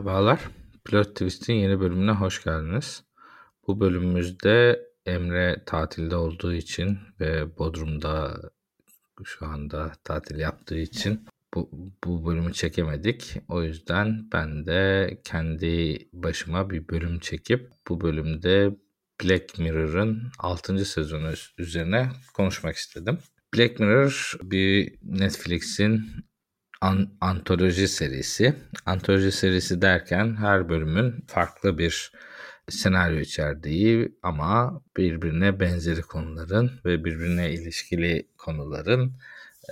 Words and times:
Merhabalar. 0.00 0.40
Plot 0.84 1.08
Twist'in 1.16 1.54
yeni 1.54 1.80
bölümüne 1.80 2.10
hoş 2.10 2.44
geldiniz. 2.44 3.04
Bu 3.66 3.80
bölümümüzde 3.80 4.86
Emre 5.06 5.62
tatilde 5.66 6.16
olduğu 6.16 6.52
için 6.52 6.98
ve 7.20 7.58
Bodrum'da 7.58 8.40
şu 9.24 9.46
anda 9.46 9.92
tatil 10.04 10.38
yaptığı 10.38 10.78
için 10.78 11.26
bu, 11.54 11.70
bu 12.04 12.26
bölümü 12.26 12.52
çekemedik. 12.52 13.36
O 13.48 13.62
yüzden 13.62 14.28
ben 14.32 14.66
de 14.66 15.10
kendi 15.24 15.98
başıma 16.12 16.70
bir 16.70 16.88
bölüm 16.88 17.18
çekip 17.18 17.70
bu 17.88 18.00
bölümde 18.00 18.76
Black 19.24 19.58
Mirror'ın 19.58 20.22
6. 20.38 20.84
sezonu 20.84 21.32
üzerine 21.58 22.10
konuşmak 22.34 22.76
istedim. 22.76 23.18
Black 23.56 23.80
Mirror 23.80 24.38
bir 24.42 24.94
Netflix'in 25.02 26.10
an, 26.80 27.08
antoloji 27.20 27.88
serisi. 27.88 28.54
Antoloji 28.86 29.32
serisi 29.32 29.82
derken 29.82 30.36
her 30.36 30.68
bölümün 30.68 31.24
farklı 31.26 31.78
bir 31.78 32.12
senaryo 32.68 33.20
içerdiği 33.20 34.18
ama 34.22 34.82
birbirine 34.96 35.60
benzeri 35.60 36.02
konuların 36.02 36.70
ve 36.84 37.04
birbirine 37.04 37.52
ilişkili 37.52 38.28
konuların 38.38 39.16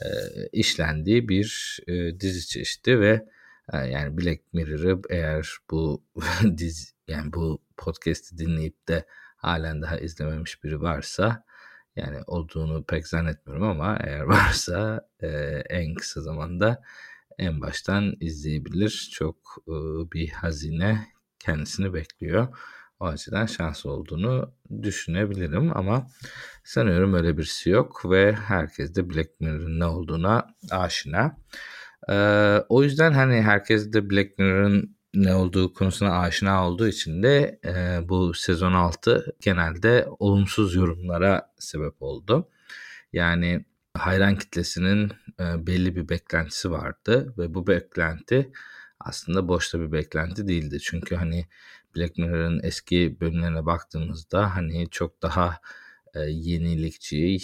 e, 0.03 0.07
işlendiği 0.53 1.29
bir 1.29 1.79
e, 1.87 2.21
dizi 2.21 2.47
çeşidi 2.47 3.01
ve 3.01 3.25
e, 3.73 3.77
yani 3.77 4.19
Black 4.19 4.41
Mirror'ı 4.53 5.03
eğer 5.11 5.57
bu 5.71 6.05
dizi 6.59 6.89
yani 7.09 7.33
bu 7.33 7.63
podcast'i 7.77 8.39
dinleyip 8.39 8.89
de 8.89 9.05
halen 9.37 9.83
daha 9.83 9.99
izlememiş 9.99 10.65
biri 10.65 10.81
varsa 10.81 11.45
yani 11.99 12.23
olduğunu 12.27 12.85
pek 12.85 13.07
zannetmiyorum 13.07 13.65
ama 13.69 13.99
eğer 14.01 14.21
varsa 14.25 15.09
e, 15.23 15.29
en 15.71 15.95
kısa 15.95 16.21
zamanda 16.21 16.83
en 17.39 17.61
baştan 17.61 18.15
izleyebilir. 18.21 19.11
Çok 19.13 19.37
e, 19.69 19.73
bir 20.13 20.29
hazine 20.29 21.07
kendisini 21.39 21.95
bekliyor. 21.95 22.49
O 23.01 23.07
açıdan 23.07 23.47
şanslı 23.47 23.91
olduğunu 23.91 24.53
düşünebilirim 24.83 25.77
ama 25.77 26.07
sanıyorum 26.65 27.15
öyle 27.15 27.39
birisi 27.39 27.71
yok 27.71 28.11
ve 28.11 28.33
herkes 28.33 28.95
de 28.95 29.11
Black 29.11 29.41
Mirror'ın 29.41 29.81
ne 29.81 29.85
olduğuna 29.85 30.47
aşina. 30.71 31.37
Ee, 32.11 32.59
o 32.69 32.83
yüzden 32.83 33.13
hani 33.13 33.43
herkes 33.43 33.93
de 33.93 34.11
Black 34.11 34.39
Mirror'ın 34.39 34.98
ne 35.15 35.35
olduğu 35.35 35.73
konusuna 35.73 36.19
aşina 36.21 36.69
olduğu 36.69 36.89
için 36.89 37.23
de 37.23 37.61
e, 37.65 38.09
bu 38.09 38.35
sezon 38.35 38.73
6 38.73 39.37
genelde 39.41 40.09
olumsuz 40.19 40.75
yorumlara 40.75 41.53
sebep 41.59 42.03
oldu. 42.03 42.49
Yani 43.13 43.65
hayran 43.95 44.39
kitlesinin 44.39 45.13
e, 45.41 45.67
belli 45.67 45.97
bir 45.97 46.09
beklentisi 46.09 46.71
vardı 46.71 47.35
ve 47.39 47.55
bu 47.55 47.67
beklenti 47.67 48.53
aslında 49.01 49.49
boşta 49.49 49.81
bir 49.81 49.93
beklenti 49.93 50.49
değildi. 50.49 50.81
Çünkü 50.81 51.17
hani 51.17 51.47
Black 51.97 52.19
Mirror'ın 52.19 52.61
eski 52.63 53.21
bölümlerine 53.21 53.67
baktığımızda 53.67 54.57
hani 54.57 54.91
çok 54.91 55.23
daha 55.23 55.61
e, 56.15 56.21
yenilikçi, 56.21 57.39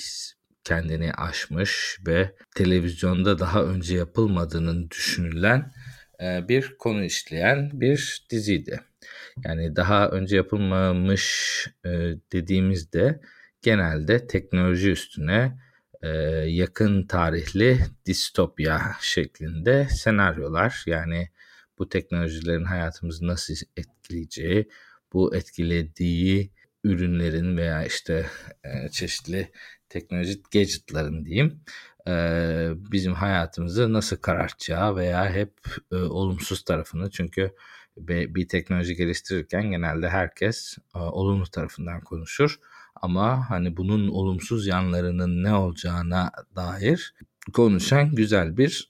kendini 0.64 1.12
aşmış 1.12 1.98
ve 2.06 2.34
televizyonda 2.54 3.38
daha 3.38 3.62
önce 3.62 3.96
yapılmadığının 3.96 4.90
düşünülen 4.90 5.72
bir 6.48 6.76
konu 6.78 7.04
işleyen 7.04 7.70
bir 7.72 8.26
diziydi. 8.30 8.80
Yani 9.44 9.76
daha 9.76 10.08
önce 10.08 10.36
yapılmamış 10.36 11.66
e, 11.84 11.90
dediğimizde 12.32 13.20
genelde 13.62 14.26
teknoloji 14.26 14.90
üstüne 14.90 15.58
e, 16.02 16.08
yakın 16.46 17.06
tarihli 17.06 17.78
distopya 18.06 18.96
şeklinde 19.00 19.88
senaryolar 19.90 20.82
yani 20.86 21.28
bu 21.78 21.88
teknolojilerin 21.88 22.64
hayatımızı 22.64 23.26
nasıl 23.26 23.54
etkileyeceği, 23.76 24.68
bu 25.12 25.36
etkilediği 25.36 26.50
ürünlerin 26.84 27.56
veya 27.56 27.84
işte 27.84 28.26
çeşitli 28.92 29.50
teknolojik 29.88 30.50
gadgetların 30.52 31.24
diyeyim 31.24 31.60
bizim 32.92 33.14
hayatımızı 33.14 33.92
nasıl 33.92 34.16
karartacağı 34.16 34.96
veya 34.96 35.30
hep 35.30 35.52
olumsuz 35.90 36.64
tarafını 36.64 37.10
çünkü 37.10 37.50
bir 37.96 38.48
teknoloji 38.48 38.94
geliştirirken 38.94 39.70
genelde 39.70 40.08
herkes 40.08 40.78
olumlu 40.94 41.46
tarafından 41.46 42.00
konuşur 42.00 42.58
ama 42.94 43.50
hani 43.50 43.76
bunun 43.76 44.08
olumsuz 44.08 44.66
yanlarının 44.66 45.44
ne 45.44 45.54
olacağına 45.54 46.32
dair 46.56 47.14
konuşan 47.52 48.14
güzel 48.14 48.56
bir 48.56 48.88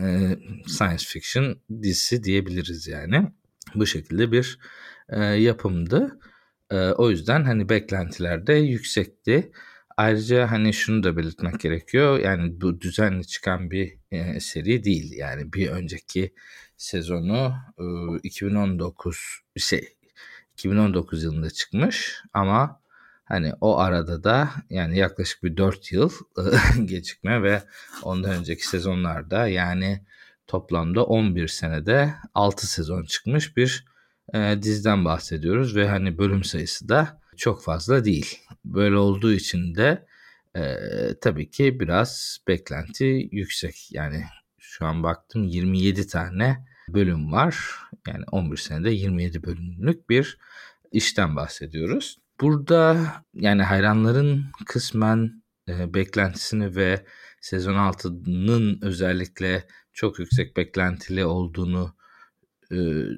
e, 0.00 0.36
science 0.66 1.04
fiction 1.06 1.60
dizisi 1.82 2.24
diyebiliriz 2.24 2.86
yani. 2.86 3.32
Bu 3.74 3.86
şekilde 3.86 4.32
bir 4.32 4.58
e, 5.08 5.20
yapımdı. 5.24 6.18
E, 6.70 6.76
o 6.76 7.10
yüzden 7.10 7.44
hani 7.44 7.68
beklentiler 7.68 8.46
de 8.46 8.52
yüksekti. 8.52 9.52
Ayrıca 9.98 10.50
hani 10.50 10.72
şunu 10.72 11.02
da 11.02 11.16
belirtmek 11.16 11.60
gerekiyor. 11.60 12.18
Yani 12.18 12.60
bu 12.60 12.80
düzenli 12.80 13.26
çıkan 13.26 13.70
bir 13.70 13.98
e, 14.10 14.40
seri 14.40 14.84
değil. 14.84 15.12
Yani 15.12 15.52
bir 15.52 15.68
önceki 15.68 16.34
sezonu 16.76 17.54
e, 17.78 17.84
2019 18.22 19.18
şey 19.56 19.88
2019 20.52 21.24
yılında 21.24 21.50
çıkmış 21.50 22.22
ama 22.32 22.80
Hani 23.24 23.52
o 23.60 23.78
arada 23.78 24.24
da 24.24 24.50
yani 24.70 24.98
yaklaşık 24.98 25.42
bir 25.42 25.56
4 25.56 25.92
yıl 25.92 26.10
gecikme 26.84 27.42
ve 27.42 27.62
ondan 28.02 28.30
önceki 28.30 28.66
sezonlarda 28.66 29.48
yani 29.48 30.04
toplamda 30.46 31.04
11 31.04 31.48
senede 31.48 32.14
6 32.34 32.66
sezon 32.66 33.04
çıkmış 33.04 33.56
bir 33.56 33.84
e, 34.34 34.58
diziden 34.62 35.04
bahsediyoruz 35.04 35.76
ve 35.76 35.88
hani 35.88 36.18
bölüm 36.18 36.44
sayısı 36.44 36.88
da 36.88 37.17
çok 37.38 37.62
fazla 37.62 38.04
değil. 38.04 38.38
Böyle 38.64 38.96
olduğu 38.96 39.32
için 39.32 39.74
de 39.74 40.06
e, 40.56 40.62
tabii 41.20 41.50
ki 41.50 41.80
biraz 41.80 42.38
beklenti 42.48 43.28
yüksek. 43.32 43.88
Yani 43.92 44.24
şu 44.58 44.86
an 44.86 45.02
baktım 45.02 45.44
27 45.44 46.06
tane 46.06 46.64
bölüm 46.88 47.32
var. 47.32 47.56
Yani 48.06 48.24
11 48.32 48.56
senede 48.56 48.90
27 48.90 49.42
bölümlük 49.42 50.10
bir 50.10 50.38
işten 50.92 51.36
bahsediyoruz. 51.36 52.18
Burada 52.40 53.06
yani 53.34 53.62
hayranların 53.62 54.44
kısmen 54.66 55.42
e, 55.68 55.94
beklentisini 55.94 56.76
ve 56.76 57.04
sezon 57.40 57.74
6'nın 57.74 58.78
özellikle 58.82 59.66
çok 59.92 60.18
yüksek 60.18 60.56
beklentili 60.56 61.24
olduğunu 61.24 61.94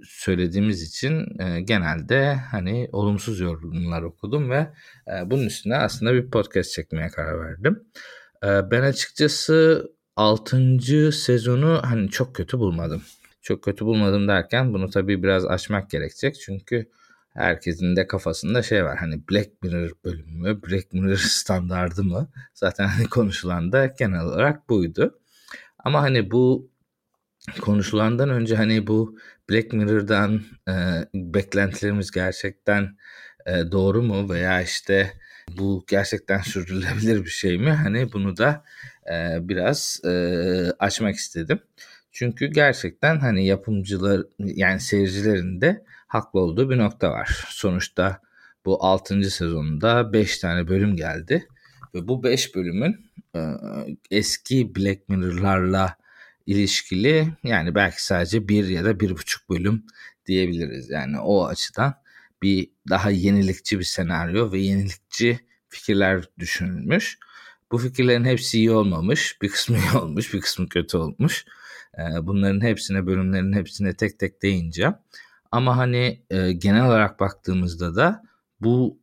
söylediğimiz 0.05 0.83
için 0.83 1.27
genelde 1.65 2.35
hani 2.35 2.89
olumsuz 2.93 3.41
yorumlar 3.41 4.03
okudum 4.03 4.51
ve 4.51 4.67
bunun 5.25 5.47
üstüne 5.47 5.77
aslında 5.77 6.15
bir 6.15 6.31
podcast 6.31 6.73
çekmeye 6.73 7.09
karar 7.09 7.41
verdim. 7.41 7.85
Ben 8.43 8.83
açıkçası 8.83 9.87
6. 10.17 11.13
sezonu 11.13 11.81
hani 11.85 12.11
çok 12.11 12.35
kötü 12.35 12.59
bulmadım. 12.59 13.03
Çok 13.43 13.65
kötü 13.65 13.85
bulmadım 13.85 14.29
derken 14.29 14.75
bunu 14.75 14.91
tabii 14.91 15.23
biraz 15.23 15.47
açmak 15.47 15.91
gerekecek. 15.91 16.41
Çünkü 16.41 16.91
herkesin 17.35 17.97
de 17.97 18.07
kafasında 18.07 18.63
şey 18.63 18.85
var 18.85 18.99
hani 18.99 19.23
Black 19.31 19.63
Mirror 19.63 19.91
bölümü 20.05 20.33
mü 20.33 20.63
Black 20.63 20.93
Mirror 20.93 21.17
standardı 21.17 22.05
mı 22.05 22.29
zaten 22.55 22.87
hani 22.87 23.07
konuşulan 23.09 23.73
da 23.73 23.87
genel 23.87 24.25
olarak 24.25 24.69
buydu. 24.69 25.21
Ama 25.79 26.03
hani 26.03 26.31
bu 26.31 26.71
konuşulandan 27.61 28.31
önce 28.31 28.57
hani 28.57 28.87
bu 28.87 29.19
Black 29.51 29.73
Mirror'dan 29.73 30.43
e, 30.69 30.75
beklentilerimiz 31.15 32.11
gerçekten 32.11 32.97
e, 33.47 33.73
doğru 33.73 34.03
mu 34.03 34.31
veya 34.31 34.63
işte 34.63 35.13
bu 35.59 35.85
gerçekten 35.89 36.41
sürdürülebilir 36.41 37.25
bir 37.25 37.31
şey 37.31 37.59
mi? 37.59 37.71
Hani 37.71 38.13
bunu 38.13 38.37
da 38.37 38.65
e, 39.13 39.49
biraz 39.49 40.01
e, 40.05 40.11
açmak 40.79 41.15
istedim. 41.15 41.61
Çünkü 42.13 42.47
gerçekten 42.47 43.19
hani 43.19 43.47
yapımcılar 43.47 44.23
yani 44.39 44.81
seyircilerin 44.81 45.61
de 45.61 45.85
haklı 46.07 46.41
olduğu 46.41 46.71
bir 46.71 46.79
nokta 46.79 47.11
var. 47.11 47.45
Sonuçta 47.49 48.21
bu 48.65 48.85
6. 48.85 49.31
sezonunda 49.31 50.13
5 50.13 50.39
tane 50.39 50.69
bölüm 50.69 50.97
geldi. 50.97 51.49
Ve 51.95 52.09
bu 52.09 52.23
5 52.23 52.55
bölümün 52.55 53.11
e, 53.37 53.41
eski 54.11 54.75
Black 54.77 55.09
Mirror'larla 55.09 56.00
ilişkili 56.51 57.29
yani 57.45 57.75
belki 57.75 58.05
sadece 58.05 58.49
bir 58.49 58.69
ya 58.69 58.85
da 58.85 59.01
bir 59.01 59.11
buçuk 59.11 59.51
bölüm 59.51 59.85
diyebiliriz. 60.27 60.91
Yani 60.91 61.21
o 61.21 61.47
açıdan 61.47 61.95
bir 62.43 62.71
daha 62.89 63.11
yenilikçi 63.11 63.79
bir 63.79 63.85
senaryo 63.85 64.53
ve 64.53 64.59
yenilikçi 64.59 65.41
fikirler 65.69 66.25
düşünülmüş. 66.39 67.19
Bu 67.73 67.79
fikirlerin 67.79 68.25
hepsi 68.25 68.59
iyi 68.59 68.71
olmamış. 68.71 69.43
Bir 69.43 69.49
kısmı 69.49 69.77
iyi 69.79 69.99
olmuş, 69.99 70.35
bir 70.35 70.41
kısmı 70.41 70.69
kötü 70.69 70.97
olmuş. 70.97 71.45
E, 71.99 72.03
bunların 72.27 72.61
hepsine, 72.61 73.07
bölümlerin 73.07 73.53
hepsine 73.53 73.97
tek 73.97 74.19
tek 74.19 74.43
değineceğim. 74.43 74.95
Ama 75.53 75.77
hani 75.77 76.23
e, 76.31 76.53
genel 76.53 76.87
olarak 76.87 77.21
baktığımızda 77.21 77.97
da 77.97 78.23
bu 78.61 78.99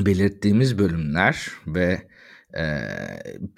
belirttiğimiz 0.00 0.78
bölümler 0.78 1.48
ve 1.66 2.08
e, 2.56 2.62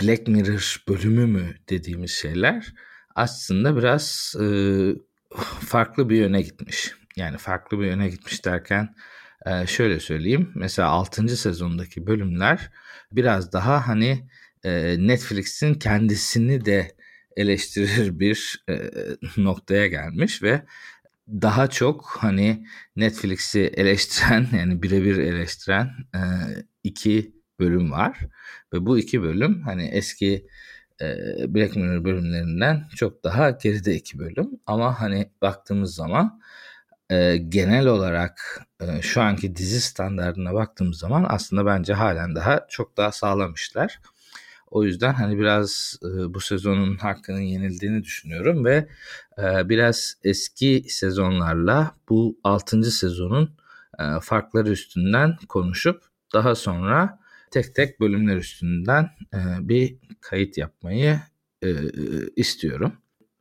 Black 0.00 0.28
Mirror 0.28 0.84
bölümü 0.88 1.26
mü 1.26 1.54
dediğimiz 1.68 2.10
şeyler 2.10 2.74
aslında 3.14 3.76
biraz 3.76 4.34
e, 4.40 4.46
farklı 5.66 6.08
bir 6.08 6.16
yöne 6.16 6.42
gitmiş. 6.42 6.92
Yani 7.16 7.38
farklı 7.38 7.80
bir 7.80 7.86
yöne 7.86 8.08
gitmiş 8.08 8.44
derken 8.44 8.94
e, 9.46 9.66
şöyle 9.66 10.00
söyleyeyim. 10.00 10.52
Mesela 10.54 10.88
6. 10.88 11.36
sezondaki 11.36 12.06
bölümler 12.06 12.70
biraz 13.12 13.52
daha 13.52 13.88
hani 13.88 14.28
e, 14.64 14.96
Netflix'in 14.98 15.74
kendisini 15.74 16.64
de 16.64 16.96
eleştirir 17.36 18.18
bir 18.18 18.64
e, 18.68 18.90
noktaya 19.36 19.86
gelmiş 19.86 20.42
ve 20.42 20.62
daha 21.28 21.66
çok 21.66 22.16
hani 22.20 22.66
Netflix'i 22.96 23.60
eleştiren 23.60 24.48
yani 24.58 24.82
birebir 24.82 25.16
eleştiren 25.16 25.90
e, 26.14 26.20
iki 26.82 27.32
bölüm 27.60 27.90
var 27.90 28.18
ve 28.72 28.86
bu 28.86 28.98
iki 28.98 29.22
bölüm 29.22 29.62
hani 29.62 29.88
eski 29.88 30.46
Black 31.48 31.76
Mirror 31.76 32.04
bölümlerinden 32.04 32.84
çok 32.96 33.24
daha 33.24 33.50
geride 33.50 33.94
iki 33.94 34.18
bölüm 34.18 34.50
ama 34.66 35.00
hani 35.00 35.30
baktığımız 35.42 35.94
zaman 35.94 36.40
e, 37.10 37.36
genel 37.36 37.86
olarak 37.86 38.62
e, 38.80 39.02
şu 39.02 39.22
anki 39.22 39.56
dizi 39.56 39.80
standartına 39.80 40.54
baktığımız 40.54 40.98
zaman 40.98 41.26
aslında 41.28 41.66
bence 41.66 41.94
halen 41.94 42.34
daha 42.34 42.66
çok 42.68 42.96
daha 42.96 43.12
sağlamışlar. 43.12 44.00
O 44.70 44.84
yüzden 44.84 45.12
hani 45.14 45.38
biraz 45.38 45.98
e, 46.02 46.34
bu 46.34 46.40
sezonun 46.40 46.96
hakkının 46.96 47.40
yenildiğini 47.40 48.04
düşünüyorum 48.04 48.64
ve 48.64 48.88
e, 49.38 49.68
biraz 49.68 50.14
eski 50.24 50.84
sezonlarla 50.88 51.94
bu 52.08 52.38
6. 52.44 52.82
sezonun 52.90 53.50
e, 53.98 54.04
farkları 54.20 54.70
üstünden 54.70 55.36
konuşup 55.48 56.02
daha 56.34 56.54
sonra 56.54 57.21
tek 57.52 57.74
tek 57.74 58.00
bölümler 58.00 58.36
üstünden 58.36 59.10
e, 59.34 59.38
bir 59.68 59.96
kayıt 60.20 60.58
yapmayı 60.58 61.20
e, 61.62 61.70
istiyorum. 62.36 62.92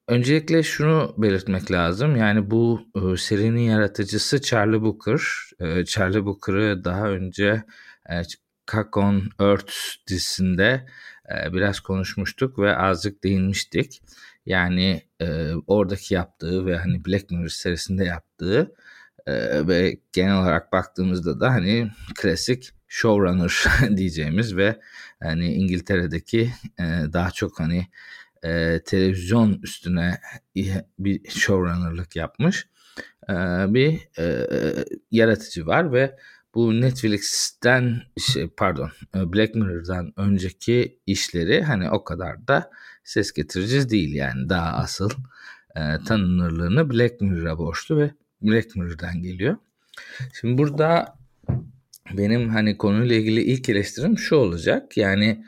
Öncelikle 0.07 0.63
şunu 0.63 1.15
belirtmek 1.17 1.71
lazım. 1.71 2.15
Yani 2.15 2.51
bu 2.51 2.81
e, 2.95 3.17
serinin 3.17 3.61
yaratıcısı 3.61 4.41
Charlie 4.41 4.81
Booker. 4.81 5.21
E, 5.59 5.85
Charlie 5.85 6.25
Booker'ı 6.25 6.83
daha 6.83 7.09
önce 7.09 7.63
e, 8.09 8.21
Cock 8.71 8.97
on 8.97 9.29
Earth 9.39 9.73
dizisinde 10.09 10.85
e, 11.31 11.53
biraz 11.53 11.79
konuşmuştuk 11.79 12.59
ve 12.59 12.77
azıcık 12.77 13.23
değinmiştik. 13.23 14.01
Yani 14.45 15.01
e, 15.21 15.51
oradaki 15.67 16.13
yaptığı 16.13 16.65
ve 16.65 16.77
hani 16.77 17.05
Black 17.05 17.31
Mirror 17.31 17.47
serisinde 17.47 18.05
yaptığı 18.05 18.75
e, 19.27 19.67
ve 19.67 19.99
genel 20.13 20.41
olarak 20.41 20.71
baktığımızda 20.71 21.39
da 21.39 21.49
hani 21.51 21.91
klasik 22.15 22.71
showrunner 22.91 23.65
diyeceğimiz 23.97 24.55
ve 24.57 24.79
hani 25.23 25.53
İngiltere'deki 25.53 26.51
e, 26.79 26.83
daha 27.13 27.31
çok 27.31 27.59
hani 27.59 27.87
e, 28.43 28.79
televizyon 28.85 29.59
üstüne 29.63 30.21
bir 30.99 31.29
showrunnerlık 31.29 32.15
yapmış 32.15 32.67
e, 33.29 33.33
bir 33.73 33.99
e, 34.19 34.47
yaratıcı 35.11 35.65
var 35.65 35.93
ve 35.93 36.17
bu 36.55 36.81
Netflix'ten 36.81 38.01
şey, 38.17 38.47
pardon 38.47 38.91
Black 39.15 39.55
Mirror'dan 39.55 40.13
önceki 40.17 40.99
işleri 41.05 41.63
hani 41.63 41.91
o 41.91 42.03
kadar 42.03 42.47
da 42.47 42.71
ses 43.03 43.31
getirici 43.31 43.89
değil 43.89 44.13
yani 44.13 44.49
daha 44.49 44.77
asıl 44.77 45.09
e, 45.75 45.81
tanınırlığını 46.07 46.89
Black 46.89 47.21
Mirror'a 47.21 47.57
borçlu 47.57 47.97
ve 47.97 48.11
Black 48.41 48.75
Mirror'dan 48.75 49.21
geliyor. 49.21 49.57
Şimdi 50.33 50.57
burada 50.57 51.20
benim 52.17 52.49
hani 52.49 52.77
konuyla 52.77 53.15
ilgili 53.15 53.41
ilk 53.41 53.69
eleştirim 53.69 54.17
şu 54.17 54.35
olacak. 54.35 54.97
Yani 54.97 55.45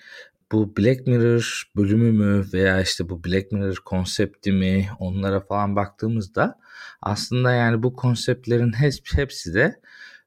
bu 0.51 0.77
Black 0.77 1.07
Mirror 1.07 1.63
bölümü 1.75 2.11
mü 2.11 2.45
veya 2.53 2.81
işte 2.81 3.09
bu 3.09 3.23
Black 3.23 3.51
Mirror 3.51 3.75
konsepti 3.85 4.51
mi 4.51 4.87
onlara 4.99 5.39
falan 5.39 5.75
baktığımızda 5.75 6.59
aslında 7.01 7.51
yani 7.51 7.83
bu 7.83 7.95
konseptlerin 7.95 8.73
hepsi 9.15 9.53
de 9.53 9.79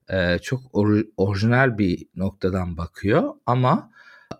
e, 0.09 0.39
çok 0.39 0.61
or, 0.73 1.03
orijinal 1.17 1.77
bir 1.77 2.05
noktadan 2.15 2.77
bakıyor 2.77 3.33
ama 3.45 3.91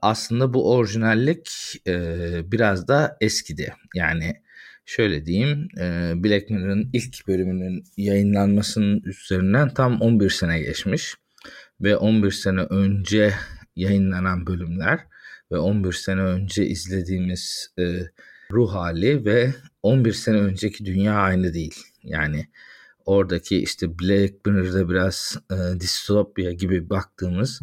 aslında 0.01 0.53
bu 0.53 0.73
orijinallik 0.73 1.49
e, 1.87 2.51
biraz 2.51 2.87
da 2.87 3.17
eskidi. 3.21 3.73
Yani 3.95 4.41
şöyle 4.85 5.25
diyeyim 5.25 5.67
e, 5.79 6.13
Black 6.15 6.49
Mirror'ın 6.49 6.89
ilk 6.93 7.27
bölümünün 7.27 7.83
yayınlanmasının 7.97 9.01
üzerinden 9.05 9.73
tam 9.73 10.01
11 10.01 10.29
sene 10.29 10.59
geçmiş 10.59 11.15
ve 11.81 11.97
11 11.97 12.31
sene 12.31 12.61
önce 12.61 13.33
yayınlanan 13.75 14.47
bölümler 14.47 14.99
ve 15.51 15.57
11 15.57 15.93
sene 15.93 16.21
önce 16.21 16.65
izlediğimiz 16.65 17.71
e, 17.79 17.83
ruh 18.51 18.73
hali 18.73 19.25
ve 19.25 19.53
11 19.83 20.13
sene 20.13 20.37
önceki 20.37 20.85
dünya 20.85 21.13
aynı 21.13 21.53
değil. 21.53 21.75
Yani 22.03 22.47
oradaki 23.05 23.57
işte 23.57 23.99
Black 23.99 24.45
Mirror'da 24.45 24.89
biraz 24.89 25.37
e, 25.51 25.79
distopya 25.79 26.51
gibi 26.51 26.89
baktığımız 26.89 27.61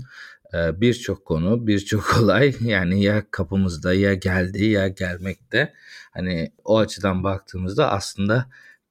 e, 0.54 0.80
birçok 0.80 1.24
konu, 1.24 1.66
birçok 1.66 2.18
olay 2.22 2.54
yani 2.60 3.02
ya 3.02 3.24
kapımızda 3.30 3.94
ya 3.94 4.14
geldi 4.14 4.64
ya 4.64 4.88
gelmekte. 4.88 5.72
Hani 6.10 6.52
o 6.64 6.78
açıdan 6.78 7.24
baktığımızda 7.24 7.90
aslında 7.90 8.46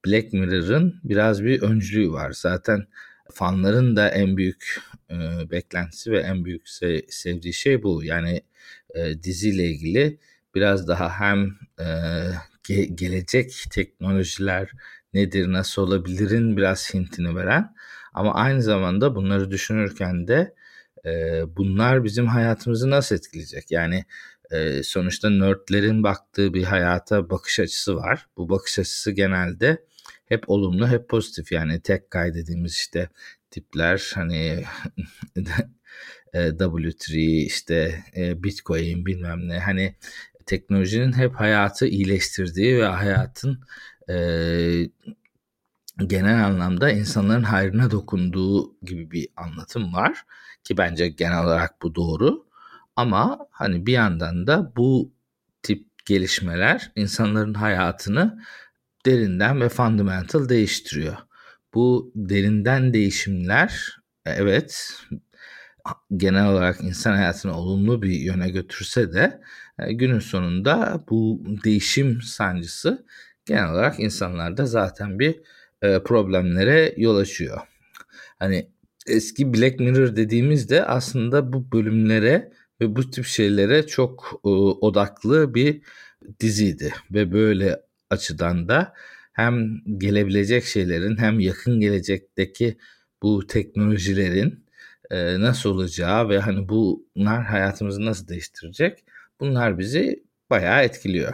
Black 0.05 0.33
Mirror'ın 0.33 0.99
biraz 1.03 1.43
bir 1.43 1.61
öncülüğü 1.61 2.11
var. 2.11 2.31
Zaten 2.31 2.85
fanların 3.31 3.95
da 3.95 4.09
en 4.09 4.37
büyük 4.37 4.81
e, 5.09 5.51
beklentisi 5.51 6.11
ve 6.11 6.19
en 6.19 6.45
büyük 6.45 6.65
se- 6.67 7.05
sevdiği 7.11 7.53
şey 7.53 7.83
bu. 7.83 8.03
Yani 8.03 8.41
e, 8.95 9.23
diziyle 9.23 9.65
ilgili 9.65 10.19
biraz 10.55 10.87
daha 10.87 11.19
hem 11.19 11.55
e, 11.79 11.83
ge- 12.63 12.95
gelecek 12.95 13.63
teknolojiler 13.71 14.71
nedir, 15.13 15.51
nasıl 15.51 15.81
olabilirin 15.81 16.57
biraz 16.57 16.93
hintini 16.93 17.35
veren 17.35 17.75
ama 18.13 18.33
aynı 18.35 18.61
zamanda 18.61 19.15
bunları 19.15 19.51
düşünürken 19.51 20.27
de 20.27 20.55
e, 21.05 21.09
bunlar 21.57 22.03
bizim 22.03 22.27
hayatımızı 22.27 22.89
nasıl 22.89 23.15
etkileyecek? 23.15 23.71
Yani 23.71 24.05
e, 24.51 24.83
sonuçta 24.83 25.29
nerdlerin 25.29 26.03
baktığı 26.03 26.53
bir 26.53 26.63
hayata 26.63 27.29
bakış 27.29 27.59
açısı 27.59 27.95
var. 27.95 28.27
Bu 28.37 28.49
bakış 28.49 28.79
açısı 28.79 29.11
genelde 29.11 29.85
hep 30.25 30.49
olumlu, 30.49 30.87
hep 30.87 31.09
pozitif. 31.09 31.51
Yani 31.51 31.81
tek 31.81 32.11
kaydediğimiz 32.11 32.73
işte 32.73 33.09
tipler 33.53 34.11
hani 34.15 34.63
W3 36.33 37.17
işte 37.45 38.03
Bitcoin 38.17 39.05
bilmem 39.05 39.47
ne 39.47 39.59
hani 39.59 39.95
teknolojinin 40.45 41.13
hep 41.13 41.35
hayatı 41.35 41.87
iyileştirdiği 41.87 42.77
ve 42.77 42.85
hayatın 42.85 43.61
e, 44.09 44.15
genel 46.07 46.45
anlamda 46.45 46.91
insanların 46.91 47.43
hayrına 47.43 47.91
dokunduğu 47.91 48.75
gibi 48.81 49.11
bir 49.11 49.27
anlatım 49.37 49.93
var 49.93 50.25
ki 50.63 50.77
bence 50.77 51.07
genel 51.09 51.43
olarak 51.43 51.81
bu 51.81 51.95
doğru. 51.95 52.45
Ama 52.95 53.47
hani 53.51 53.85
bir 53.85 53.93
yandan 53.93 54.47
da 54.47 54.73
bu 54.75 55.11
tip 55.63 55.87
gelişmeler 56.05 56.91
insanların 56.95 57.53
hayatını 57.53 58.43
derinden 59.05 59.61
ve 59.61 59.69
fundamental 59.69 60.49
değiştiriyor. 60.49 61.17
Bu 61.73 62.11
derinden 62.15 62.93
değişimler 62.93 63.97
evet 64.25 64.97
genel 66.17 66.47
olarak 66.47 66.81
insan 66.81 67.13
hayatını 67.13 67.57
olumlu 67.57 68.01
bir 68.01 68.09
yöne 68.09 68.49
götürse 68.49 69.13
de 69.13 69.41
e, 69.79 69.93
günün 69.93 70.19
sonunda 70.19 71.03
bu 71.09 71.43
değişim 71.63 72.21
sancısı 72.21 73.05
genel 73.45 73.71
olarak 73.71 73.99
insanlarda 73.99 74.65
zaten 74.65 75.19
bir 75.19 75.41
e, 75.81 76.03
problemlere 76.03 76.93
yol 76.97 77.17
açıyor. 77.17 77.61
Hani 78.39 78.69
eski 79.07 79.53
Black 79.53 79.79
Mirror 79.79 80.15
dediğimizde 80.15 80.85
aslında 80.85 81.53
bu 81.53 81.71
bölümlere 81.71 82.51
ve 82.81 82.95
bu 82.95 83.09
tip 83.11 83.25
şeylere 83.25 83.87
çok 83.87 84.41
e, 84.45 84.49
odaklı 84.49 85.53
bir 85.55 85.81
diziydi 86.39 86.93
ve 87.11 87.31
böyle 87.31 87.81
açıdan 88.09 88.69
da 88.69 88.93
hem 89.33 89.81
gelebilecek 89.97 90.63
şeylerin 90.63 91.17
hem 91.17 91.39
yakın 91.39 91.79
gelecekteki 91.79 92.77
bu 93.21 93.47
teknolojilerin 93.47 94.65
e, 95.11 95.39
nasıl 95.39 95.69
olacağı 95.69 96.29
ve 96.29 96.39
hani 96.39 96.69
bunlar 96.69 97.43
hayatımızı 97.43 98.05
nasıl 98.05 98.27
değiştirecek 98.27 99.03
bunlar 99.39 99.79
bizi 99.79 100.23
bayağı 100.49 100.83
etkiliyor. 100.83 101.33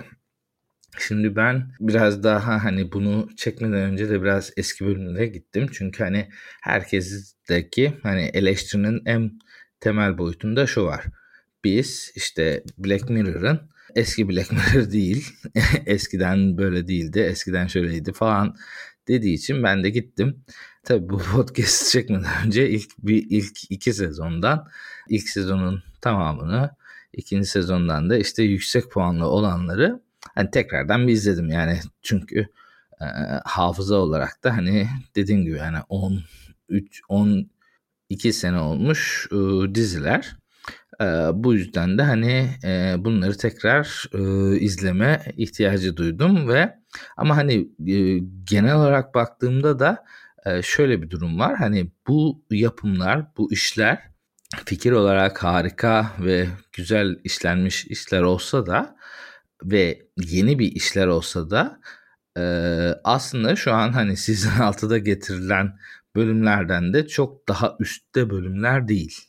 Şimdi 1.00 1.36
ben 1.36 1.72
biraz 1.80 2.24
daha 2.24 2.64
hani 2.64 2.92
bunu 2.92 3.30
çekmeden 3.38 3.92
önce 3.92 4.10
de 4.10 4.22
biraz 4.22 4.52
eski 4.58 4.86
bölümlere 4.86 5.28
gittim. 5.28 5.68
Çünkü 5.74 6.04
hani 6.04 6.30
herkesteki 6.62 7.94
hani 8.04 8.22
eleştirinin 8.22 9.02
en 9.06 9.40
temel 9.80 10.18
boyutunda 10.18 10.68
şu 10.68 10.84
var. 10.84 11.06
Biz 11.64 12.12
işte 12.16 12.64
Black 12.78 13.10
Mirror'ın 13.10 13.70
eski 14.00 14.30
Black 14.30 14.52
Mirror 14.52 14.92
değil. 14.92 15.28
Eskiden 15.86 16.58
böyle 16.58 16.88
değildi. 16.88 17.20
Eskiden 17.20 17.68
şöyleydi 17.68 18.14
falan 18.14 18.56
dediği 19.08 19.34
için 19.34 19.64
ben 19.64 19.84
de 19.84 19.90
gittim. 19.90 20.44
Tabii 20.84 21.10
bu 21.10 21.18
podcast 21.34 21.92
çekmeden 21.92 22.46
önce 22.46 22.70
ilk 22.70 22.92
bir 23.00 23.26
ilk 23.30 23.72
iki 23.72 23.94
sezondan 23.94 24.68
ilk 25.10 25.30
sezonun 25.30 25.84
tamamını 26.02 26.72
ikinci 27.14 27.48
sezondan 27.48 28.10
da 28.10 28.18
işte 28.18 28.44
yüksek 28.44 28.92
puanlı 28.92 29.28
olanları 29.28 30.02
hani 30.36 30.52
tekrardan 30.52 31.08
bir 31.08 31.14
izledim 31.14 31.50
yani 31.50 31.80
çünkü 32.02 32.48
e, 33.02 33.06
hafıza 33.46 33.96
olarak 33.96 34.44
da 34.44 34.58
hani 34.58 34.88
dediğim 35.16 35.44
gibi 35.44 35.58
yani 35.58 35.78
10 35.90 36.24
3 36.70 37.02
12 37.10 38.34
sene 38.34 38.60
olmuş 38.60 39.28
e, 39.32 39.36
diziler. 39.76 40.39
E, 41.02 41.06
bu 41.34 41.54
yüzden 41.54 41.98
de 41.98 42.04
hani 42.04 42.50
e, 42.64 42.96
bunları 42.98 43.38
tekrar 43.38 44.06
e, 44.14 44.58
izleme 44.60 45.22
ihtiyacı 45.38 45.98
duydum 45.98 46.48
ve 46.50 46.76
ama 47.18 47.38
hani 47.38 47.54
e, 47.88 48.20
genel 48.44 48.76
olarak 48.76 49.16
baktığımda 49.16 49.80
da 49.80 50.06
e, 50.46 50.62
şöyle 50.62 51.02
bir 51.02 51.10
durum 51.10 51.40
var. 51.40 51.56
Hani 51.56 51.92
bu 52.08 52.46
yapımlar, 52.52 53.26
bu 53.38 53.54
işler 53.54 54.10
fikir 54.66 54.92
olarak 54.92 55.44
harika 55.44 56.12
ve 56.20 56.48
güzel 56.74 57.20
işlenmiş 57.24 57.86
işler 57.86 58.22
olsa 58.22 58.66
da 58.66 58.96
ve 59.64 60.02
yeni 60.18 60.60
bir 60.60 60.72
işler 60.72 61.08
olsa 61.08 61.50
da 61.50 61.80
e, 62.38 62.42
aslında 63.04 63.56
şu 63.56 63.74
an 63.74 63.92
hani 63.94 64.18
sizin 64.18 64.50
6'da 64.50 64.98
getirilen 64.98 65.80
bölümlerden 66.16 66.94
de 66.94 67.08
çok 67.08 67.48
daha 67.48 67.78
üstte 67.80 68.30
bölümler 68.30 68.88
değil. 68.88 69.29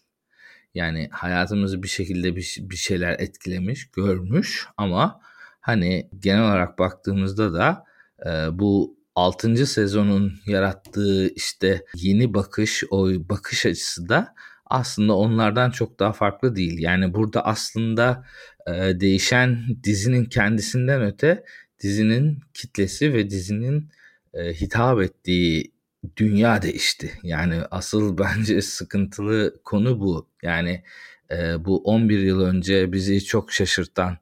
Yani 0.74 1.08
hayatımızı 1.12 1.82
bir 1.82 1.88
şekilde 1.88 2.36
bir, 2.36 2.58
bir 2.60 2.76
şeyler 2.76 3.16
etkilemiş, 3.18 3.90
görmüş 3.90 4.66
ama 4.76 5.20
hani 5.60 6.10
genel 6.18 6.42
olarak 6.42 6.78
baktığımızda 6.78 7.52
da 7.52 7.84
e, 8.26 8.58
bu 8.58 8.96
6. 9.14 9.66
sezonun 9.66 10.32
yarattığı 10.46 11.28
işte 11.28 11.84
yeni 11.94 12.34
bakış, 12.34 12.84
o 12.90 13.08
bakış 13.08 13.66
açısı 13.66 14.08
da 14.08 14.34
aslında 14.66 15.16
onlardan 15.16 15.70
çok 15.70 15.98
daha 15.98 16.12
farklı 16.12 16.56
değil. 16.56 16.78
Yani 16.78 17.14
burada 17.14 17.44
aslında 17.44 18.24
e, 18.66 19.00
değişen 19.00 19.58
dizinin 19.84 20.24
kendisinden 20.24 21.02
öte 21.02 21.44
dizinin 21.82 22.40
kitlesi 22.54 23.12
ve 23.14 23.30
dizinin 23.30 23.90
e, 24.34 24.52
hitap 24.52 25.00
ettiği 25.02 25.72
dünya 26.16 26.62
değişti. 26.62 27.12
Yani 27.22 27.62
asıl 27.70 28.18
bence 28.18 28.62
sıkıntılı 28.62 29.62
konu 29.64 30.00
bu. 30.00 30.28
Yani 30.42 30.84
e, 31.30 31.64
bu 31.64 31.82
11 31.82 32.18
yıl 32.18 32.40
önce 32.40 32.92
bizi 32.92 33.24
çok 33.24 33.52
şaşırtan 33.52 34.18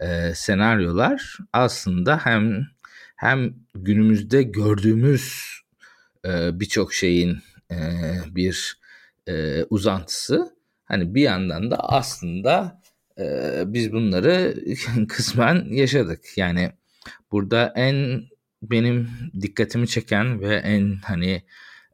e, 0.00 0.34
senaryolar 0.34 1.38
aslında 1.52 2.18
hem 2.18 2.66
hem 3.16 3.54
günümüzde 3.74 4.42
gördüğümüz 4.42 5.52
e, 6.24 6.60
birçok 6.60 6.94
şeyin 6.94 7.38
e, 7.70 7.76
bir 8.30 8.78
e, 9.28 9.64
uzantısı. 9.64 10.56
Hani 10.84 11.14
bir 11.14 11.22
yandan 11.22 11.70
da 11.70 11.76
aslında 11.76 12.82
e, 13.18 13.24
biz 13.66 13.92
bunları 13.92 14.54
kısmen 15.08 15.66
yaşadık. 15.70 16.24
Yani 16.36 16.72
burada 17.32 17.72
en 17.76 18.24
benim 18.62 19.10
dikkatimi 19.40 19.88
çeken 19.88 20.40
ve 20.40 20.56
en 20.56 20.96
hani 21.04 21.42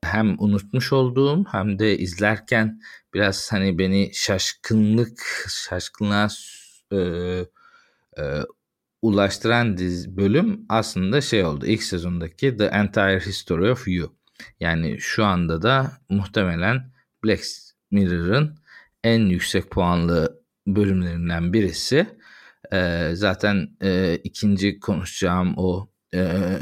hem 0.02 0.36
unutmuş 0.38 0.92
olduğum 0.92 1.44
hem 1.52 1.78
de 1.78 1.98
izlerken 1.98 2.80
biraz 3.14 3.52
hani 3.52 3.78
beni 3.78 4.10
şaşkınlık 4.14 5.20
şaşkınlığa 5.48 6.28
e, 6.92 6.98
e, 8.18 8.22
ulaştıran 9.02 9.78
diz 9.78 10.16
bölüm 10.16 10.66
aslında 10.68 11.20
şey 11.20 11.44
oldu. 11.44 11.66
İlk 11.66 11.82
sezondaki 11.82 12.56
The 12.56 12.64
Entire 12.64 13.20
History 13.20 13.70
of 13.70 13.88
You. 13.88 14.14
Yani 14.60 15.00
şu 15.00 15.24
anda 15.24 15.62
da 15.62 15.92
muhtemelen 16.08 16.92
Black 17.24 17.42
Mirror'ın 17.90 18.58
en 19.04 19.20
yüksek 19.20 19.70
puanlı 19.70 20.42
bölümlerinden 20.66 21.52
birisi. 21.52 22.06
E, 22.72 23.10
zaten 23.12 23.68
e, 23.82 24.16
ikinci 24.24 24.80
konuşacağım 24.80 25.54
o 25.56 25.88
e, 26.14 26.52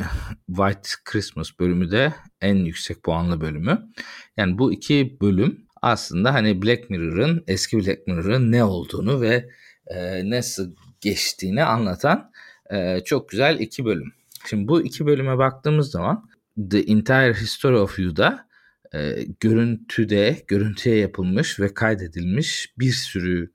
White 0.46 0.88
Christmas 1.04 1.58
bölümü 1.60 1.90
de 1.90 2.14
en 2.40 2.54
yüksek 2.54 3.02
puanlı 3.02 3.40
bölümü. 3.40 3.88
Yani 4.36 4.58
bu 4.58 4.72
iki 4.72 5.16
bölüm 5.20 5.66
aslında 5.82 6.34
hani 6.34 6.62
Black 6.62 6.90
Mirror'ın 6.90 7.44
eski 7.46 7.78
Black 7.78 8.06
Mirror'ın 8.06 8.52
ne 8.52 8.64
olduğunu 8.64 9.20
ve 9.20 9.48
e, 9.86 10.30
nasıl 10.30 10.74
geçtiğini 11.00 11.64
anlatan 11.64 12.32
e, 12.70 13.00
çok 13.04 13.28
güzel 13.28 13.60
iki 13.60 13.84
bölüm. 13.84 14.12
Şimdi 14.46 14.68
bu 14.68 14.82
iki 14.82 15.06
bölüme 15.06 15.38
baktığımız 15.38 15.90
zaman 15.90 16.28
The 16.70 16.78
Entire 16.78 17.34
History 17.34 17.76
of 17.76 17.98
You'da 17.98 18.46
e, 18.94 19.26
görüntüde, 19.40 20.36
görüntüye 20.46 20.96
yapılmış 20.96 21.60
ve 21.60 21.74
kaydedilmiş 21.74 22.74
bir 22.78 22.92
sürü 22.92 23.52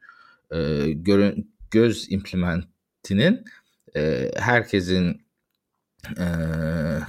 e, 0.52 0.92
görün, 0.92 1.56
göz 1.72 2.12
implementinin 2.12 3.46
e, 3.96 4.32
herkesin 4.36 5.21
e, 6.10 6.26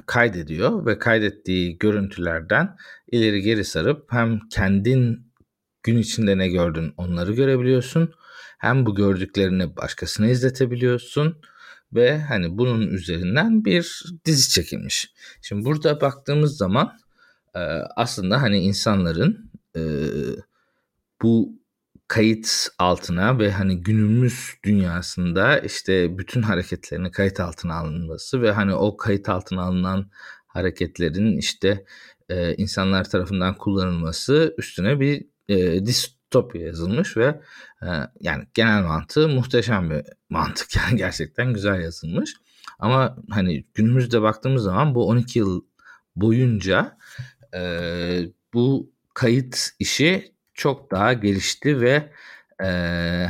kaydediyor 0.06 0.87
ve 0.87 0.99
kaydettiği 0.99 1.78
görüntülerden 1.78 2.76
ileri 3.12 3.42
geri 3.42 3.64
sarıp 3.64 4.12
hem 4.12 4.40
kendin 4.49 5.32
gün 5.82 5.99
içinde 5.99 6.38
ne 6.38 6.49
gördün 6.49 6.94
onları 6.96 7.32
görebiliyorsun. 7.32 8.14
Hem 8.58 8.87
bu 8.87 8.94
gördüklerini 8.94 9.76
başkasına 9.76 10.26
izletebiliyorsun 10.26 11.40
ve 11.92 12.20
hani 12.20 12.58
bunun 12.58 12.87
üzerinden 12.87 13.64
bir 13.64 14.04
dizi 14.25 14.49
çekilmiş. 14.49 15.12
Şimdi 15.42 15.64
burada 15.64 16.00
baktığımız 16.00 16.56
zaman 16.56 16.99
e, 17.54 17.58
aslında 17.96 18.42
hani 18.42 18.58
insanların 18.58 19.50
e, 19.76 19.80
bu 21.22 21.62
kayıt 22.09 22.68
altına 22.78 23.38
ve 23.38 23.52
hani 23.52 23.82
günümüz 23.82 24.54
dünyasında 24.64 25.59
işte 25.59 26.18
bütün 26.18 26.42
hareketlerini 26.42 27.11
kayıt 27.11 27.40
altına 27.40 27.75
alınması 27.75 28.42
ve 28.42 28.52
hani 28.52 28.75
o 28.75 28.97
kayıt 28.97 29.28
altına 29.28 29.62
alınan 29.62 30.11
hareketlerin 30.47 31.37
işte 31.37 31.85
e, 32.28 32.54
insanlar 32.54 33.11
tarafından 33.11 33.54
kullanılması 33.54 34.54
üstüne 34.59 35.00
bir 35.00 35.26
e, 35.49 35.87
distopya 35.87 36.62
yazılmış 36.62 37.16
ve 37.16 37.40
e, 37.82 37.88
yani 38.21 38.44
genel 38.54 38.82
mantığı 38.82 39.28
muhteşem 39.28 39.90
bir 39.90 40.02
mantık 40.30 40.76
yani 40.76 40.97
gerçekten 40.97 41.52
güzel 41.52 41.80
yazılmış. 41.80 42.35
Ama 42.78 43.16
hani 43.30 43.64
günümüzde 43.75 44.23
baktığımız 44.23 44.62
zaman 44.62 44.94
bu 44.94 45.06
12 45.09 45.38
yıl 45.38 45.64
boyunca 46.16 46.99
e, 47.54 47.62
bu 48.54 48.92
kayıt 49.14 49.71
işi 49.78 50.31
çok 50.62 50.90
daha 50.90 51.12
gelişti 51.12 51.81
ve 51.81 52.11
e, 52.64 52.66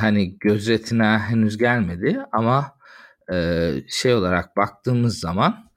hani 0.00 0.38
gözetine 0.38 1.18
henüz 1.18 1.58
gelmedi 1.58 2.20
ama 2.32 2.76
e, 3.32 3.68
şey 3.88 4.14
olarak 4.14 4.56
baktığımız 4.56 5.18
zaman 5.20 5.70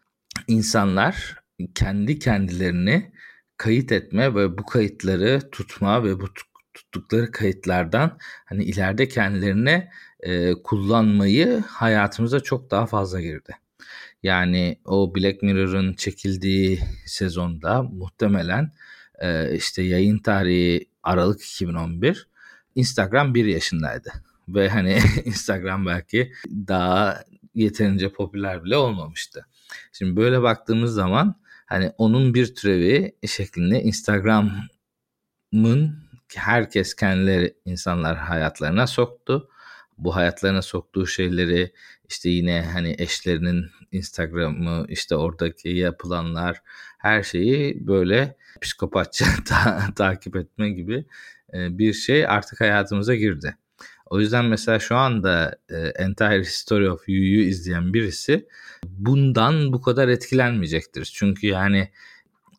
insanlar 0.48 1.36
kendi 1.76 2.20
kendilerini 2.20 3.12
kayıt 3.58 3.92
etme 3.92 4.36
ve 4.36 4.58
bu 4.58 4.66
kayıtları 4.66 5.50
tutma 5.52 6.04
ve 6.04 6.20
bu 6.20 6.28
tuttukları 6.74 7.32
kayıtlardan 7.32 8.18
hani 8.46 8.64
ileride 8.64 9.08
kendilerine 9.08 9.92
e, 10.20 10.54
kullanmayı 10.54 11.64
hayatımıza 11.68 12.40
çok 12.40 12.72
daha 12.72 12.86
fazla 12.86 13.22
girdi. 13.22 13.56
Yani 14.24 14.80
o 14.86 15.16
Black 15.16 15.42
Mirror'ın 15.42 15.94
çekildiği 15.94 16.80
sezonda 17.06 17.84
muhtemelen 17.84 18.72
e, 19.22 19.56
işte 19.56 19.82
yayın 19.82 20.18
tarihi 20.18 20.95
Aralık 21.06 21.42
2011 21.42 22.28
Instagram 22.76 23.34
1 23.36 23.46
yaşındaydı. 23.46 24.14
Ve 24.48 24.70
hani 24.70 25.00
Instagram 25.26 25.86
belki 25.86 26.34
daha 26.50 27.24
yeterince 27.56 28.12
popüler 28.12 28.64
bile 28.64 28.78
olmamıştı. 28.78 29.46
Şimdi 29.92 30.16
böyle 30.16 30.42
baktığımız 30.42 30.94
zaman 30.94 31.36
hani 31.66 31.92
onun 31.98 32.34
bir 32.34 32.56
türevi 32.56 33.16
şeklinde 33.28 33.82
Instagram'ın 33.84 34.60
herkes 36.36 36.96
kendileri 36.96 37.56
insanlar 37.66 38.18
hayatlarına 38.18 38.88
soktu. 38.88 39.50
Bu 39.98 40.16
hayatlarına 40.16 40.62
soktuğu 40.62 41.08
şeyleri 41.08 41.72
işte 42.10 42.30
yine 42.30 42.62
hani 42.74 42.96
eşlerinin 42.98 43.66
Instagram'ı 43.92 44.86
işte 44.90 45.16
oradaki 45.16 45.70
yapılanlar 45.70 46.62
her 46.98 47.24
şeyi 47.24 47.88
böyle 47.88 48.38
psikopatça 48.62 49.26
ta- 49.46 49.94
takip 49.96 50.36
etme 50.36 50.70
gibi 50.70 51.06
e, 51.54 51.78
bir 51.78 51.94
şey 51.94 52.28
artık 52.28 52.62
hayatımıza 52.62 53.16
girdi. 53.16 53.58
O 54.06 54.20
yüzden 54.20 54.46
mesela 54.46 54.80
şu 54.80 54.96
anda 54.96 55.58
e, 55.70 55.78
Entire 55.78 56.42
History 56.42 56.90
of 56.90 57.10
You'yu 57.10 57.42
izleyen 57.42 57.94
birisi 57.94 58.48
bundan 58.88 59.74
bu 59.74 59.82
kadar 59.82 60.08
etkilenmeyecektir. 60.08 61.12
Çünkü 61.16 61.48
yani 61.48 61.92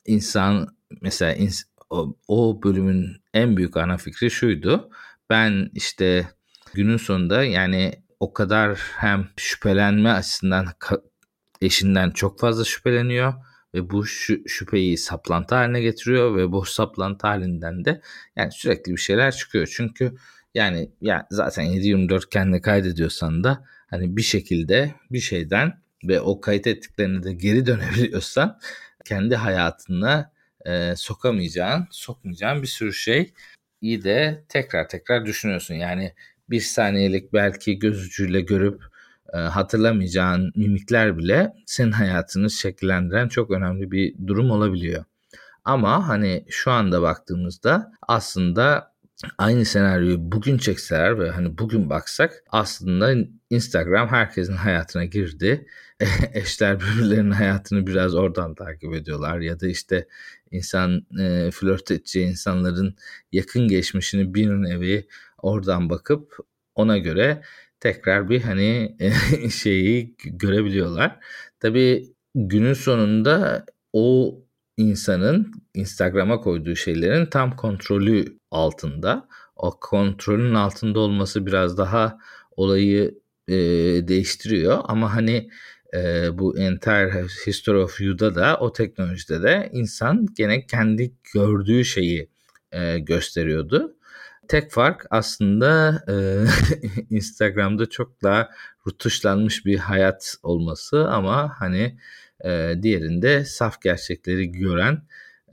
insan 0.07 0.77
mesela 1.03 1.35
ins- 1.35 1.67
o, 1.91 2.17
o 2.29 2.63
bölümün 2.63 3.17
en 3.35 3.57
büyük 3.57 3.77
ana 3.77 3.97
fikri 3.97 4.31
şuydu. 4.31 4.91
Ben 5.31 5.71
işte 5.75 6.29
günün 6.77 6.97
sonunda 6.97 7.45
yani 7.45 7.93
o 8.21 8.33
kadar 8.33 8.79
hem 8.97 9.29
şüphelenme 9.37 10.11
açısından 10.11 10.67
eşinden 11.61 12.11
çok 12.11 12.41
fazla 12.41 12.65
şüpheleniyor 12.65 13.35
ve 13.75 13.91
bu 13.91 14.07
şüpheyi 14.47 14.99
saplantı 14.99 15.55
haline 15.55 15.81
getiriyor 15.81 16.37
ve 16.37 16.53
bu 16.53 16.65
saplantı 16.65 17.27
halinden 17.27 17.85
de 17.85 18.01
yani 18.37 18.53
sürekli 18.53 18.93
bir 18.93 19.01
şeyler 19.01 19.33
çıkıyor. 19.33 19.73
Çünkü 19.77 20.15
yani 20.55 20.91
ya 21.01 21.27
zaten 21.31 21.65
7-24 21.65 22.29
kendini 22.31 22.61
kaydediyorsan 22.61 23.45
da 23.45 23.65
hani 23.91 24.17
bir 24.17 24.23
şekilde 24.23 24.95
bir 25.11 25.21
şeyden 25.21 25.83
ve 26.05 26.21
o 26.21 26.41
kayıt 26.41 26.67
ettiklerini 26.67 27.23
de 27.23 27.33
geri 27.33 27.67
dönebiliyorsan 27.67 28.59
kendi 29.05 29.37
hayatına 29.37 30.33
e, 30.67 30.97
sokamayacağın, 30.97 31.87
sokmayacağın 31.91 32.63
bir 32.63 32.67
sürü 32.67 32.93
şey 32.93 33.33
iyi 33.81 34.05
de 34.05 34.45
tekrar 34.49 34.89
tekrar 34.89 35.27
düşünüyorsun. 35.27 35.75
Yani 35.75 36.13
bir 36.51 36.61
saniyelik 36.61 37.33
belki 37.33 37.79
göz 37.79 38.07
ucuyla 38.07 38.41
görüp 38.41 38.83
e, 39.33 39.37
hatırlamayacağın 39.37 40.53
mimikler 40.57 41.19
bile 41.19 41.53
senin 41.67 41.93
hayatını 41.93 42.51
şekillendiren 42.51 43.29
çok 43.29 43.51
önemli 43.51 43.91
bir 43.91 44.15
durum 44.27 44.51
olabiliyor. 44.51 45.05
Ama 45.65 46.09
hani 46.09 46.45
şu 46.49 46.71
anda 46.71 47.03
baktığımızda 47.03 47.93
aslında 48.09 48.93
aynı 49.39 49.65
senaryoyu 49.65 50.33
bugün 50.33 50.59
çekseler 50.59 51.19
ve 51.19 51.31
hani 51.31 51.59
bugün 51.59 51.91
baksak 51.91 52.45
aslında 52.51 53.15
Instagram 53.51 54.09
herkesin 54.09 54.57
hayatına 54.57 55.05
girdi. 55.05 55.67
Eşler 56.33 56.81
birbirlerinin 56.81 57.31
hayatını 57.31 57.87
biraz 57.87 58.15
oradan 58.15 58.55
takip 58.55 58.95
ediyorlar 58.95 59.39
ya 59.39 59.61
da 59.61 59.67
işte 59.67 60.09
insan 60.51 61.07
e, 61.21 61.51
flört 61.51 61.91
edeceği 61.91 62.27
insanların 62.27 62.97
yakın 63.33 63.69
geçmişini 63.69 64.35
bir 64.35 64.49
nevi 64.49 65.09
oradan 65.43 65.91
bakıp 65.91 66.37
ona 66.75 66.99
göre 66.99 67.43
tekrar 67.81 68.31
bir 68.31 68.43
hani 68.43 68.97
şeyi 69.51 70.15
görebiliyorlar. 70.25 71.19
Tabii 71.61 72.15
günün 72.35 72.75
sonunda 72.75 73.67
o 73.93 74.35
insanın 74.77 75.53
Instagram'a 75.75 76.41
koyduğu 76.41 76.77
şeylerin 76.77 77.27
tam 77.27 77.57
kontrolü 77.57 78.39
altında. 78.51 79.29
O 79.57 79.81
kontrolün 79.81 80.55
altında 80.55 81.01
olması 81.01 81.47
biraz 81.47 81.79
daha 81.79 82.19
olayı 82.57 83.19
e, 83.49 83.55
değiştiriyor 84.09 84.79
ama 84.85 85.15
hani 85.15 85.51
e, 85.95 86.29
bu 86.39 86.59
Entire 86.59 87.27
History 87.47 87.79
of 87.79 88.01
You'da 88.01 88.35
da 88.35 88.57
o 88.61 88.73
teknolojide 88.73 89.43
de 89.43 89.71
insan 89.73 90.27
gene 90.37 90.67
kendi 90.67 91.13
gördüğü 91.35 91.85
şeyi 91.85 92.29
e, 92.73 92.99
gösteriyordu. 92.99 93.96
Tek 94.49 94.71
fark 94.71 95.07
aslında 95.11 96.03
e, 96.09 96.15
Instagram'da 97.11 97.91
çok 97.91 98.23
daha 98.23 98.49
rutuşlanmış 98.87 99.67
bir 99.67 99.79
hayat 99.79 100.37
olması 100.43 101.09
ama 101.09 101.53
hani 101.59 101.99
e, 102.45 102.75
diğerinde 102.83 103.45
saf 103.45 103.83
gerçekleri 103.83 104.53
gören 104.53 105.03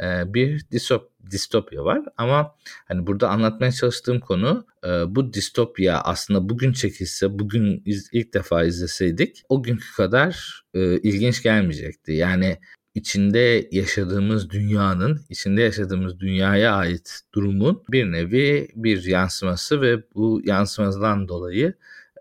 e, 0.03 0.33
bir 0.33 0.65
distop, 0.71 1.11
distopya 1.31 1.85
var. 1.85 2.01
Ama 2.17 2.55
hani 2.87 3.07
burada 3.07 3.29
anlatmaya 3.29 3.71
çalıştığım 3.71 4.19
konu 4.19 4.65
e, 4.85 4.87
bu 4.87 5.33
distopya 5.33 6.01
aslında 6.01 6.49
bugün 6.49 6.73
çekilse, 6.73 7.39
bugün 7.39 7.81
iz, 7.85 8.09
ilk 8.11 8.33
defa 8.33 8.63
izleseydik 8.63 9.43
o 9.49 9.63
günkü 9.63 9.95
kadar 9.95 10.63
e, 10.73 10.97
ilginç 10.97 11.43
gelmeyecekti. 11.43 12.11
Yani 12.11 12.57
içinde 12.95 13.67
yaşadığımız 13.71 14.49
dünyanın, 14.49 15.21
içinde 15.29 15.61
yaşadığımız 15.61 16.19
dünyaya 16.19 16.75
ait 16.75 17.19
durumun 17.33 17.83
bir 17.89 18.11
nevi 18.11 18.67
bir 18.75 19.03
yansıması 19.03 19.81
ve 19.81 20.03
bu 20.15 20.41
yansımadan 20.43 21.27
dolayı 21.27 21.73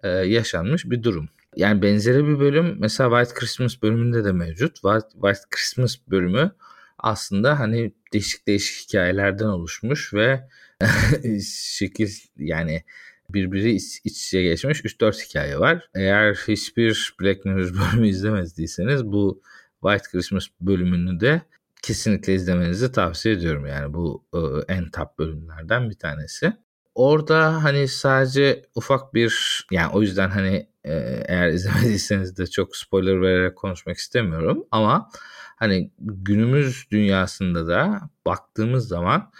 e, 0.02 0.08
yaşanmış 0.08 0.90
bir 0.90 1.02
durum. 1.02 1.28
Yani 1.56 1.82
benzeri 1.82 2.26
bir 2.26 2.40
bölüm 2.40 2.76
mesela 2.78 3.10
White 3.10 3.40
Christmas 3.40 3.82
bölümünde 3.82 4.24
de 4.24 4.32
mevcut. 4.32 4.74
White, 4.74 5.08
White 5.12 5.40
Christmas 5.50 5.96
bölümü 6.10 6.52
aslında 6.98 7.60
hani 7.60 7.92
değişik 8.12 8.46
değişik 8.46 8.88
hikayelerden 8.88 9.46
oluşmuş 9.46 10.14
ve 10.14 10.48
şekil 11.52 12.10
yani 12.38 12.84
birbiri 13.30 13.72
iç, 13.72 14.00
iç 14.04 14.26
içe 14.26 14.42
geçmiş 14.42 14.80
3-4 14.80 15.28
hikaye 15.28 15.58
var. 15.58 15.88
Eğer 15.94 16.34
hiçbir 16.34 17.14
Black 17.20 17.44
Mirror 17.44 17.74
bölümü 17.74 18.08
izlemediyseniz 18.08 19.04
bu 19.04 19.42
White 19.82 20.10
Christmas 20.10 20.46
bölümünü 20.60 21.20
de 21.20 21.42
kesinlikle 21.82 22.34
izlemenizi 22.34 22.92
tavsiye 22.92 23.34
ediyorum. 23.34 23.66
Yani 23.66 23.94
bu 23.94 24.24
e, 24.34 24.38
en 24.74 24.90
top 24.90 25.18
bölümlerden 25.18 25.90
bir 25.90 25.98
tanesi. 25.98 26.52
Orada 26.94 27.64
hani 27.64 27.88
sadece 27.88 28.62
ufak 28.74 29.14
bir 29.14 29.64
yani 29.70 29.92
o 29.92 30.02
yüzden 30.02 30.30
hani 30.30 30.68
e, 30.84 30.92
eğer 31.28 31.48
izlemediyseniz 31.52 32.38
de 32.38 32.46
çok 32.46 32.76
spoiler 32.76 33.22
vererek 33.22 33.56
konuşmak 33.56 33.96
istemiyorum 33.96 34.64
ama 34.70 35.10
hani 35.56 35.90
günümüz 35.98 36.86
dünyasında 36.90 37.66
da 37.66 38.00
baktığımız 38.26 38.88
zaman 38.88 39.30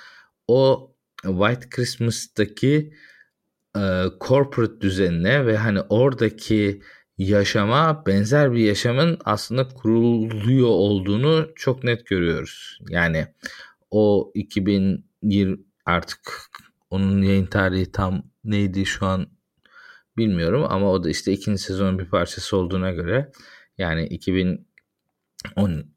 o 0.48 0.92
White 1.22 1.68
Christmas'taki 1.70 2.94
e, 3.76 4.04
corporate 4.20 4.80
düzenine 4.80 5.46
ve 5.46 5.56
hani 5.56 5.80
oradaki 5.80 6.82
yaşama 7.18 8.06
benzer 8.06 8.52
bir 8.52 8.58
yaşamın 8.58 9.18
aslında 9.24 9.68
kuruluyor 9.68 10.68
olduğunu 10.68 11.48
çok 11.56 11.84
net 11.84 12.06
görüyoruz. 12.06 12.78
Yani 12.88 13.26
o 13.90 14.32
2020 14.34 15.58
artık 15.86 16.20
onun 16.90 17.22
yayın 17.22 17.46
tarihi 17.46 17.92
tam 17.92 18.22
neydi 18.44 18.86
şu 18.86 19.06
an 19.06 19.26
bilmiyorum 20.16 20.66
ama 20.68 20.90
o 20.90 21.04
da 21.04 21.10
işte 21.10 21.32
ikinci 21.32 21.62
sezonun 21.62 21.98
bir 21.98 22.08
parçası 22.08 22.56
olduğuna 22.56 22.90
göre 22.90 23.32
yani 23.78 24.06
2010 24.06 24.64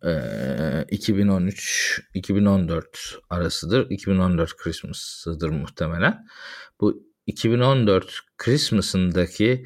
e, 0.06 0.86
2013 0.92 2.02
2014 2.14 3.20
arasıdır. 3.30 3.90
2014 3.90 4.58
Christmas'ıdır 4.58 5.50
muhtemelen. 5.50 6.28
Bu 6.82 7.04
2014 7.28 8.20
Christmas'ındaki 8.38 9.66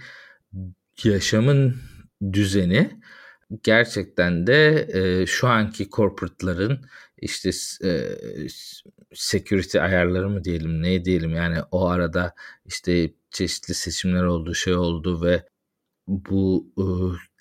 yaşamın 1.05 1.75
düzeni 2.33 2.99
gerçekten 3.63 4.47
de 4.47 4.87
e, 4.93 5.25
şu 5.25 5.47
anki 5.47 5.89
corporate'ların 5.89 6.85
işte 7.17 7.49
e, 7.83 8.17
security 9.13 9.79
ayarları 9.79 10.29
mı 10.29 10.43
diyelim 10.43 10.83
ne 10.83 11.05
diyelim 11.05 11.35
yani 11.35 11.57
o 11.71 11.87
arada 11.87 12.35
işte 12.65 13.13
çeşitli 13.31 13.73
seçimler 13.73 14.23
oldu 14.23 14.55
şey 14.55 14.75
oldu 14.75 15.21
ve 15.23 15.43
bu 16.07 16.73
e, 16.77 16.85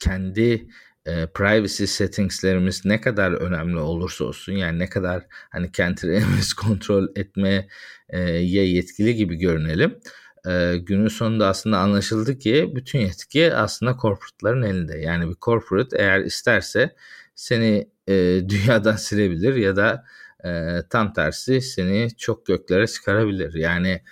kendi 0.04 0.68
e, 1.06 1.26
privacy 1.26 1.84
settingslerimiz 1.84 2.84
ne 2.84 3.00
kadar 3.00 3.32
önemli 3.32 3.78
olursa 3.78 4.24
olsun 4.24 4.52
yani 4.52 4.78
ne 4.78 4.88
kadar 4.88 5.26
hani 5.50 5.72
kendilerimiz 5.72 6.52
kontrol 6.54 7.08
etmeye 7.16 7.68
e, 8.08 8.20
yetkili 8.20 9.14
gibi 9.14 9.36
görünelim 9.36 9.98
e, 10.48 10.78
günün 10.78 11.08
sonunda 11.08 11.46
aslında 11.48 11.78
anlaşıldı 11.78 12.38
ki 12.38 12.72
bütün 12.74 12.98
yetki 12.98 13.54
aslında 13.54 13.96
corporate'ların 14.02 14.62
elinde. 14.62 14.98
Yani 14.98 15.30
bir 15.30 15.36
corporate 15.42 15.96
eğer 15.98 16.20
isterse 16.20 16.94
seni 17.34 17.88
e, 18.08 18.14
dünyadan 18.48 18.96
silebilir 18.96 19.54
ya 19.54 19.76
da 19.76 20.04
e, 20.44 20.82
tam 20.90 21.12
tersi 21.12 21.60
seni 21.60 22.08
çok 22.16 22.46
göklere 22.46 22.86
çıkarabilir. 22.86 23.54
Yani 23.54 24.02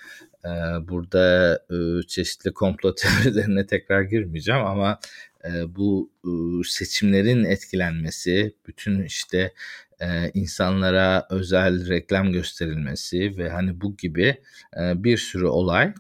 e, 0.45 0.49
burada 0.89 1.55
e, 1.71 2.07
çeşitli 2.07 2.53
komplo 2.53 2.95
teorilerine 2.95 3.67
tekrar 3.67 4.03
girmeyeceğim 4.03 4.65
ama 4.65 4.99
e, 5.45 5.77
bu 5.77 6.11
e, 6.25 6.31
seçimlerin 6.69 7.45
etkilenmesi, 7.45 8.55
bütün 8.69 9.03
işte 9.03 9.53
e, 10.01 10.31
insanlara 10.35 11.27
özel 11.31 11.89
reklam 11.89 12.33
gösterilmesi 12.33 13.39
ve 13.39 13.51
hani 13.51 13.81
bu 13.81 13.97
gibi 13.97 14.41
e, 14.81 15.05
bir 15.05 15.17
sürü 15.17 15.47
olay 15.47 15.95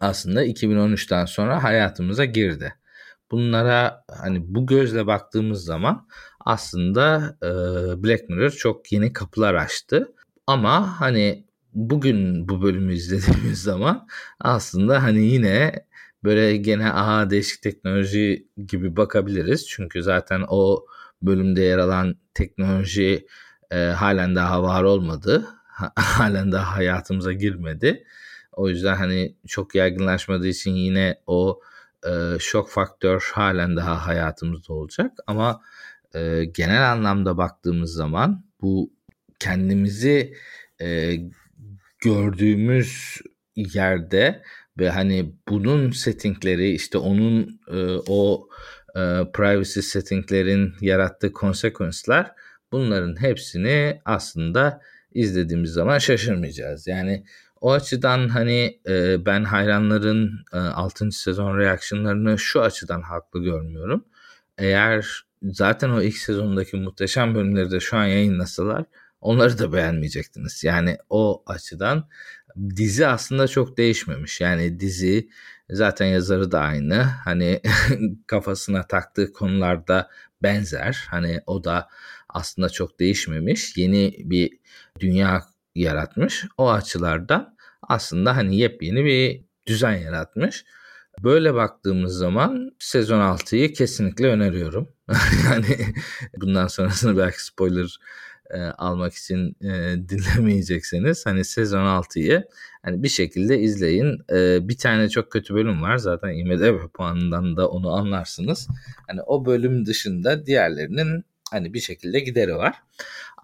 aslında 0.00 0.44
2013'ten 0.44 1.24
sonra 1.24 1.62
hayatımıza 1.62 2.24
girdi. 2.24 2.74
Bunlara 3.30 4.04
hani 4.10 4.54
bu 4.54 4.66
gözle 4.66 5.06
baktığımız 5.06 5.64
zaman 5.64 6.08
aslında 6.40 7.36
e, 7.42 7.48
Black 8.04 8.28
Mirror 8.28 8.50
çok 8.50 8.92
yeni 8.92 9.12
kapılar 9.12 9.54
açtı. 9.54 10.14
Ama 10.46 11.00
hani 11.00 11.44
bugün 11.74 12.48
bu 12.48 12.62
bölümü 12.62 12.94
izlediğimiz 12.94 13.62
zaman 13.62 14.08
aslında 14.40 15.02
hani 15.02 15.24
yine 15.24 15.86
böyle 16.24 16.56
gene 16.56 16.92
aha 16.92 17.30
değişik 17.30 17.62
teknoloji 17.62 18.48
gibi 18.66 18.96
bakabiliriz. 18.96 19.68
Çünkü 19.68 20.02
zaten 20.02 20.44
o 20.48 20.86
bölümde 21.22 21.62
yer 21.62 21.78
alan 21.78 22.16
teknoloji 22.34 23.26
e, 23.70 23.76
halen 23.76 24.34
daha 24.36 24.62
var 24.62 24.82
olmadı. 24.82 25.46
halen 25.96 26.52
daha 26.52 26.76
hayatımıza 26.76 27.32
girmedi. 27.32 28.04
O 28.58 28.68
yüzden 28.68 28.94
hani 28.94 29.36
çok 29.46 29.74
yaygınlaşmadığı 29.74 30.48
için 30.48 30.74
yine 30.74 31.20
o 31.26 31.60
e, 32.06 32.38
şok 32.38 32.70
faktör 32.70 33.30
halen 33.34 33.76
daha 33.76 34.06
hayatımızda 34.06 34.72
olacak. 34.72 35.12
Ama 35.26 35.60
e, 36.14 36.44
genel 36.44 36.92
anlamda 36.92 37.36
baktığımız 37.36 37.92
zaman 37.92 38.44
bu 38.60 38.92
kendimizi 39.38 40.34
e, 40.80 41.16
gördüğümüz 41.98 43.16
yerde 43.56 44.42
ve 44.78 44.90
hani 44.90 45.34
bunun 45.48 45.90
settingleri 45.90 46.70
işte 46.70 46.98
onun 46.98 47.60
e, 47.68 47.76
o 48.08 48.48
e, 48.96 49.00
privacy 49.34 49.80
settinglerin 49.80 50.74
yarattığı 50.80 51.32
konsekvensler 51.32 52.32
bunların 52.72 53.20
hepsini 53.20 54.00
aslında 54.04 54.80
izlediğimiz 55.12 55.70
zaman 55.70 55.98
şaşırmayacağız. 55.98 56.86
Yani 56.86 57.24
o 57.60 57.72
açıdan 57.72 58.28
hani 58.28 58.80
e, 58.88 59.26
ben 59.26 59.44
hayranların 59.44 60.44
e, 60.52 60.58
6. 60.58 61.12
sezon 61.12 61.58
reaksiyonlarını 61.58 62.38
şu 62.38 62.62
açıdan 62.62 63.02
haklı 63.02 63.40
görmüyorum. 63.42 64.04
eğer 64.58 65.06
zaten 65.42 65.90
o 65.90 66.02
ilk 66.02 66.16
sezondaki 66.16 66.76
muhteşem 66.76 67.34
bölümleri 67.34 67.70
de 67.70 67.80
şu 67.80 67.96
an 67.96 68.04
yayınlasalar 68.04 68.84
onları 69.20 69.58
da 69.58 69.72
beğenmeyecektiniz. 69.72 70.64
Yani 70.64 70.98
o 71.10 71.42
açıdan 71.46 72.08
dizi 72.76 73.06
aslında 73.06 73.48
çok 73.48 73.78
değişmemiş. 73.78 74.40
Yani 74.40 74.80
dizi 74.80 75.28
zaten 75.70 76.06
yazarı 76.06 76.52
da 76.52 76.60
aynı. 76.60 77.02
Hani 77.02 77.60
kafasına 78.26 78.86
taktığı 78.86 79.32
konularda 79.32 80.10
benzer. 80.42 81.06
Hani 81.10 81.40
o 81.46 81.64
da 81.64 81.88
aslında 82.28 82.68
çok 82.68 83.00
değişmemiş. 83.00 83.76
Yeni 83.76 84.14
bir 84.18 84.58
dünya 85.00 85.42
yaratmış. 85.78 86.44
O 86.56 86.70
açılardan 86.70 87.56
aslında 87.82 88.36
hani 88.36 88.56
yepyeni 88.56 89.04
bir 89.04 89.44
düzen 89.66 89.96
yaratmış. 89.96 90.64
Böyle 91.22 91.54
baktığımız 91.54 92.12
zaman 92.16 92.70
sezon 92.78 93.20
6'yı 93.20 93.72
kesinlikle 93.72 94.26
öneriyorum. 94.26 94.88
yani 95.44 95.94
bundan 96.36 96.66
sonrasını 96.66 97.16
belki 97.16 97.44
spoiler 97.44 97.98
e, 98.50 98.58
almak 98.60 99.14
için 99.14 99.56
e, 99.62 99.96
dinlemeyecekseniz 100.08 101.26
hani 101.26 101.44
sezon 101.44 101.84
6'yı 101.84 102.44
hani 102.82 103.02
bir 103.02 103.08
şekilde 103.08 103.58
izleyin. 103.58 104.18
E, 104.32 104.68
bir 104.68 104.78
tane 104.78 105.08
çok 105.08 105.32
kötü 105.32 105.54
bölüm 105.54 105.82
var 105.82 105.96
zaten 105.96 106.28
IMDb 106.28 106.92
puanından 106.94 107.56
da 107.56 107.68
onu 107.68 107.92
anlarsınız. 107.92 108.68
Hani 109.06 109.22
o 109.22 109.46
bölüm 109.46 109.86
dışında 109.86 110.46
diğerlerinin 110.46 111.24
hani 111.50 111.74
bir 111.74 111.80
şekilde 111.80 112.20
gideri 112.20 112.54
var. 112.54 112.74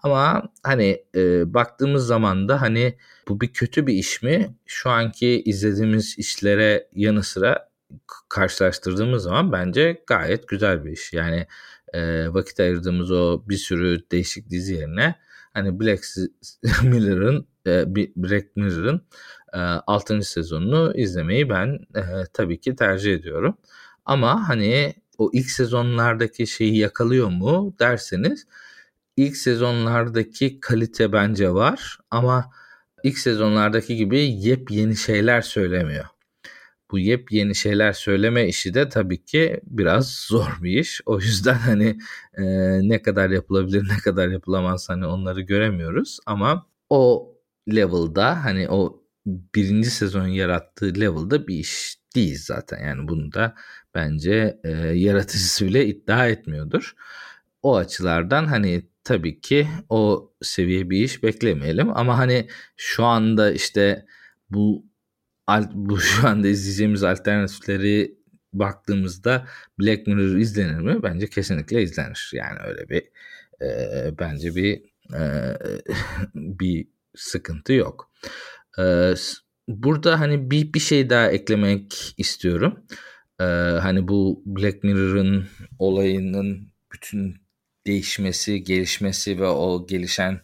Ama 0.05 0.43
hani 0.63 1.05
e, 1.15 1.53
baktığımız 1.53 2.07
zaman 2.07 2.49
da 2.49 2.61
hani 2.61 2.97
bu 3.27 3.41
bir 3.41 3.53
kötü 3.53 3.87
bir 3.87 3.93
iş 3.93 4.21
mi? 4.21 4.55
Şu 4.65 4.89
anki 4.89 5.41
izlediğimiz 5.45 6.15
işlere 6.17 6.87
yanı 6.93 7.23
sıra 7.23 7.69
karşılaştırdığımız 8.29 9.23
zaman 9.23 9.51
bence 9.51 10.03
gayet 10.07 10.47
güzel 10.47 10.85
bir 10.85 10.91
iş. 10.91 11.13
Yani 11.13 11.47
e, 11.93 12.33
vakit 12.33 12.59
ayırdığımız 12.59 13.11
o 13.11 13.43
bir 13.49 13.57
sürü 13.57 14.09
değişik 14.11 14.49
dizi 14.49 14.73
yerine 14.73 15.15
hani 15.53 15.79
Black 15.79 16.03
Mirror'ın 16.83 17.47
e, 17.67 17.95
Black 17.95 18.55
Mirror'ın 18.55 19.01
e, 19.53 19.57
6. 19.57 20.21
sezonunu 20.21 20.93
izlemeyi 20.95 21.49
ben 21.49 21.79
e, 21.95 22.03
tabii 22.33 22.59
ki 22.59 22.75
tercih 22.75 23.13
ediyorum. 23.13 23.57
Ama 24.05 24.49
hani 24.49 24.93
o 25.17 25.29
ilk 25.33 25.49
sezonlardaki 25.49 26.47
şeyi 26.47 26.77
yakalıyor 26.77 27.27
mu 27.27 27.75
derseniz 27.79 28.47
ilk 29.17 29.37
sezonlardaki 29.37 30.59
kalite 30.59 31.11
bence 31.11 31.53
var 31.53 31.97
ama 32.11 32.51
ilk 33.03 33.17
sezonlardaki 33.17 33.95
gibi 33.95 34.19
yepyeni 34.19 34.95
şeyler 34.95 35.41
söylemiyor. 35.41 36.05
Bu 36.91 36.99
yepyeni 36.99 37.55
şeyler 37.55 37.93
söyleme 37.93 38.47
işi 38.47 38.73
de 38.73 38.89
tabii 38.89 39.25
ki 39.25 39.61
biraz 39.63 40.11
zor 40.15 40.57
bir 40.61 40.79
iş. 40.79 41.01
O 41.05 41.19
yüzden 41.19 41.53
hani 41.69 41.97
e, 42.37 42.43
ne 42.89 43.01
kadar 43.01 43.29
yapılabilir 43.29 43.87
ne 43.89 43.97
kadar 43.97 44.27
yapılamaz 44.27 44.89
hani 44.89 45.05
onları 45.05 45.41
göremiyoruz. 45.41 46.19
Ama 46.25 46.67
o 46.89 47.31
level'da 47.75 48.45
hani 48.45 48.69
o 48.69 49.03
birinci 49.25 49.89
sezon 49.91 50.27
yarattığı 50.27 50.95
level'da 51.01 51.47
bir 51.47 51.55
iş 51.55 51.97
değil 52.15 52.37
zaten. 52.41 52.83
Yani 52.87 53.07
bunu 53.07 53.33
da 53.33 53.55
bence 53.95 54.59
e, 54.63 54.69
yaratıcısı 54.77 55.65
bile 55.65 55.85
iddia 55.85 56.27
etmiyordur. 56.27 56.93
O 57.61 57.75
açılardan 57.75 58.45
hani 58.45 58.83
tabii 59.05 59.41
ki 59.41 59.67
o 59.89 60.31
seviye 60.41 60.89
bir 60.89 61.03
iş 61.03 61.23
beklemeyelim 61.23 61.97
ama 61.97 62.17
hani 62.17 62.47
şu 62.77 63.03
anda 63.05 63.51
işte 63.51 64.05
bu 64.49 64.85
bu 65.73 65.99
şu 66.01 66.27
anda 66.27 66.47
izleyeceğimiz 66.47 67.03
alternatifleri 67.03 68.17
baktığımızda 68.53 69.47
Black 69.79 70.07
Mirror 70.07 70.37
izlenir 70.37 70.79
mi? 70.81 71.03
Bence 71.03 71.27
kesinlikle 71.29 71.83
izlenir. 71.83 72.31
Yani 72.33 72.59
öyle 72.65 72.89
bir 72.89 73.03
e, 73.61 74.19
bence 74.19 74.55
bir 74.55 74.81
e, 75.13 75.21
bir 76.35 76.87
sıkıntı 77.15 77.73
yok. 77.73 78.11
E, 78.79 79.13
burada 79.67 80.19
hani 80.19 80.51
bir 80.51 80.73
bir 80.73 80.79
şey 80.79 81.09
daha 81.09 81.31
eklemek 81.31 82.13
istiyorum. 82.17 82.85
E, 83.39 83.43
hani 83.81 84.07
bu 84.07 84.43
Black 84.45 84.83
Mirror'ın 84.83 85.47
olayının 85.79 86.67
bütün 86.93 87.44
değişmesi, 87.87 88.63
gelişmesi 88.63 89.39
ve 89.39 89.47
o 89.47 89.87
gelişen 89.87 90.41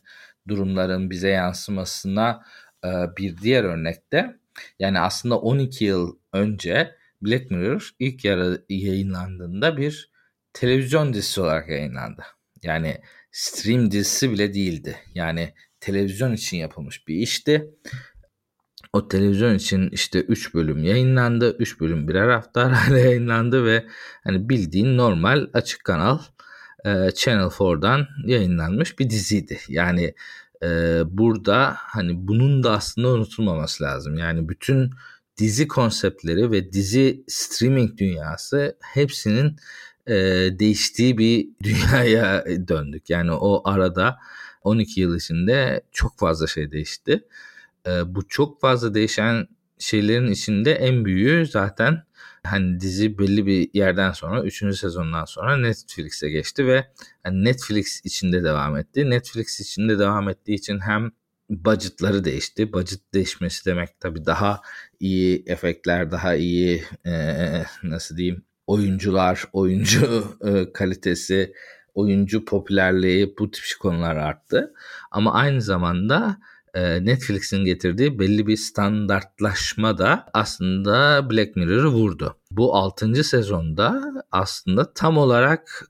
durumların 0.48 1.10
bize 1.10 1.30
yansımasına 1.30 2.46
e, 2.86 2.90
bir 3.18 3.38
diğer 3.38 3.64
örnekte 3.64 4.36
yani 4.80 5.00
aslında 5.00 5.40
12 5.40 5.86
yıl 5.86 6.18
önce 6.34 6.96
Black 7.22 7.52
Mirror 7.52 7.90
ilk 8.00 8.26
yarı 8.26 8.66
yayınlandığında 8.70 9.78
bir 9.78 10.12
televizyon 10.54 11.14
dizisi 11.14 11.42
olarak 11.42 11.70
yayınlandı. 11.70 12.24
Yani 12.64 13.02
stream 13.32 13.92
dizisi 13.92 14.32
bile 14.32 14.54
değildi. 14.54 14.98
Yani 15.14 15.54
televizyon 15.80 16.34
için 16.34 16.58
yapılmış 16.58 17.08
bir 17.08 17.16
işti. 17.16 17.70
O 18.94 19.08
televizyon 19.08 19.56
için 19.56 19.90
işte 19.90 20.22
3 20.22 20.54
bölüm 20.54 20.84
yayınlandı. 20.84 21.58
3 21.60 21.80
bölüm 21.80 22.08
birer 22.08 22.30
hafta 22.30 22.62
arayla 22.62 22.98
yayınlandı 22.98 23.66
ve 23.66 23.86
hani 24.24 24.50
bildiğin 24.50 24.98
normal 24.98 25.48
açık 25.54 25.84
kanal 25.84 26.20
e, 26.86 27.12
Channel 27.16 27.44
4'dan 27.44 28.08
yayınlanmış 28.26 29.00
bir 29.00 29.10
diziydi. 29.10 29.60
Yani 29.68 30.14
e, 30.64 30.68
burada 31.06 31.76
hani 31.78 32.28
bunun 32.28 32.64
da 32.64 32.72
aslında 32.72 33.08
unutulmaması 33.08 33.84
lazım. 33.84 34.18
Yani 34.18 34.50
bütün 34.50 34.92
dizi 35.38 35.68
konseptleri 35.68 36.52
ve 36.52 36.72
dizi 36.72 37.24
streaming 37.28 37.98
dünyası 37.98 38.78
hepsinin 38.82 39.56
e, 40.08 40.16
değiştiği 40.60 41.18
bir 41.18 41.50
dünyaya 41.64 42.46
döndük. 42.68 43.10
Yani 43.10 43.32
o 43.32 43.70
arada 43.70 44.20
12 44.64 45.02
yıl 45.02 45.16
içinde 45.18 45.82
çok 45.92 46.20
fazla 46.20 46.48
şey 46.48 46.72
değişti. 46.72 47.24
E, 47.88 48.16
bu 48.16 48.28
çok 48.28 48.62
fazla 48.62 48.94
değişen 48.94 49.48
şeylerin 49.82 50.32
içinde 50.32 50.72
en 50.72 51.06
büyüğü 51.06 51.46
zaten 51.46 52.04
hani 52.44 52.80
dizi 52.80 53.18
belli 53.18 53.46
bir 53.46 53.70
yerden 53.74 54.12
sonra 54.12 54.44
3. 54.44 54.78
sezondan 54.78 55.26
sonra 55.26 55.58
Netflix'e 55.58 56.30
geçti 56.30 56.68
ve 56.68 56.88
hani 57.24 57.44
Netflix 57.44 58.02
içinde 58.04 58.44
devam 58.44 58.78
etti. 58.78 59.10
Netflix 59.10 59.60
içinde 59.60 60.00
devam 60.00 60.30
ettiği 60.30 60.54
için 60.54 60.80
hem 60.80 61.12
budgetları 61.50 62.24
değişti. 62.24 62.74
Budget 62.74 63.14
değişmesi 63.14 63.66
demek 63.66 64.00
tabii 64.00 64.26
daha 64.26 64.62
iyi 65.00 65.44
efektler, 65.48 66.12
daha 66.12 66.36
iyi 66.36 66.84
e, 67.06 67.14
nasıl 67.84 68.18
diyeyim 68.18 68.44
oyuncular, 68.68 69.44
oyuncu 69.54 70.24
e, 70.46 70.74
kalitesi, 70.74 71.54
oyuncu 71.94 72.46
popülerliği 72.46 73.36
bu 73.40 73.52
tip 73.52 73.64
konular 73.80 74.16
arttı. 74.16 74.74
Ama 75.12 75.34
aynı 75.34 75.62
zamanda 75.62 76.38
Netflix'in 76.76 77.66
getirdiği 77.66 78.20
belli 78.20 78.48
bir 78.48 78.58
standartlaşma 78.58 79.98
da 79.98 80.26
aslında 80.34 81.30
Black 81.32 81.56
Mirror'ı 81.56 81.88
vurdu. 81.88 82.38
Bu 82.52 82.76
6. 82.76 83.24
sezonda 83.24 84.14
aslında 84.32 84.94
tam 84.94 85.18
olarak 85.18 85.90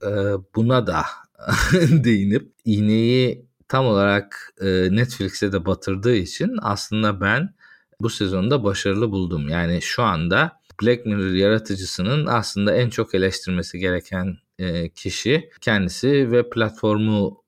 buna 0.55 0.87
da 0.87 1.03
değinip 1.91 2.51
iğneyi 2.65 3.45
tam 3.67 3.85
olarak 3.85 4.53
Netflix'e 4.89 5.51
de 5.51 5.65
batırdığı 5.65 6.15
için 6.15 6.57
aslında 6.61 7.21
ben 7.21 7.53
bu 7.99 8.09
sezonda 8.09 8.63
başarılı 8.63 9.11
buldum. 9.11 9.49
Yani 9.49 9.81
şu 9.81 10.03
anda 10.03 10.61
Black 10.81 11.05
Mirror 11.05 11.33
yaratıcısının 11.33 12.25
aslında 12.25 12.75
en 12.75 12.89
çok 12.89 13.15
eleştirmesi 13.15 13.79
gereken 13.79 14.37
kişi 14.95 15.49
kendisi 15.61 16.31
ve 16.31 16.49
platformu 16.49 17.41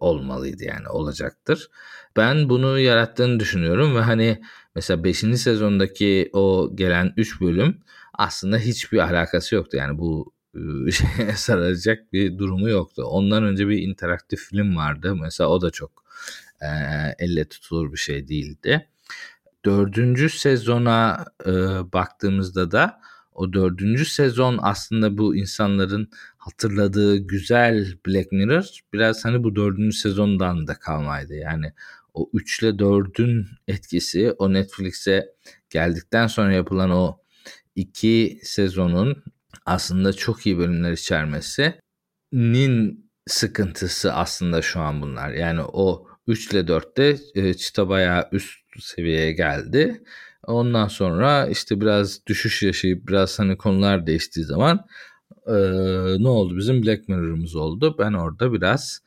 olmalıydı 0.00 0.64
yani 0.64 0.88
olacaktır. 0.88 1.70
Ben 2.16 2.48
bunu 2.48 2.78
yarattığını 2.78 3.40
düşünüyorum 3.40 3.96
ve 3.96 4.00
hani 4.00 4.42
mesela 4.74 5.04
5. 5.04 5.18
sezondaki 5.18 6.30
o 6.32 6.70
gelen 6.74 7.12
3 7.16 7.40
bölüm 7.40 7.78
aslında 8.14 8.58
hiçbir 8.58 8.98
alakası 8.98 9.54
yoktu. 9.54 9.76
Yani 9.76 9.98
bu 9.98 10.32
şeye 10.92 11.32
sarılacak 11.36 12.12
bir 12.12 12.38
durumu 12.38 12.68
yoktu. 12.68 13.02
Ondan 13.04 13.44
önce 13.44 13.68
bir 13.68 13.82
interaktif 13.82 14.40
film 14.40 14.76
vardı. 14.76 15.16
Mesela 15.16 15.50
o 15.50 15.60
da 15.60 15.70
çok 15.70 16.04
e, 16.60 16.66
elle 17.18 17.44
tutulur 17.44 17.92
bir 17.92 17.98
şey 17.98 18.28
değildi. 18.28 18.88
Dördüncü 19.64 20.30
sezona 20.30 21.24
e, 21.46 21.52
baktığımızda 21.92 22.70
da 22.70 23.00
o 23.34 23.52
dördüncü 23.52 24.04
sezon 24.04 24.58
aslında 24.62 25.18
bu 25.18 25.36
insanların 25.36 26.08
hatırladığı 26.38 27.16
güzel 27.16 27.86
Black 28.06 28.32
Mirror 28.32 28.64
biraz 28.92 29.24
hani 29.24 29.44
bu 29.44 29.56
dördüncü 29.56 29.96
sezondan 29.96 30.66
da 30.66 30.74
kalmaydı. 30.74 31.34
Yani 31.34 31.72
o 32.20 32.30
3 32.32 32.62
ile 32.62 32.78
4'ün 32.78 33.46
etkisi 33.68 34.32
o 34.38 34.52
Netflix'e 34.52 35.34
geldikten 35.70 36.26
sonra 36.26 36.52
yapılan 36.52 36.90
o 36.90 37.18
iki 37.76 38.40
sezonun 38.42 39.24
aslında 39.66 40.12
çok 40.12 40.46
iyi 40.46 40.58
bölümler 40.58 40.92
içermesinin 40.92 43.10
sıkıntısı 43.26 44.12
aslında 44.12 44.62
şu 44.62 44.80
an 44.80 45.02
bunlar. 45.02 45.30
Yani 45.30 45.60
o 45.62 46.06
3 46.26 46.52
ile 46.52 46.60
4'te 46.60 47.16
e, 47.34 47.54
çıta 47.54 47.88
bayağı 47.88 48.28
üst 48.32 48.60
seviyeye 48.80 49.32
geldi. 49.32 50.02
Ondan 50.46 50.88
sonra 50.88 51.46
işte 51.46 51.80
biraz 51.80 52.26
düşüş 52.26 52.62
yaşayıp 52.62 53.08
biraz 53.08 53.38
hani 53.38 53.56
konular 53.56 54.06
değiştiği 54.06 54.46
zaman 54.46 54.86
Ee, 55.46 55.52
ne 56.18 56.28
oldu? 56.28 56.56
Bizim 56.56 56.82
Black 56.82 57.08
Mirror'ımız 57.08 57.56
oldu. 57.56 57.96
Ben 57.98 58.12
orada 58.12 58.52
biraz 58.52 59.00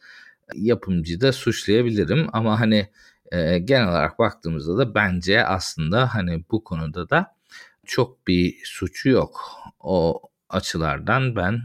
yapımcıyı 0.56 1.22
da 1.22 1.32
suçlayabilirim 1.32 2.28
ama 2.34 2.60
hani 2.60 2.90
e, 3.32 3.60
genel 3.60 3.90
olarak 3.90 4.20
baktığımızda 4.20 4.78
da 4.78 4.96
bence 4.96 5.46
aslında 5.46 6.16
hani 6.16 6.46
bu 6.52 6.64
konuda 6.64 7.10
da 7.10 7.36
çok 7.86 8.28
bir 8.28 8.62
suçu 8.64 9.10
yok. 9.10 9.60
O 9.80 10.22
açılardan 10.50 11.36
ben 11.36 11.62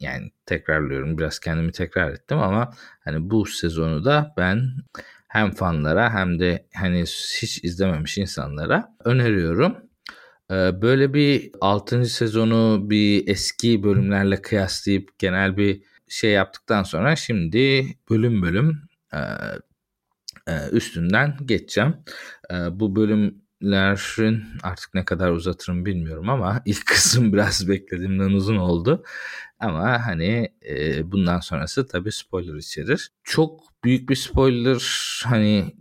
yani 0.00 0.32
tekrarlıyorum 0.46 1.18
biraz 1.18 1.38
kendimi 1.38 1.72
tekrar 1.72 2.10
ettim 2.10 2.38
ama 2.38 2.70
hani 3.04 3.30
bu 3.30 3.46
sezonu 3.46 4.04
da 4.04 4.34
ben 4.36 4.62
hem 5.28 5.50
fanlara 5.50 6.14
hem 6.14 6.38
de 6.38 6.66
hani 6.74 7.00
hiç 7.42 7.64
izlememiş 7.64 8.18
insanlara 8.18 8.96
öneriyorum. 9.04 9.76
Ee, 10.50 10.82
böyle 10.82 11.14
bir 11.14 11.50
6. 11.60 12.04
sezonu 12.04 12.90
bir 12.90 13.28
eski 13.28 13.82
bölümlerle 13.82 14.42
kıyaslayıp 14.42 15.18
genel 15.18 15.56
bir 15.56 15.82
şey 16.12 16.30
yaptıktan 16.30 16.82
sonra 16.82 17.16
şimdi 17.16 17.86
bölüm 18.10 18.42
bölüm 18.42 18.82
e, 19.14 19.18
e, 20.46 20.68
üstünden 20.72 21.36
geçeceğim. 21.44 21.96
E, 22.50 22.80
bu 22.80 22.96
bölümlerin 22.96 24.44
artık 24.62 24.94
ne 24.94 25.04
kadar 25.04 25.30
uzatırım 25.30 25.86
bilmiyorum 25.86 26.30
ama 26.30 26.62
ilk 26.66 26.86
kısım 26.86 27.32
biraz 27.32 27.68
beklediğimden 27.68 28.30
uzun 28.30 28.56
oldu. 28.56 29.04
Ama 29.60 30.06
hani 30.06 30.52
bundan 31.04 31.40
sonrası 31.40 31.86
tabii 31.88 32.12
spoiler 32.12 32.54
içerir. 32.54 33.12
Çok 33.24 33.60
büyük 33.84 34.08
bir 34.08 34.16
spoiler 34.16 34.82
hani 35.24 35.76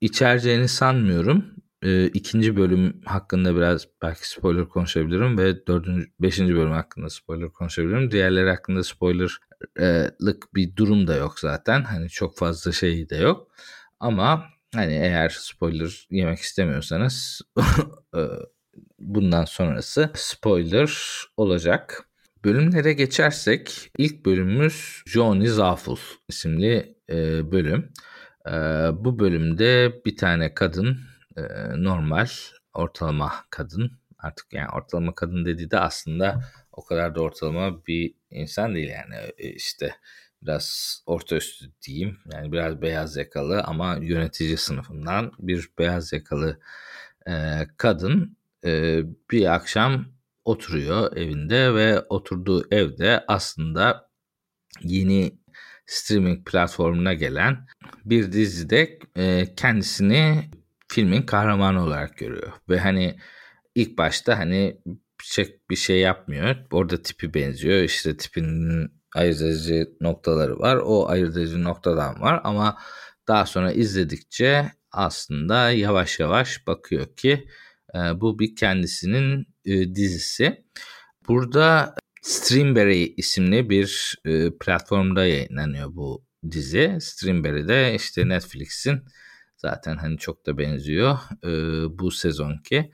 içereceğini 0.00 0.68
sanmıyorum 0.68 1.56
e, 1.82 2.06
ikinci 2.06 2.56
bölüm 2.56 3.00
hakkında 3.04 3.56
biraz 3.56 3.88
belki 4.02 4.28
spoiler 4.28 4.68
konuşabilirim 4.68 5.38
ve 5.38 5.66
dördüncü, 5.66 6.06
beşinci 6.20 6.54
bölüm 6.54 6.70
hakkında 6.70 7.10
spoiler 7.10 7.48
konuşabilirim. 7.52 8.10
Diğerleri 8.10 8.50
hakkında 8.50 8.82
spoilerlık 9.64 10.54
bir 10.54 10.76
durum 10.76 11.06
da 11.06 11.16
yok 11.16 11.40
zaten. 11.40 11.82
Hani 11.82 12.08
çok 12.08 12.38
fazla 12.38 12.72
şey 12.72 13.08
de 13.08 13.16
yok. 13.16 13.48
Ama 14.00 14.44
hani 14.74 14.92
eğer 14.92 15.28
spoiler 15.28 16.06
yemek 16.10 16.38
istemiyorsanız 16.38 17.42
e, 18.16 18.20
bundan 18.98 19.44
sonrası 19.44 20.10
spoiler 20.14 20.92
olacak. 21.36 22.08
Bölümlere 22.44 22.92
geçersek 22.92 23.90
ilk 23.98 24.26
bölümümüz 24.26 25.02
Johnny 25.06 25.48
Zawful 25.48 25.96
isimli 26.28 26.96
e, 27.10 27.52
bölüm. 27.52 27.92
E, 28.46 28.52
bu 28.92 29.18
bölümde 29.18 30.00
bir 30.06 30.16
tane 30.16 30.54
kadın 30.54 30.98
normal 31.76 32.26
ortalama 32.74 33.32
kadın 33.50 33.90
artık 34.18 34.52
yani 34.52 34.68
ortalama 34.68 35.14
kadın 35.14 35.44
dediği 35.44 35.70
de 35.70 35.78
aslında 35.78 36.40
o 36.72 36.84
kadar 36.84 37.14
da 37.14 37.20
ortalama 37.20 37.86
bir 37.86 38.14
insan 38.36 38.74
değil 38.74 38.88
yani 38.88 39.16
işte 39.38 39.94
biraz 40.42 40.98
orta 41.06 41.36
üstü 41.36 41.66
diyeyim 41.82 42.18
yani 42.32 42.52
biraz 42.52 42.82
beyaz 42.82 43.16
yakalı 43.16 43.62
ama 43.62 43.98
yönetici 44.00 44.56
sınıfından 44.56 45.32
bir 45.38 45.68
beyaz 45.78 46.12
yakalı 46.12 46.60
e, 47.28 47.32
kadın 47.76 48.36
e, 48.64 49.02
bir 49.30 49.54
akşam 49.54 50.06
oturuyor 50.44 51.16
evinde 51.16 51.74
ve 51.74 52.00
oturduğu 52.00 52.66
evde 52.70 53.24
aslında 53.28 54.10
yeni 54.82 55.38
streaming 55.86 56.46
platformuna 56.50 57.14
gelen 57.14 57.66
bir 58.04 58.32
dizide 58.32 58.98
e, 59.16 59.54
kendisini 59.56 60.50
filmin 60.88 61.22
kahramanı 61.22 61.84
olarak 61.84 62.18
görüyor. 62.18 62.52
Ve 62.68 62.78
hani 62.78 63.16
ilk 63.74 63.98
başta 63.98 64.38
hani 64.38 64.80
bir 65.38 65.60
bir 65.70 65.76
şey 65.76 65.98
yapmıyor. 66.00 66.56
Orada 66.72 67.02
tipi 67.02 67.34
benziyor. 67.34 67.82
İşte 67.82 68.16
tipinin 68.16 68.90
ayırt 69.14 69.40
edici 69.40 69.86
noktaları 70.00 70.58
var. 70.58 70.76
O 70.76 71.08
ayırt 71.08 71.36
edici 71.36 71.64
noktadan 71.64 72.20
var 72.20 72.40
ama 72.44 72.78
daha 73.28 73.46
sonra 73.46 73.72
izledikçe 73.72 74.72
aslında 74.92 75.70
yavaş 75.70 76.20
yavaş 76.20 76.66
bakıyor 76.66 77.16
ki 77.16 77.48
e, 77.94 77.98
bu 78.20 78.38
bir 78.38 78.56
kendisinin 78.56 79.46
e, 79.64 79.94
dizisi. 79.94 80.64
Burada 81.28 81.94
Streamberry 82.22 83.14
isimli 83.16 83.70
bir 83.70 84.18
e, 84.24 84.58
platformda 84.58 85.26
yayınlanıyor 85.26 85.94
bu 85.94 86.24
dizi. 86.50 86.98
Streamberry 87.00 87.68
de 87.68 87.94
işte 87.94 88.28
Netflix'in 88.28 89.02
Zaten 89.56 89.96
hani 89.96 90.18
çok 90.18 90.46
da 90.46 90.58
benziyor 90.58 91.18
e, 91.44 91.50
bu 91.98 92.10
sezonki 92.10 92.90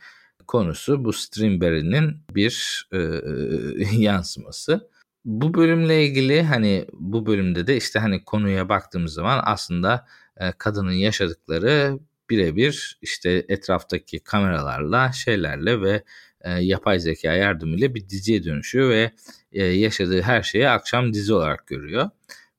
konusu 0.52 1.04
bu 1.04 1.12
Streamberry'nin 1.12 2.16
bir 2.34 2.86
e, 2.92 2.98
yansıması. 3.96 4.88
Bu 5.24 5.54
bölümle 5.54 6.06
ilgili 6.06 6.42
hani 6.42 6.86
bu 6.92 7.26
bölümde 7.26 7.66
de 7.66 7.76
işte 7.76 7.98
hani 7.98 8.24
konuya 8.24 8.68
baktığımız 8.68 9.12
zaman 9.14 9.42
aslında 9.44 10.06
e, 10.36 10.52
kadının 10.52 10.92
yaşadıkları 10.92 11.98
birebir 12.30 12.98
işte 13.02 13.44
etraftaki 13.48 14.20
kameralarla 14.20 15.12
şeylerle 15.12 15.82
ve 15.82 16.02
e, 16.40 16.50
yapay 16.50 17.00
zeka 17.00 17.32
yardımıyla 17.32 17.94
bir 17.94 18.08
diziye 18.08 18.44
dönüşüyor 18.44 18.90
ve 18.90 19.12
e, 19.52 19.64
yaşadığı 19.64 20.22
her 20.22 20.42
şeyi 20.42 20.68
akşam 20.68 21.14
dizi 21.14 21.34
olarak 21.34 21.66
görüyor 21.66 22.10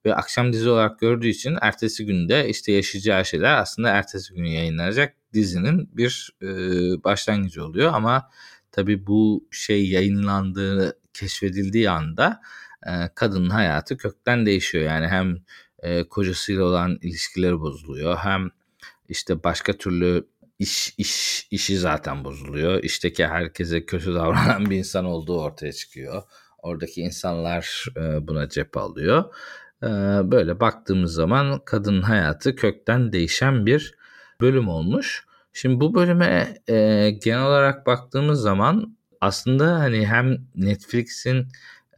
ve 0.06 0.16
akşam 0.16 0.54
dizi 0.54 0.70
olarak 0.70 1.00
gördüğü 1.00 1.28
için 1.28 1.58
ertesi 1.62 2.06
günde 2.06 2.50
işte 2.50 2.72
yaşayacağı 2.72 3.26
şeyler 3.26 3.58
aslında 3.58 3.90
ertesi 3.90 4.34
gün 4.34 4.46
yayınlanacak 4.46 5.16
dizinin 5.34 5.90
bir 5.94 6.34
e, 6.42 6.48
başlangıcı 7.04 7.66
oluyor 7.66 7.92
ama 7.94 8.30
tabii 8.72 9.08
bu 9.08 9.48
şey 9.52 9.90
yayınlandığı 9.90 11.00
keşfedildiği 11.14 11.90
anda 11.90 12.42
e, 12.88 12.92
kadının 13.16 13.50
hayatı 13.50 13.98
kökten 13.98 14.46
değişiyor 14.46 14.84
yani 14.84 15.08
hem 15.08 15.38
e, 15.80 16.04
kocasıyla 16.04 16.64
olan 16.64 16.98
ilişkileri 17.02 17.60
bozuluyor 17.60 18.18
hem 18.18 18.50
işte 19.10 19.44
başka 19.44 19.74
türlü 19.74 20.28
iş 20.60 20.94
iş 20.98 21.48
işi 21.52 21.78
zaten 21.78 22.24
bozuluyor. 22.24 22.84
İşteki 22.84 23.28
herkese 23.28 23.86
kötü 23.86 24.14
davranan 24.16 24.70
bir 24.70 24.78
insan 24.78 25.06
olduğu 25.06 25.42
ortaya 25.42 25.74
çıkıyor. 25.74 26.24
Oradaki 26.58 27.02
insanlar 27.02 27.86
e, 27.98 28.28
buna 28.28 28.50
cephe 28.50 28.80
alıyor. 28.80 29.34
Ee, 29.84 29.88
böyle 30.32 30.60
baktığımız 30.60 31.14
zaman 31.14 31.62
kadının 31.66 32.02
hayatı 32.02 32.56
kökten 32.56 33.14
değişen 33.14 33.66
bir 33.66 33.96
bölüm 34.44 34.68
olmuş. 34.70 35.26
Şimdi 35.54 35.80
bu 35.80 35.96
bölüme 35.96 36.58
e, 36.70 37.10
genel 37.24 37.46
olarak 37.46 37.86
baktığımız 37.86 38.42
zaman 38.42 38.98
aslında 39.22 39.80
hani 39.80 40.08
hem 40.08 40.38
Netflix'in 40.56 41.48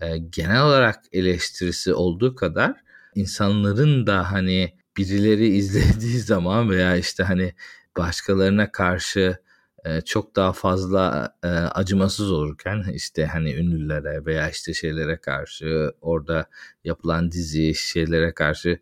e, 0.01 0.17
genel 0.17 0.63
olarak 0.63 0.95
eleştirisi 1.11 1.93
olduğu 1.93 2.35
kadar 2.35 2.73
insanların 3.15 4.07
da 4.07 4.31
hani 4.31 4.73
birileri 4.97 5.47
izlediği 5.57 6.19
zaman 6.19 6.69
veya 6.69 6.95
işte 6.95 7.23
hani 7.23 7.53
başkalarına 7.97 8.71
karşı 8.71 9.37
e, 9.85 10.01
çok 10.01 10.35
daha 10.35 10.53
fazla 10.53 11.33
e, 11.43 11.47
acımasız 11.47 12.31
olurken 12.31 12.85
işte 12.93 13.25
hani 13.25 13.53
ünlülere 13.55 14.25
veya 14.25 14.49
işte 14.49 14.73
şeylere 14.73 15.17
karşı 15.17 15.93
orada 16.01 16.45
yapılan 16.83 17.31
dizi 17.31 17.75
şeylere 17.75 18.33
karşı 18.33 18.79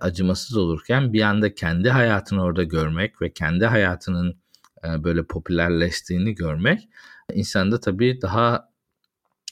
acımasız 0.00 0.56
olurken 0.56 1.12
bir 1.12 1.22
anda 1.22 1.54
kendi 1.54 1.90
hayatını 1.90 2.42
orada 2.42 2.62
görmek 2.62 3.22
ve 3.22 3.32
kendi 3.32 3.66
hayatının 3.66 4.36
e, 4.84 5.04
böyle 5.04 5.22
popülerleştiğini 5.22 6.34
görmek 6.34 6.88
insanda 7.32 7.80
tabii 7.80 8.18
daha 8.22 8.70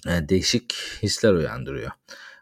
değişik 0.07 0.73
hisler 1.03 1.33
uyandırıyor. 1.33 1.91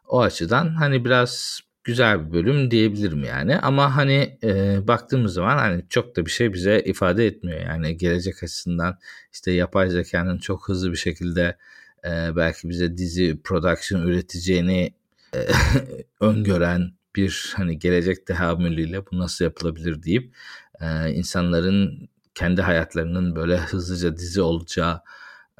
O 0.08 0.20
açıdan 0.20 0.74
hani 0.74 1.04
biraz 1.04 1.60
güzel 1.84 2.26
bir 2.26 2.32
bölüm 2.32 2.70
diyebilirim 2.70 3.24
yani. 3.24 3.58
Ama 3.58 3.96
hani 3.96 4.38
e, 4.42 4.78
baktığımız 4.88 5.32
zaman 5.34 5.58
hani 5.58 5.84
çok 5.88 6.16
da 6.16 6.26
bir 6.26 6.30
şey 6.30 6.52
bize 6.52 6.80
ifade 6.80 7.26
etmiyor. 7.26 7.60
Yani 7.60 7.96
gelecek 7.96 8.42
açısından 8.42 8.98
işte 9.32 9.52
yapay 9.52 9.90
zekanın 9.90 10.38
çok 10.38 10.68
hızlı 10.68 10.92
bir 10.92 10.96
şekilde 10.96 11.56
e, 12.04 12.36
belki 12.36 12.68
bize 12.68 12.96
dizi 12.96 13.40
production 13.44 14.02
üreteceğini 14.02 14.94
e, 15.34 15.38
öngören 16.20 16.92
bir 17.16 17.54
hani 17.56 17.78
gelecek 17.78 18.26
tehamülüyle 18.26 19.06
bu 19.06 19.18
nasıl 19.18 19.44
yapılabilir 19.44 20.02
deyip 20.02 20.36
e, 20.80 21.10
insanların 21.12 22.08
kendi 22.34 22.62
hayatlarının 22.62 23.36
böyle 23.36 23.56
hızlıca 23.58 24.16
dizi 24.16 24.40
olacağı 24.42 25.00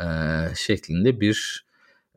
e, 0.00 0.06
şeklinde 0.54 1.20
bir 1.20 1.66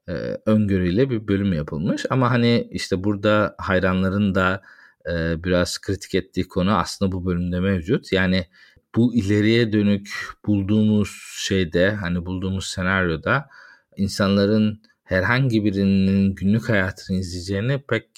e, 0.09 0.11
öngörüyle 0.45 1.09
bir 1.09 1.27
bölüm 1.27 1.53
yapılmış. 1.53 2.05
Ama 2.09 2.31
hani 2.31 2.67
işte 2.71 3.03
burada 3.03 3.55
hayranların 3.57 4.35
da 4.35 4.61
e, 5.09 5.43
biraz 5.43 5.81
kritik 5.81 6.15
ettiği 6.15 6.47
konu 6.47 6.77
aslında 6.77 7.11
bu 7.11 7.25
bölümde 7.25 7.59
mevcut. 7.59 8.11
Yani 8.11 8.45
bu 8.95 9.15
ileriye 9.15 9.73
dönük 9.73 10.09
bulduğumuz 10.45 11.09
şeyde 11.37 11.91
hani 11.91 12.25
bulduğumuz 12.25 12.65
senaryoda 12.65 13.49
insanların 13.97 14.81
herhangi 15.09 15.65
birinin 15.65 16.35
günlük 16.35 16.69
hayatını 16.69 17.17
izleyeceğini 17.17 17.81
pek 17.89 18.09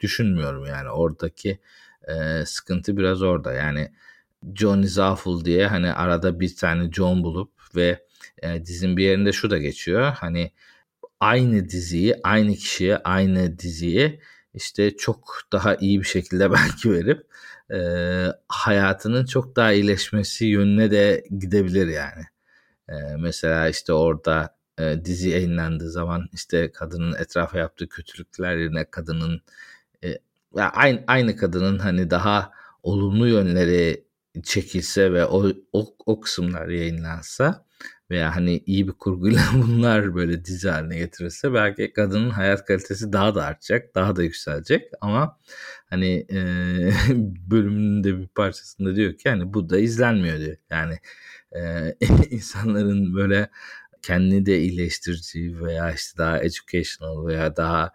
düşünmüyorum 0.00 0.66
yani. 0.66 0.90
Oradaki 0.90 1.60
e, 2.08 2.44
sıkıntı 2.46 2.96
biraz 2.96 3.22
orada. 3.22 3.52
Yani 3.52 3.92
Johnny 4.54 4.86
Zawful 4.86 5.44
diye 5.44 5.66
hani 5.66 5.92
arada 5.92 6.40
bir 6.40 6.56
tane 6.56 6.92
John 6.92 7.22
bulup 7.24 7.52
ve 7.76 8.06
e, 8.42 8.64
dizin 8.66 8.96
bir 8.96 9.04
yerinde 9.04 9.32
şu 9.32 9.50
da 9.50 9.58
geçiyor. 9.58 10.02
Hani 10.02 10.52
aynı 11.20 11.68
diziyi, 11.68 12.14
aynı 12.24 12.54
kişiye, 12.54 12.96
aynı 12.98 13.58
diziyi 13.58 14.20
işte 14.54 14.96
çok 14.96 15.40
daha 15.52 15.74
iyi 15.76 16.00
bir 16.00 16.06
şekilde 16.06 16.50
belki 16.52 16.92
verip 16.92 17.26
e, 17.72 17.80
hayatının 18.48 19.24
çok 19.26 19.56
daha 19.56 19.72
iyileşmesi 19.72 20.46
yönüne 20.46 20.90
de 20.90 21.24
gidebilir 21.38 21.86
yani. 21.88 22.24
E, 22.88 23.16
mesela 23.18 23.68
işte 23.68 23.92
orada 23.92 24.59
e, 24.78 25.04
dizi 25.04 25.28
yayınlandığı 25.28 25.90
zaman 25.90 26.28
işte 26.32 26.72
kadının 26.72 27.14
etrafa 27.14 27.58
yaptığı 27.58 27.88
kötülükler 27.88 28.56
yerine 28.56 28.84
kadının 28.90 29.42
e, 30.04 30.18
aynı, 30.56 31.04
aynı 31.06 31.36
kadının 31.36 31.78
hani 31.78 32.10
daha 32.10 32.52
olumlu 32.82 33.28
yönleri 33.28 34.04
çekilse 34.42 35.12
ve 35.12 35.24
o, 35.24 35.52
o, 35.72 35.94
o 36.06 36.20
kısımlar 36.20 36.68
yayınlansa 36.68 37.64
veya 38.10 38.36
hani 38.36 38.62
iyi 38.66 38.88
bir 38.88 38.92
kurguyla 38.92 39.42
bunlar 39.54 40.14
böyle 40.14 40.44
dizi 40.44 40.68
haline 40.68 40.98
getirirse 40.98 41.54
belki 41.54 41.92
kadının 41.92 42.30
hayat 42.30 42.64
kalitesi 42.66 43.12
daha 43.12 43.34
da 43.34 43.44
artacak, 43.44 43.94
daha 43.94 44.16
da 44.16 44.22
yükselecek 44.22 44.90
ama 45.00 45.38
hani 45.90 46.26
e, 46.32 46.38
bölümünün 47.50 48.04
de 48.04 48.18
bir 48.18 48.28
parçasında 48.28 48.96
diyor 48.96 49.14
ki 49.14 49.28
hani 49.28 49.54
bu 49.54 49.70
da 49.70 49.78
izlenmiyor 49.78 50.38
diyor. 50.38 50.56
Yani 50.70 50.98
e, 51.52 51.94
insanların 52.30 53.14
böyle 53.14 53.50
kendini 54.02 54.46
de 54.46 54.60
iyileştirici 54.60 55.60
veya 55.60 55.92
işte 55.92 56.18
daha 56.18 56.38
educational 56.38 57.26
veya 57.26 57.56
daha 57.56 57.92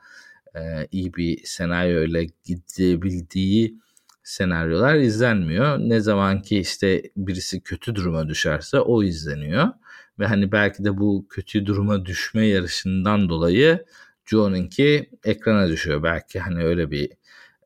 e, 0.56 0.88
iyi 0.92 1.14
bir 1.14 1.42
senaryoyla 1.46 2.24
gidebildiği 2.46 3.80
senaryolar 4.24 4.96
izlenmiyor. 4.96 5.80
Ne 5.80 6.00
zaman 6.00 6.42
ki 6.42 6.60
işte 6.60 7.04
birisi 7.18 7.62
kötü 7.62 7.96
duruma 7.96 8.30
düşerse 8.30 8.80
o 8.80 9.04
izleniyor. 9.04 9.68
Ve 10.20 10.28
hani 10.28 10.52
belki 10.52 10.84
de 10.84 10.98
bu 10.98 11.26
kötü 11.30 11.66
duruma 11.66 12.06
düşme 12.06 12.46
yarışından 12.46 13.30
dolayı 13.30 13.86
Joe'nunki 14.26 15.10
ekrana 15.24 15.68
düşüyor. 15.70 16.04
Belki 16.04 16.40
hani 16.40 16.64
öyle 16.64 16.92
bir 16.92 17.12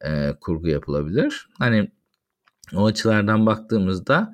e, 0.01 0.33
kurgu 0.41 0.67
yapılabilir. 0.67 1.49
Hani 1.59 1.91
o 2.75 2.85
açılardan 2.85 3.45
baktığımızda 3.45 4.33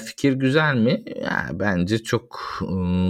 fikir 0.00 0.32
güzel 0.32 0.74
mi? 0.76 1.04
Ya, 1.22 1.48
bence 1.52 2.02
çok 2.02 2.60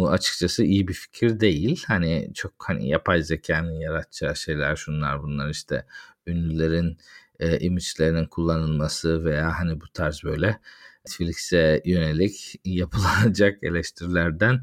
açıkçası 0.09 0.65
iyi 0.65 0.89
bir 0.89 0.95
fikir 0.95 1.41
değil. 1.41 1.85
Hani 1.87 2.31
çok 2.35 2.53
hani 2.59 2.89
yapay 2.89 3.23
zekanın 3.23 3.81
yaratacağı 3.81 4.37
şeyler 4.37 4.77
şunlar 4.77 5.23
bunlar 5.23 5.49
işte 5.49 5.87
ünlülerin 6.27 6.99
e, 7.41 7.59
image'lerinin 7.59 8.27
kullanılması 8.27 9.25
veya 9.25 9.59
hani 9.59 9.81
bu 9.81 9.89
tarz 9.89 10.25
böyle 10.25 10.61
Netflix'e 11.07 11.83
yönelik 11.85 12.61
yapılacak 12.65 13.59
eleştirilerden 13.63 14.61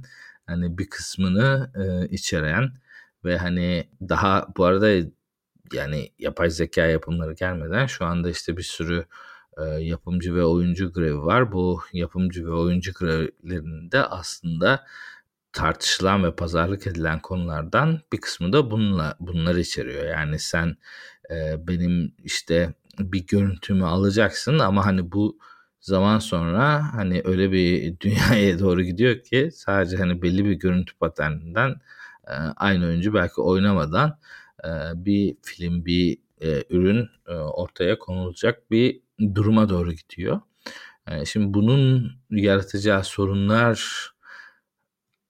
hani 0.47 0.77
bir 0.77 0.89
kısmını 0.89 1.71
e, 1.75 2.07
içeren 2.09 2.73
ve 3.25 3.37
hani 3.37 3.89
daha 4.01 4.47
bu 4.57 4.65
arada 4.65 4.89
yani 5.73 6.11
yapay 6.19 6.49
zeka 6.49 6.81
yapımları 6.81 7.33
gelmeden 7.33 7.85
şu 7.85 8.05
anda 8.05 8.29
işte 8.29 8.57
bir 8.57 8.63
sürü 8.63 9.05
e, 9.57 9.63
yapımcı 9.63 10.35
ve 10.35 10.45
oyuncu 10.45 10.93
grevi 10.93 11.21
var. 11.21 11.51
Bu 11.51 11.81
yapımcı 11.93 12.45
ve 12.45 12.51
oyuncu 12.51 12.93
grevlerinde 12.93 14.03
aslında 14.03 14.85
tartışılan 15.53 16.23
ve 16.23 16.35
pazarlık 16.35 16.87
edilen 16.87 17.19
konulardan 17.19 18.01
bir 18.13 18.21
kısmı 18.21 18.53
da 18.53 18.71
bununla 18.71 19.15
bunları 19.19 19.59
içeriyor. 19.59 20.05
Yani 20.05 20.39
sen 20.39 20.75
e, 21.31 21.67
benim 21.67 22.13
işte 22.23 22.73
bir 22.99 23.27
görüntümü 23.27 23.85
alacaksın 23.85 24.59
ama 24.59 24.85
hani 24.85 25.11
bu 25.11 25.37
zaman 25.81 26.19
sonra 26.19 26.93
hani 26.93 27.21
öyle 27.25 27.51
bir 27.51 27.99
dünyaya 27.99 28.59
doğru 28.59 28.83
gidiyor 28.83 29.23
ki 29.23 29.49
sadece 29.53 29.97
hani 29.97 30.21
belli 30.21 30.45
bir 30.45 30.53
görüntü 30.53 30.97
paterninden 30.97 31.75
e, 32.27 32.33
aynı 32.55 32.85
oyuncu 32.85 33.13
belki 33.13 33.41
oynamadan 33.41 34.19
e, 34.65 34.69
bir 34.95 35.35
film 35.41 35.85
bir 35.85 36.17
e, 36.41 36.63
ürün 36.69 37.09
e, 37.27 37.33
ortaya 37.33 37.99
konulacak 37.99 38.71
bir 38.71 39.02
duruma 39.19 39.69
doğru 39.69 39.93
gidiyor. 39.93 40.41
Şimdi 41.25 41.53
bunun 41.53 42.11
yaratacağı 42.29 43.03
sorunlar 43.03 44.09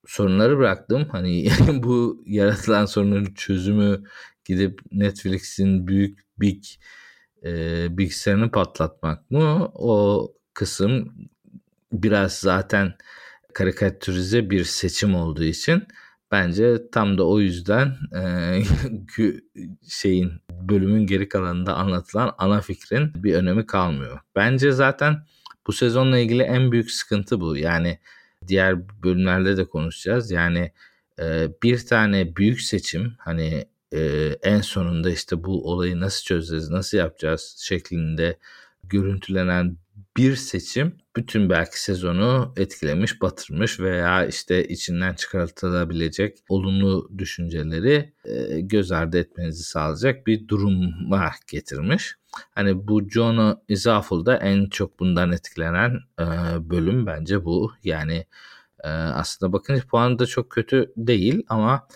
sorunları 0.08 0.58
bıraktım. 0.58 1.08
Hani 1.12 1.50
bu 1.84 2.24
yaratılan 2.26 2.86
sorunların 2.86 3.34
çözümü 3.34 4.04
gidip 4.46 4.80
Netflix'in 4.91 5.88
büyük 5.88 6.19
big 6.38 6.63
e, 7.43 7.88
bilgisayarını 7.98 8.52
patlatmak 8.52 9.32
mı? 9.32 9.72
O 9.74 10.28
kısım 10.54 11.13
biraz 11.91 12.34
zaten 12.34 12.93
karikatürize 13.54 14.50
bir 14.50 14.63
seçim 14.63 15.15
olduğu 15.15 15.43
için 15.43 15.84
bence 16.34 16.89
tam 16.91 17.17
da 17.17 17.28
o 17.28 17.39
yüzden 17.39 17.98
e, 18.15 18.63
şeyin 19.89 20.32
bölümün 20.50 21.08
geri 21.08 21.30
kalanında 21.30 21.74
anlatılan 21.74 22.36
ana 22.38 22.62
fikrin 22.62 23.12
bir 23.15 23.34
önemi 23.36 23.65
kalmıyor. 23.65 24.19
Bence 24.36 24.72
zaten 24.72 25.26
bu 25.67 25.74
sezonla 25.74 26.17
ilgili 26.17 26.43
en 26.43 26.72
büyük 26.72 26.91
sıkıntı 26.91 27.41
bu. 27.41 27.58
Yani 27.58 28.00
diğer 28.48 29.04
bölümlerde 29.04 29.58
de 29.58 29.65
konuşacağız. 29.65 30.32
Yani 30.32 30.72
e, 31.19 31.48
bir 31.63 31.86
tane 31.86 32.36
büyük 32.36 32.62
seçim 32.62 33.13
hani 33.17 33.65
e, 33.91 34.32
en 34.43 34.62
sonunda 34.62 35.10
işte 35.10 35.43
bu 35.43 35.72
olayı 35.72 36.00
nasıl 36.00 36.24
çözeceğiz, 36.24 36.69
nasıl 36.69 36.98
yapacağız 36.98 37.56
şeklinde 37.60 38.38
görüntülenen 38.84 39.78
bir 40.17 40.36
seçim 40.36 40.97
bütün 41.15 41.49
belki 41.49 41.82
sezonu 41.82 42.54
etkilemiş, 42.58 43.21
batırmış 43.21 43.80
veya 43.80 44.26
işte 44.26 44.67
içinden 44.67 45.13
çıkartılabilecek 45.13 46.38
olumlu 46.49 47.10
düşünceleri 47.17 48.13
e, 48.26 48.62
göz 48.62 48.91
ardı 48.91 49.17
etmenizi 49.17 49.63
sağlayacak 49.63 50.28
bir 50.28 50.47
duruma 50.47 51.32
getirmiş. 51.47 52.15
Hani 52.52 52.88
bu 52.88 53.10
John 53.10 53.62
Izaful'da 53.67 54.38
en 54.38 54.69
çok 54.69 54.99
bundan 54.99 55.32
etkilenen 55.32 55.99
e, 56.19 56.26
bölüm 56.69 57.06
bence 57.06 57.45
bu. 57.45 57.71
Yani 57.84 58.26
e, 58.84 58.89
aslında 58.89 59.54
bakınca 59.54 59.82
puanı 59.88 60.19
da 60.19 60.26
çok 60.26 60.49
kötü 60.49 60.93
değil 60.97 61.43
ama 61.49 61.88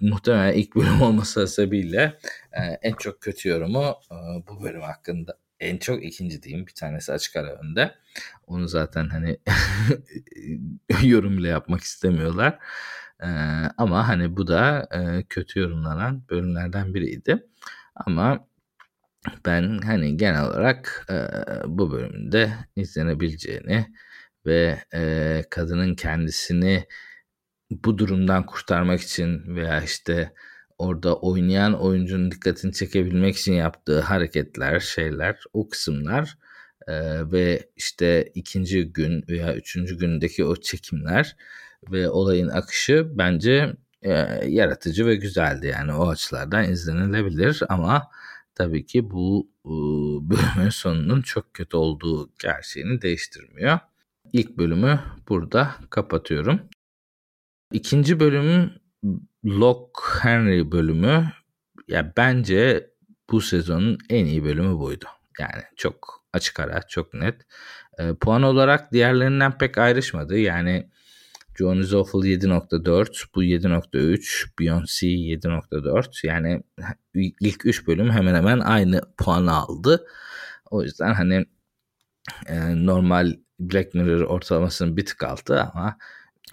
muhtemelen 0.00 0.52
ilk 0.52 0.76
bölüm 0.76 1.02
olması 1.02 1.48
sebebiyle 1.48 2.18
en 2.82 2.92
çok 2.92 3.20
kötü 3.20 3.48
yorumu 3.48 3.94
bu 4.48 4.62
bölüm 4.62 4.80
hakkında 4.80 5.38
en 5.60 5.76
çok 5.78 6.04
ikinci 6.04 6.42
diyeyim. 6.42 6.66
Bir 6.66 6.74
tanesi 6.74 7.12
açık 7.12 7.36
ara 7.36 7.60
önde. 7.60 7.94
Onu 8.46 8.68
zaten 8.68 9.08
hani 9.08 9.38
yorum 11.02 11.38
bile 11.38 11.48
yapmak 11.48 11.80
istemiyorlar. 11.80 12.58
Ee, 13.22 13.26
ama 13.78 14.08
hani 14.08 14.36
bu 14.36 14.46
da 14.46 14.88
e, 14.92 15.22
kötü 15.28 15.60
yorumlanan 15.60 16.22
bölümlerden 16.30 16.94
biriydi. 16.94 17.46
Ama 17.94 18.46
ben 19.46 19.78
hani 19.78 20.16
genel 20.16 20.44
olarak 20.44 21.06
e, 21.10 21.14
bu 21.66 21.92
bölümde 21.92 22.52
izlenebileceğini 22.76 23.86
ve 24.46 24.84
e, 24.94 25.44
kadının 25.50 25.94
kendisini 25.94 26.86
bu 27.70 27.98
durumdan 27.98 28.46
kurtarmak 28.46 29.00
için 29.00 29.56
veya 29.56 29.80
işte 29.82 30.32
orada 30.80 31.16
oynayan 31.16 31.80
oyuncunun 31.80 32.30
dikkatini 32.30 32.72
çekebilmek 32.72 33.36
için 33.36 33.52
yaptığı 33.52 34.00
hareketler, 34.00 34.80
şeyler, 34.80 35.44
o 35.52 35.68
kısımlar 35.68 36.38
e, 36.88 36.94
ve 37.32 37.70
işte 37.76 38.30
ikinci 38.34 38.92
gün 38.92 39.24
veya 39.28 39.54
üçüncü 39.56 39.98
gündeki 39.98 40.44
o 40.44 40.56
çekimler 40.56 41.36
ve 41.90 42.10
olayın 42.10 42.48
akışı 42.48 43.08
bence 43.14 43.76
e, 44.02 44.10
yaratıcı 44.46 45.06
ve 45.06 45.16
güzeldi. 45.16 45.66
Yani 45.66 45.92
o 45.92 46.08
açılardan 46.08 46.70
izlenilebilir 46.70 47.62
ama 47.68 48.10
tabii 48.54 48.86
ki 48.86 49.10
bu 49.10 49.50
e, 49.64 49.70
bölümün 50.30 50.70
sonunun 50.70 51.22
çok 51.22 51.54
kötü 51.54 51.76
olduğu 51.76 52.30
gerçeğini 52.38 53.02
değiştirmiyor. 53.02 53.78
İlk 54.32 54.58
bölümü 54.58 55.00
burada 55.28 55.74
kapatıyorum. 55.90 56.60
İkinci 57.72 58.20
bölümün 58.20 58.79
Lock 59.44 60.18
Henry 60.22 60.72
bölümü 60.72 61.32
ya 61.88 62.12
bence 62.16 62.90
bu 63.30 63.40
sezonun 63.40 63.98
en 64.10 64.24
iyi 64.24 64.44
bölümü 64.44 64.78
buydu. 64.78 65.04
Yani 65.38 65.62
çok 65.76 66.24
açık 66.32 66.60
ara, 66.60 66.82
çok 66.88 67.14
net. 67.14 67.46
E, 67.98 68.14
puan 68.14 68.42
olarak 68.42 68.92
diğerlerinden 68.92 69.58
pek 69.58 69.78
ayrışmadı. 69.78 70.38
Yani 70.38 70.90
John 71.58 71.78
is 71.78 71.94
Awful 71.94 72.24
7.4, 72.24 73.24
bu 73.34 73.44
7.3, 73.44 74.48
Beyoncé 74.60 75.06
7.4. 75.06 76.26
Yani 76.26 76.62
ilk 77.40 77.66
3 77.66 77.86
bölüm 77.86 78.10
hemen 78.10 78.34
hemen 78.34 78.58
aynı 78.58 79.00
puanı 79.18 79.52
aldı. 79.52 80.06
O 80.70 80.82
yüzden 80.82 81.14
hani 81.14 81.46
e, 82.46 82.86
normal 82.86 83.36
Black 83.60 83.94
Mirror 83.94 84.20
ortalamasının 84.20 84.96
bir 84.96 85.06
tık 85.06 85.22
altı 85.22 85.62
ama 85.62 85.96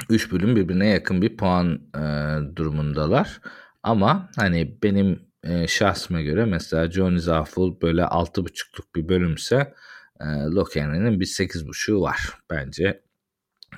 3 0.10 0.32
bölüm 0.32 0.56
birbirine 0.56 0.88
yakın 0.88 1.22
bir 1.22 1.38
puan 1.38 1.82
e, 1.96 2.02
durumundalar. 2.56 3.42
Ama 3.84 4.30
hani 4.36 4.78
benim 4.84 5.28
e, 5.44 5.68
şahsıma 5.68 6.22
göre 6.22 6.46
mesela 6.46 6.92
Johnny 6.92 7.20
Zawful 7.20 7.82
böyle 7.82 8.02
6.5'luk 8.02 8.96
bir 8.96 9.10
bölümse 9.10 9.74
e, 10.22 10.26
Loken'in 10.26 11.20
bir 11.20 11.26
8.5'u 11.26 12.02
var. 12.02 12.34
Bence 12.50 13.02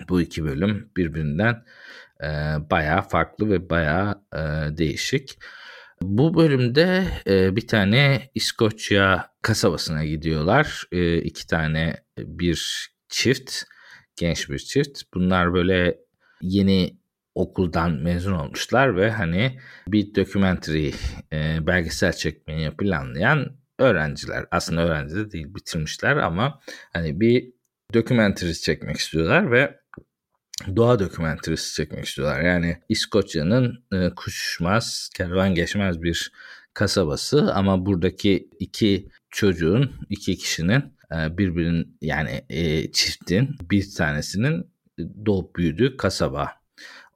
bu 0.10 0.22
iki 0.22 0.44
bölüm 0.44 0.92
birbirinden 0.98 1.66
e, 2.24 2.28
bayağı 2.72 3.02
farklı 3.02 3.50
ve 3.50 3.70
bayağı 3.70 4.24
e, 4.34 4.38
değişik. 4.78 5.40
Bu 6.02 6.36
bölümde 6.36 7.08
e, 7.28 7.56
bir 7.56 7.68
tane 7.68 8.30
İskoçya 8.36 9.32
kasabasına 9.42 10.06
gidiyorlar. 10.06 10.84
E, 10.92 11.18
iki 11.18 11.48
tane 11.48 12.04
bir 12.18 12.90
çift, 13.10 13.64
genç 14.16 14.50
bir 14.50 14.60
çift. 14.60 15.02
Bunlar 15.14 15.54
böyle 15.54 15.98
yeni 16.42 17.00
okuldan 17.36 17.92
mezun 17.92 18.34
olmuşlar 18.34 18.96
ve 18.96 19.12
hani 19.12 19.60
bir 19.88 20.16
documentary 20.16 20.92
e, 21.34 21.68
belgesel 21.68 22.14
çekmeyi 22.14 22.72
planlayan 22.72 23.58
öğrenciler. 23.80 24.46
Aslında 24.52 24.82
öğrenci 24.82 25.16
de 25.16 25.32
değil 25.32 25.56
bitirmişler 25.56 26.18
ama 26.18 26.60
hani 26.94 27.20
bir 27.20 27.54
documentary 27.94 28.54
çekmek 28.54 28.98
istiyorlar 28.98 29.52
ve 29.52 29.80
doğa 30.76 31.00
dokümenterisi 31.00 31.76
çekmek 31.76 32.06
istiyorlar. 32.06 32.42
Yani 32.42 32.78
İskoçya'nın 32.90 33.84
e, 33.94 34.10
kuşmaz, 34.16 35.10
kervan 35.16 35.56
geçmez 35.56 36.02
bir 36.02 36.32
kasabası 36.74 37.54
ama 37.54 37.86
buradaki 37.86 38.50
iki 38.60 39.10
çocuğun, 39.30 39.92
iki 40.10 40.38
kişinin 40.38 40.84
e, 41.12 41.38
birbirinin 41.38 41.98
yani 42.02 42.46
e, 42.50 42.92
çiftin 42.92 43.56
bir 43.72 43.96
tanesinin 43.98 44.66
doğup 45.26 45.56
büyüdüğü 45.56 45.98
kasaba. 45.98 46.60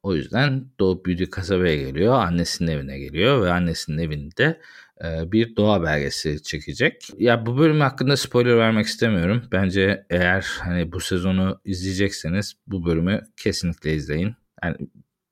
O 0.03 0.15
yüzden 0.15 0.65
doğup 0.79 1.05
büyüdüğü 1.05 1.29
kasabaya 1.29 1.75
geliyor, 1.75 2.13
annesinin 2.13 2.71
evine 2.71 2.99
geliyor 2.99 3.45
ve 3.45 3.51
annesinin 3.51 3.97
evinde 3.97 4.61
e, 5.03 5.31
bir 5.31 5.55
doğa 5.55 5.83
belgesi 5.83 6.43
çekecek. 6.43 7.09
Ya 7.17 7.45
bu 7.45 7.57
bölüm 7.57 7.79
hakkında 7.79 8.17
spoiler 8.17 8.57
vermek 8.57 8.85
istemiyorum. 8.85 9.43
Bence 9.51 10.05
eğer 10.09 10.47
hani 10.59 10.91
bu 10.91 10.99
sezonu 10.99 11.61
izleyecekseniz 11.65 12.53
bu 12.67 12.85
bölümü 12.85 13.21
kesinlikle 13.37 13.93
izleyin. 13.93 14.35
Yani 14.63 14.77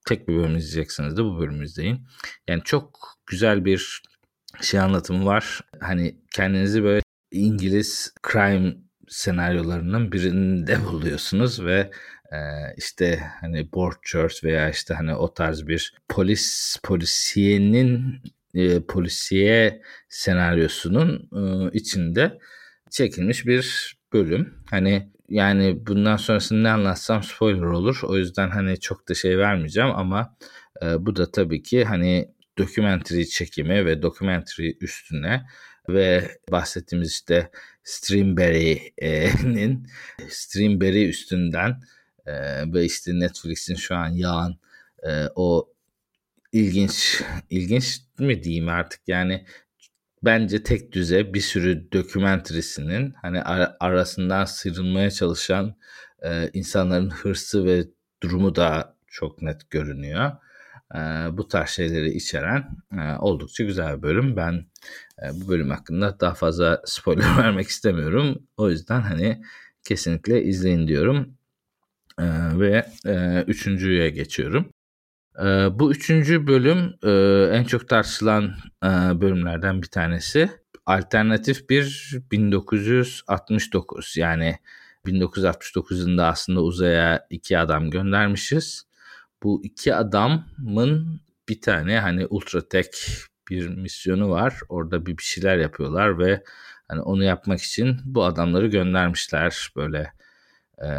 tek 0.07 0.27
bir 0.27 0.35
bölüm 0.35 0.57
izleyecekseniz 0.57 1.17
de 1.17 1.23
bu 1.23 1.39
bölümü 1.39 1.65
izleyin. 1.65 1.99
Yani 2.47 2.61
çok 2.65 2.99
güzel 3.25 3.65
bir 3.65 4.01
şey 4.61 4.79
anlatımı 4.79 5.25
var. 5.25 5.61
Hani 5.79 6.15
kendinizi 6.33 6.83
böyle 6.83 7.01
İngiliz 7.31 8.13
crime 8.31 8.75
senaryolarının 9.07 10.11
birinde 10.11 10.85
buluyorsunuz 10.91 11.65
ve 11.65 11.91
işte 12.77 13.19
hani 13.41 13.73
Broadchurch 13.73 14.43
veya 14.43 14.69
işte 14.69 14.93
hani 14.93 15.15
o 15.15 15.33
tarz 15.33 15.67
bir 15.67 15.93
polis 16.09 16.77
polisiyenin 16.83 18.21
e, 18.53 18.79
polisiye 18.79 19.81
senaryosunun 20.09 21.29
e, 21.35 21.71
içinde 21.77 22.39
çekilmiş 22.89 23.45
bir 23.45 23.95
bölüm. 24.13 24.53
Hani 24.69 25.11
yani 25.29 25.87
bundan 25.87 26.17
sonrasını 26.17 26.63
ne 26.63 26.69
anlatsam 26.69 27.23
spoiler 27.23 27.61
olur. 27.61 27.99
O 28.03 28.17
yüzden 28.17 28.49
hani 28.49 28.79
çok 28.79 29.09
da 29.09 29.13
şey 29.13 29.37
vermeyeceğim 29.37 29.89
ama 29.89 30.37
e, 30.83 31.05
bu 31.05 31.15
da 31.15 31.31
tabii 31.31 31.63
ki 31.63 31.85
hani 31.85 32.31
dokumentary 32.57 33.25
çekimi 33.25 33.85
ve 33.85 34.01
dokumentary 34.01 34.73
üstüne 34.81 35.45
ve 35.89 36.31
bahsettiğimiz 36.51 37.11
işte 37.11 37.51
Streamberry'nin 37.83 39.87
Streamberry 40.29 41.09
üstünden 41.09 41.81
e, 42.25 42.33
ve 42.73 42.85
işte 42.85 43.19
Netflix'in 43.19 43.75
şu 43.75 43.95
an 43.95 44.09
yağan 44.09 44.57
e, 45.03 45.25
o 45.35 45.73
ilginç 46.51 47.23
ilginç 47.49 48.01
mi 48.19 48.43
diyeyim 48.43 48.69
artık 48.69 49.01
yani 49.07 49.45
bence 50.23 50.63
tek 50.63 50.91
düze 50.91 51.33
bir 51.33 51.41
sürü 51.41 51.91
dokümantrisinin 51.91 53.13
hani 53.21 53.43
arasından 53.79 54.45
sıyrılmaya 54.45 55.11
çalışan 55.11 55.75
e, 56.21 56.49
insanların 56.53 57.09
hırsı 57.09 57.65
ve 57.65 57.83
durumu 58.23 58.55
da 58.55 58.95
çok 59.07 59.41
net 59.41 59.69
görünüyor. 59.69 60.31
E, 60.95 60.99
bu 61.37 61.47
tarz 61.47 61.69
şeyleri 61.69 62.09
içeren 62.09 62.77
e, 62.91 63.17
oldukça 63.19 63.63
güzel 63.63 63.97
bir 63.97 64.01
bölüm. 64.01 64.35
Ben 64.35 64.65
e, 65.23 65.41
bu 65.41 65.47
bölüm 65.47 65.69
hakkında 65.69 66.19
daha 66.19 66.33
fazla 66.33 66.81
spoiler 66.85 67.37
vermek 67.37 67.67
istemiyorum. 67.67 68.47
O 68.57 68.69
yüzden 68.69 69.01
hani 69.01 69.41
kesinlikle 69.83 70.43
izleyin 70.43 70.87
diyorum. 70.87 71.37
E, 72.21 72.59
ve 72.59 72.85
e, 73.05 73.43
üçüncüye 73.47 74.09
geçiyorum. 74.09 74.71
Ee, 75.39 75.43
bu 75.79 75.91
üçüncü 75.91 76.47
bölüm 76.47 76.93
e, 77.03 77.11
en 77.57 77.63
çok 77.63 77.89
tartışılan 77.89 78.55
e, 78.83 78.87
bölümlerden 79.21 79.81
bir 79.81 79.87
tanesi. 79.87 80.49
Alternatif 80.85 81.69
bir 81.69 82.11
1969 82.31 84.17
yani 84.17 84.55
1969 85.05 85.99
yılında 85.99 86.27
aslında 86.27 86.61
uzaya 86.61 87.27
iki 87.29 87.57
adam 87.57 87.89
göndermişiz. 87.89 88.83
Bu 89.43 89.61
iki 89.63 89.95
adamın 89.95 91.21
bir 91.49 91.61
tane 91.61 91.99
hani 91.99 92.25
ultratek 92.27 93.07
bir 93.49 93.67
misyonu 93.67 94.29
var. 94.29 94.59
Orada 94.69 95.05
bir 95.05 95.15
şeyler 95.19 95.57
yapıyorlar 95.57 96.19
ve 96.19 96.43
hani 96.87 97.01
onu 97.01 97.23
yapmak 97.23 97.61
için 97.61 97.97
bu 98.05 98.23
adamları 98.23 98.67
göndermişler 98.67 99.71
böyle 99.75 100.11
e, 100.83 100.89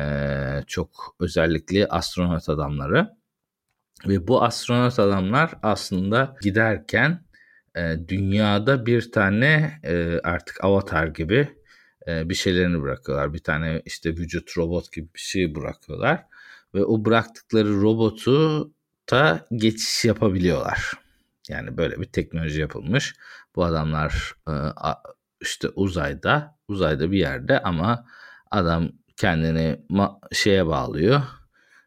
çok 0.66 1.16
özellikli 1.20 1.86
astronot 1.86 2.48
adamları. 2.48 3.10
Ve 4.06 4.28
bu 4.28 4.42
astronot 4.42 4.98
adamlar 4.98 5.54
aslında 5.62 6.36
giderken 6.42 7.24
e, 7.76 7.96
dünyada 8.08 8.86
bir 8.86 9.12
tane 9.12 9.80
e, 9.84 10.20
artık 10.24 10.64
avatar 10.64 11.06
gibi 11.06 11.48
e, 12.08 12.28
bir 12.28 12.34
şeylerini 12.34 12.82
bırakıyorlar. 12.82 13.34
Bir 13.34 13.38
tane 13.38 13.82
işte 13.84 14.10
vücut 14.10 14.56
robot 14.56 14.92
gibi 14.92 15.08
bir 15.14 15.20
şey 15.20 15.54
bırakıyorlar. 15.54 16.24
Ve 16.74 16.84
o 16.84 17.04
bıraktıkları 17.04 17.80
robotu 17.80 18.70
da 19.10 19.46
geçiş 19.56 20.04
yapabiliyorlar. 20.04 20.92
Yani 21.48 21.76
böyle 21.76 22.00
bir 22.00 22.04
teknoloji 22.04 22.60
yapılmış. 22.60 23.14
Bu 23.56 23.64
adamlar 23.64 24.34
e, 24.48 24.52
işte 25.40 25.68
uzayda, 25.68 26.58
uzayda 26.68 27.12
bir 27.12 27.18
yerde 27.18 27.62
ama 27.62 28.06
adam 28.50 28.92
kendini 29.16 29.80
şeye 30.32 30.66
bağlıyor 30.66 31.22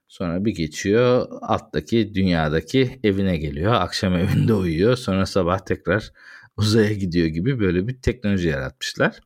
Sonra 0.08 0.46
bir 0.46 0.56
geçiyor 0.56 1.28
alttaki 1.42 2.14
dünyadaki 2.14 3.00
evine 3.04 3.38
geliyor. 3.38 3.74
Akşam 3.74 4.16
evinde 4.16 4.54
uyuyor. 4.54 4.96
Sonra 4.96 5.26
sabah 5.26 5.60
tekrar 5.60 6.12
uzaya 6.58 6.94
gidiyor 6.94 7.28
gibi 7.28 7.60
böyle 7.60 7.88
bir 7.88 8.02
teknoloji 8.02 8.48
yaratmışlar. 8.48 9.20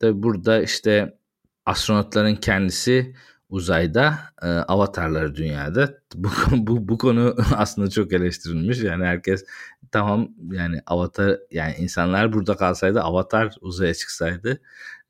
Tabi 0.00 0.22
burada 0.22 0.62
işte 0.62 1.18
astronotların 1.66 2.36
kendisi 2.36 3.14
uzayda, 3.48 4.18
e, 4.42 4.46
avatarları 4.46 5.34
dünyada. 5.34 5.98
Bu, 6.14 6.28
bu, 6.50 6.88
bu 6.88 6.98
konu 6.98 7.36
aslında 7.56 7.90
çok 7.90 8.12
eleştirilmiş. 8.12 8.80
Yani 8.80 9.04
herkes 9.04 9.44
tamam 9.92 10.28
yani 10.52 10.80
avatar 10.86 11.38
yani 11.50 11.74
insanlar 11.78 12.32
burada 12.32 12.56
kalsaydı 12.56 13.00
avatar 13.00 13.54
uzaya 13.60 13.94
çıksaydı 13.94 14.60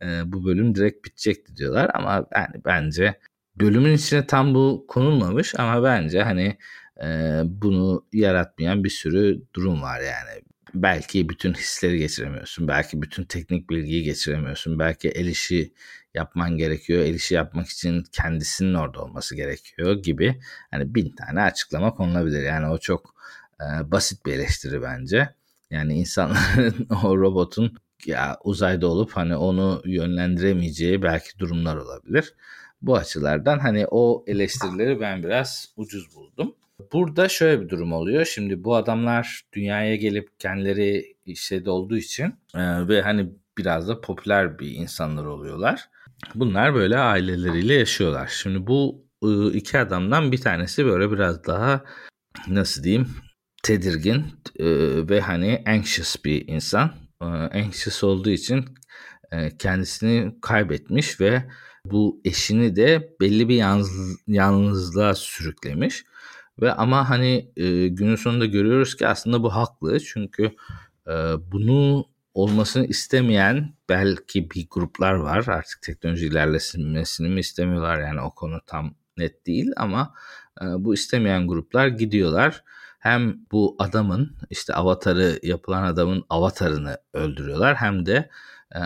e, 0.02 0.32
bu 0.32 0.44
bölüm 0.44 0.74
direkt 0.74 1.06
bitecekti 1.06 1.56
diyorlar. 1.56 1.90
Ama 1.94 2.26
yani 2.34 2.62
bence 2.64 3.18
bölümün 3.56 3.92
içine 3.92 4.26
tam 4.26 4.54
bu 4.54 4.84
konulmamış 4.88 5.54
ama 5.58 5.82
bence 5.82 6.22
hani 6.22 6.58
e, 7.04 7.40
bunu 7.44 8.06
yaratmayan 8.12 8.84
bir 8.84 8.90
sürü 8.90 9.42
durum 9.54 9.82
var 9.82 10.00
yani. 10.00 10.42
Belki 10.74 11.28
bütün 11.28 11.54
hisleri 11.54 11.98
geçiremiyorsun. 11.98 12.68
Belki 12.68 13.02
bütün 13.02 13.24
teknik 13.24 13.70
bilgiyi 13.70 14.02
geçiremiyorsun. 14.02 14.78
Belki 14.78 15.08
el 15.08 15.26
işi 15.26 15.72
yapman 16.14 16.56
gerekiyor. 16.56 17.02
El 17.02 17.14
işi 17.14 17.34
yapmak 17.34 17.68
için 17.68 18.04
kendisinin 18.12 18.74
orada 18.74 19.02
olması 19.02 19.36
gerekiyor 19.36 20.02
gibi. 20.02 20.40
Hani 20.70 20.94
bin 20.94 21.14
tane 21.16 21.42
açıklama 21.42 21.94
konulabilir. 21.94 22.42
Yani 22.42 22.66
o 22.68 22.78
çok 22.78 23.14
e, 23.60 23.90
basit 23.90 24.26
bir 24.26 24.32
eleştiri 24.32 24.82
bence. 24.82 25.34
Yani 25.70 25.94
insanların 25.98 26.86
o 27.04 27.18
robotun 27.18 27.76
ya 28.06 28.36
uzayda 28.44 28.86
olup 28.86 29.12
hani 29.12 29.36
onu 29.36 29.82
yönlendiremeyeceği 29.84 31.02
belki 31.02 31.38
durumlar 31.38 31.76
olabilir. 31.76 32.34
Bu 32.82 32.96
açılardan 32.96 33.58
hani 33.58 33.86
o 33.90 34.24
eleştirileri 34.26 35.00
ben 35.00 35.22
biraz 35.22 35.72
ucuz 35.76 36.16
buldum. 36.16 36.54
Burada 36.92 37.28
şöyle 37.28 37.60
bir 37.60 37.68
durum 37.68 37.92
oluyor. 37.92 38.24
Şimdi 38.24 38.64
bu 38.64 38.76
adamlar 38.76 39.42
dünyaya 39.52 39.96
gelip 39.96 40.40
kendileri 40.40 41.16
şeyde 41.36 41.70
olduğu 41.70 41.96
için 41.96 42.34
e, 42.54 42.88
ve 42.88 43.02
hani 43.02 43.30
biraz 43.58 43.88
da 43.88 44.00
popüler 44.00 44.58
bir 44.58 44.70
insanlar 44.70 45.24
oluyorlar. 45.24 45.88
Bunlar 46.34 46.74
böyle 46.74 46.98
aileleriyle 46.98 47.74
yaşıyorlar. 47.74 48.26
Şimdi 48.26 48.66
bu 48.66 49.04
e, 49.22 49.46
iki 49.52 49.78
adamdan 49.78 50.32
bir 50.32 50.40
tanesi 50.40 50.84
böyle 50.84 51.10
biraz 51.10 51.44
daha 51.44 51.84
nasıl 52.48 52.82
diyeyim 52.82 53.08
tedirgin 53.62 54.24
e, 54.58 54.66
ve 55.08 55.20
hani 55.20 55.62
anxious 55.66 56.24
bir 56.24 56.48
insan. 56.48 57.07
E, 57.22 57.24
anxious 57.24 58.04
olduğu 58.04 58.30
için 58.30 58.64
e, 59.32 59.56
kendisini 59.56 60.34
kaybetmiş 60.40 61.20
ve 61.20 61.44
bu 61.84 62.20
eşini 62.24 62.76
de 62.76 63.16
belli 63.20 63.48
bir 63.48 63.56
yalnız, 63.56 64.18
yalnızlığa 64.26 65.14
sürüklemiş. 65.14 66.04
Ve 66.60 66.72
ama 66.72 67.10
hani 67.10 67.52
e, 67.56 67.88
günün 67.88 68.16
sonunda 68.16 68.46
görüyoruz 68.46 68.96
ki 68.96 69.06
aslında 69.06 69.42
bu 69.42 69.54
haklı. 69.54 70.00
Çünkü 70.00 70.44
e, 71.06 71.12
bunu 71.52 72.06
olmasını 72.34 72.86
istemeyen 72.86 73.74
belki 73.88 74.50
bir 74.50 74.66
gruplar 74.70 75.12
var. 75.12 75.44
Artık 75.48 75.82
teknoloji 75.82 76.26
ilerlesilmesini 76.26 77.28
mi 77.28 77.40
istemiyorlar 77.40 78.00
yani 78.00 78.20
o 78.20 78.30
konu 78.34 78.60
tam 78.66 78.94
net 79.16 79.46
değil 79.46 79.72
ama 79.76 80.14
bu 80.60 80.94
istemeyen 80.94 81.48
gruplar 81.48 81.88
gidiyorlar. 81.88 82.64
Hem 82.98 83.36
bu 83.52 83.76
adamın 83.78 84.36
işte 84.50 84.74
avatarı 84.74 85.38
yapılan 85.42 85.82
adamın 85.82 86.24
avatarını 86.30 86.98
öldürüyorlar 87.12 87.76
hem 87.76 88.06
de 88.06 88.30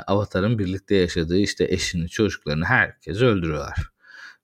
avatarın 0.06 0.58
birlikte 0.58 0.94
yaşadığı 0.94 1.38
işte 1.38 1.64
eşini, 1.64 2.08
çocuklarını 2.08 2.64
herkesi 2.64 3.24
öldürüyorlar. 3.24 3.92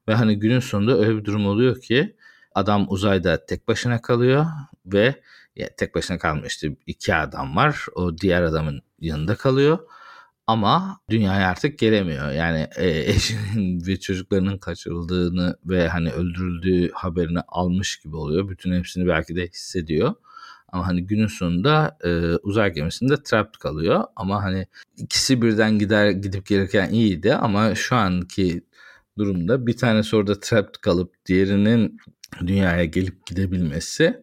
Ve 0.08 0.14
hani 0.14 0.38
günün 0.38 0.60
sonunda 0.60 0.98
öyle 0.98 1.16
bir 1.16 1.24
durum 1.24 1.46
oluyor 1.46 1.80
ki 1.80 2.16
adam 2.54 2.86
uzayda 2.88 3.46
tek 3.46 3.68
başına 3.68 4.02
kalıyor 4.02 4.46
ve 4.86 5.22
ya 5.56 5.68
tek 5.76 5.94
başına 5.94 6.18
kalmıyor 6.18 6.46
işte 6.46 6.76
iki 6.86 7.14
adam 7.14 7.56
var. 7.56 7.86
O 7.94 8.18
diğer 8.18 8.42
adamın 8.42 8.82
yanında 9.00 9.36
kalıyor. 9.36 9.78
Ama 10.48 11.00
dünyaya 11.10 11.48
artık 11.48 11.78
gelemiyor. 11.78 12.32
Yani 12.32 12.68
e, 12.76 12.88
eşinin 13.10 13.86
ve 13.86 14.00
çocuklarının 14.00 14.58
kaçırıldığını 14.58 15.56
ve 15.66 15.88
hani 15.88 16.10
öldürüldüğü 16.10 16.90
haberini 16.92 17.40
almış 17.48 17.96
gibi 17.96 18.16
oluyor. 18.16 18.48
Bütün 18.48 18.72
hepsini 18.72 19.08
belki 19.08 19.36
de 19.36 19.46
hissediyor. 19.46 20.14
Ama 20.72 20.86
hani 20.86 21.06
günün 21.06 21.26
sonunda 21.26 21.98
e, 22.04 22.36
uzay 22.36 22.72
gemisinde 22.72 23.22
trapped 23.22 23.58
kalıyor. 23.60 24.04
Ama 24.16 24.42
hani 24.42 24.66
ikisi 24.96 25.42
birden 25.42 25.78
gider 25.78 26.10
gidip 26.10 26.46
gelirken 26.46 26.90
iyiydi 26.90 27.34
ama 27.34 27.74
şu 27.74 27.96
anki 27.96 28.64
durumda 29.18 29.66
bir 29.66 29.76
tanesi 29.76 30.16
orada 30.16 30.40
trapped 30.40 30.74
kalıp 30.80 31.14
diğerinin 31.26 31.98
dünyaya 32.46 32.84
gelip 32.84 33.26
gidebilmesi 33.26 34.22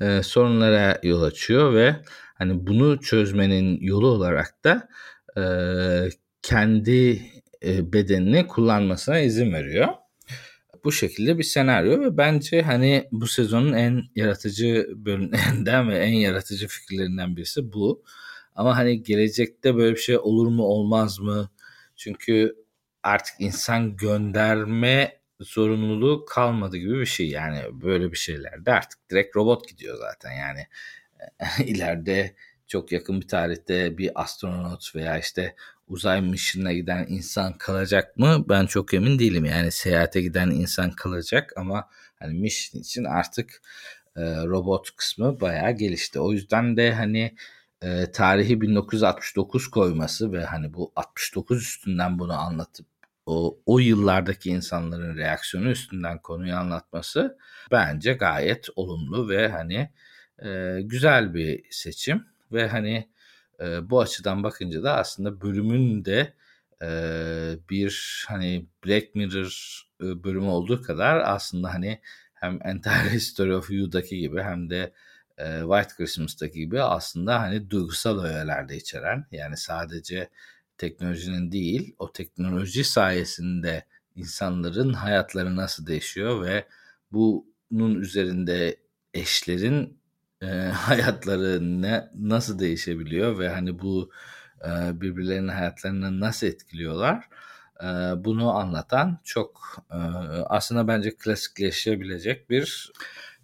e, 0.00 0.22
sorunlara 0.22 0.98
yol 1.02 1.22
açıyor 1.22 1.74
ve 1.74 1.96
hani 2.34 2.66
bunu 2.66 3.00
çözmenin 3.00 3.78
yolu 3.80 4.06
olarak 4.06 4.64
da 4.64 4.88
e, 5.36 5.42
kendi 6.42 7.22
e, 7.64 7.92
bedenini 7.92 8.46
kullanmasına 8.46 9.18
izin 9.18 9.52
veriyor. 9.52 9.88
Bu 10.84 10.92
şekilde 10.92 11.38
bir 11.38 11.42
senaryo 11.42 12.00
ve 12.00 12.16
bence 12.16 12.62
hani 12.62 13.08
bu 13.12 13.26
sezonun 13.26 13.72
en 13.72 14.02
yaratıcı 14.16 14.88
bölümlerinden 14.96 15.88
ve 15.88 15.98
en 15.98 16.12
yaratıcı 16.12 16.68
fikirlerinden 16.68 17.36
birisi 17.36 17.72
bu. 17.72 18.02
Ama 18.54 18.76
hani 18.76 19.02
gelecekte 19.02 19.76
böyle 19.76 19.94
bir 19.96 20.00
şey 20.00 20.18
olur 20.18 20.48
mu 20.48 20.62
olmaz 20.62 21.20
mı? 21.20 21.50
Çünkü 21.96 22.56
artık 23.02 23.34
insan 23.38 23.96
gönderme 23.96 25.20
zorunluluğu 25.40 26.24
kalmadı 26.24 26.76
gibi 26.76 27.00
bir 27.00 27.06
şey. 27.06 27.28
Yani 27.28 27.60
böyle 27.72 28.12
bir 28.12 28.16
şeylerde 28.16 28.72
artık 28.72 29.10
direkt 29.10 29.36
robot 29.36 29.68
gidiyor 29.68 29.98
zaten. 29.98 30.32
Yani 30.32 30.66
ileride 31.70 32.34
çok 32.66 32.92
yakın 32.92 33.20
bir 33.20 33.28
tarihte 33.28 33.98
bir 33.98 34.22
astronot 34.22 34.96
veya 34.96 35.18
işte 35.18 35.56
uzay 35.88 36.20
mission'ına 36.20 36.72
giden 36.72 37.06
insan 37.08 37.52
kalacak 37.52 38.16
mı? 38.16 38.44
Ben 38.48 38.66
çok 38.66 38.94
emin 38.94 39.18
değilim. 39.18 39.44
Yani 39.44 39.72
seyahate 39.72 40.20
giden 40.22 40.50
insan 40.50 40.90
kalacak 40.90 41.52
ama 41.56 41.88
hani 42.18 42.38
mission 42.38 42.80
için 42.80 43.04
artık 43.04 43.62
e, 44.16 44.22
robot 44.22 44.96
kısmı 44.96 45.40
bayağı 45.40 45.72
gelişti. 45.72 46.20
O 46.20 46.32
yüzden 46.32 46.76
de 46.76 46.94
hani 46.94 47.36
e, 47.82 48.10
tarihi 48.12 48.60
1969 48.60 49.68
koyması 49.68 50.32
ve 50.32 50.44
hani 50.44 50.74
bu 50.74 50.92
69 50.96 51.62
üstünden 51.62 52.18
bunu 52.18 52.32
anlatıp 52.32 52.86
o, 53.26 53.58
o 53.66 53.78
yıllardaki 53.78 54.50
insanların 54.50 55.16
reaksiyonu 55.16 55.70
üstünden 55.70 56.18
konuyu 56.18 56.54
anlatması 56.54 57.38
bence 57.70 58.12
gayet 58.12 58.68
olumlu 58.76 59.28
ve 59.28 59.48
hani 59.48 59.90
e, 60.44 60.80
güzel 60.82 61.34
bir 61.34 61.64
seçim 61.70 62.26
ve 62.52 62.68
hani 62.68 63.08
e, 63.60 63.90
bu 63.90 64.00
açıdan 64.00 64.42
bakınca 64.42 64.82
da 64.82 64.96
aslında 64.96 65.40
bölümün 65.40 66.04
de 66.04 66.34
e, 66.82 66.88
bir 67.70 68.24
hani 68.28 68.66
Black 68.86 69.14
Mirror 69.14 69.82
e, 70.02 70.24
bölümü 70.24 70.46
olduğu 70.46 70.82
kadar 70.82 71.16
aslında 71.16 71.74
hani 71.74 72.00
hem 72.34 72.58
Entire 72.64 73.12
History 73.12 73.54
of 73.54 73.70
You'daki 73.70 74.18
gibi 74.18 74.42
hem 74.42 74.70
de 74.70 74.92
e, 75.38 75.60
White 75.60 75.94
Christmas'taki 75.96 76.58
gibi 76.58 76.82
aslında 76.82 77.40
hani 77.40 77.70
duygusal 77.70 78.24
öğeler 78.24 78.68
de 78.68 78.76
içeren 78.76 79.26
yani 79.32 79.56
sadece 79.56 80.28
teknolojinin 80.78 81.52
değil 81.52 81.94
o 81.98 82.12
teknoloji 82.12 82.84
sayesinde 82.84 83.84
insanların 84.16 84.92
hayatları 84.92 85.56
nasıl 85.56 85.86
değişiyor 85.86 86.44
ve 86.44 86.66
bunun 87.12 87.94
üzerinde 88.00 88.76
eşlerin 89.14 90.00
e, 90.42 90.46
hayatları 90.74 91.82
ne 91.82 92.10
nasıl 92.14 92.58
değişebiliyor 92.58 93.38
ve 93.38 93.48
hani 93.48 93.78
bu 93.78 94.10
e, 94.64 95.00
birbirlerinin 95.00 95.48
hayatlarını 95.48 96.20
nasıl 96.20 96.46
etkiliyorlar 96.46 97.24
e, 97.82 97.86
bunu 98.24 98.50
anlatan 98.50 99.18
çok 99.24 99.76
e, 99.90 99.96
aslında 100.46 100.88
bence 100.88 101.16
klasikleşebilecek 101.16 102.50
bir 102.50 102.92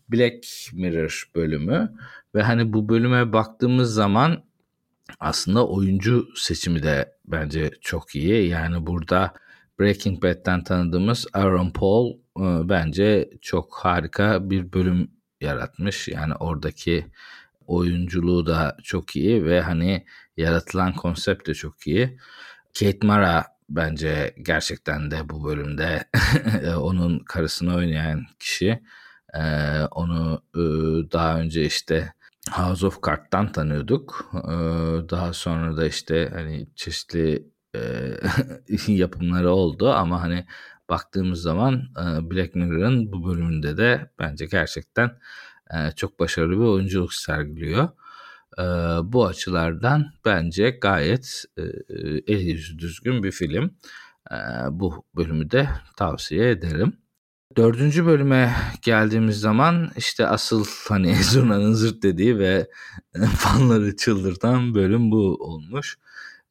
Black 0.09 0.47
Mirror 0.73 1.31
bölümü 1.35 1.93
ve 2.35 2.43
hani 2.43 2.73
bu 2.73 2.89
bölüme 2.89 3.33
baktığımız 3.33 3.95
zaman 3.95 4.45
aslında 5.21 5.69
oyuncu 5.69 6.29
seçimi 6.37 6.83
de 6.83 7.17
bence 7.25 7.71
çok 7.81 8.15
iyi. 8.15 8.49
Yani 8.49 8.87
burada 8.87 9.35
Breaking 9.81 10.23
Bad'den 10.23 10.65
tanıdığımız 10.65 11.27
Aaron 11.33 11.71
Paul 11.71 12.19
bence 12.69 13.31
çok 13.41 13.75
harika 13.75 14.51
bir 14.51 14.73
bölüm 14.73 15.11
yaratmış. 15.43 16.09
Yani 16.09 16.35
oradaki 16.35 17.07
oyunculuğu 17.67 18.47
da 18.47 18.77
çok 18.83 19.17
iyi 19.17 19.45
ve 19.45 19.61
hani 19.61 20.07
yaratılan 20.37 20.93
konsept 20.93 21.49
de 21.49 21.55
çok 21.55 21.87
iyi. 21.87 22.19
Kate 22.79 23.07
Mara 23.07 23.47
bence 23.69 24.35
gerçekten 24.43 25.11
de 25.11 25.29
bu 25.29 25.45
bölümde 25.45 26.05
onun 26.77 27.19
karısını 27.19 27.77
oynayan 27.77 28.27
kişi. 28.39 28.83
Ee, 29.35 29.81
onu 29.91 30.43
e, 30.55 30.61
daha 31.13 31.41
önce 31.41 31.65
işte 31.65 32.13
House 32.51 32.87
of 32.87 33.03
Cards'tan 33.07 33.53
tanıyorduk. 33.53 34.31
Ee, 34.35 34.49
daha 35.11 35.33
sonra 35.33 35.77
da 35.77 35.87
işte 35.87 36.31
hani 36.35 36.67
çeşitli 36.77 37.47
e, 37.75 37.81
yapımları 38.93 39.51
oldu 39.51 39.93
ama 39.93 40.23
hani 40.23 40.47
baktığımız 40.89 41.43
zaman 41.43 41.75
e, 41.75 42.31
Black 42.31 42.55
Mirror'ın 42.55 43.13
bu 43.13 43.29
bölümünde 43.29 43.77
de 43.77 44.11
bence 44.19 44.47
gerçekten 44.47 45.19
e, 45.75 45.91
çok 45.97 46.21
başarılı 46.21 46.53
bir 46.53 46.67
oyunculuk 46.67 47.15
sergiliyor. 47.15 47.89
Bu 49.03 49.27
açılardan 49.27 50.13
bence 50.25 50.71
gayet 50.71 51.45
el 52.27 52.41
yüzü 52.41 52.79
düzgün 52.79 53.23
bir 53.23 53.31
film. 53.31 53.77
Bu 54.71 55.05
bölümü 55.17 55.51
de 55.51 55.69
tavsiye 55.97 56.51
ederim. 56.51 56.97
Dördüncü 57.57 58.07
bölüme 58.07 58.55
geldiğimiz 58.83 59.41
zaman 59.41 59.91
işte 59.97 60.27
asıl 60.27 60.65
hani 60.89 61.17
zurnanın 61.23 61.73
zırt 61.73 62.03
dediği 62.03 62.39
ve 62.39 62.71
fanları 63.39 63.97
çıldırtan 63.97 64.75
bölüm 64.75 65.11
bu 65.11 65.37
olmuş. 65.41 65.99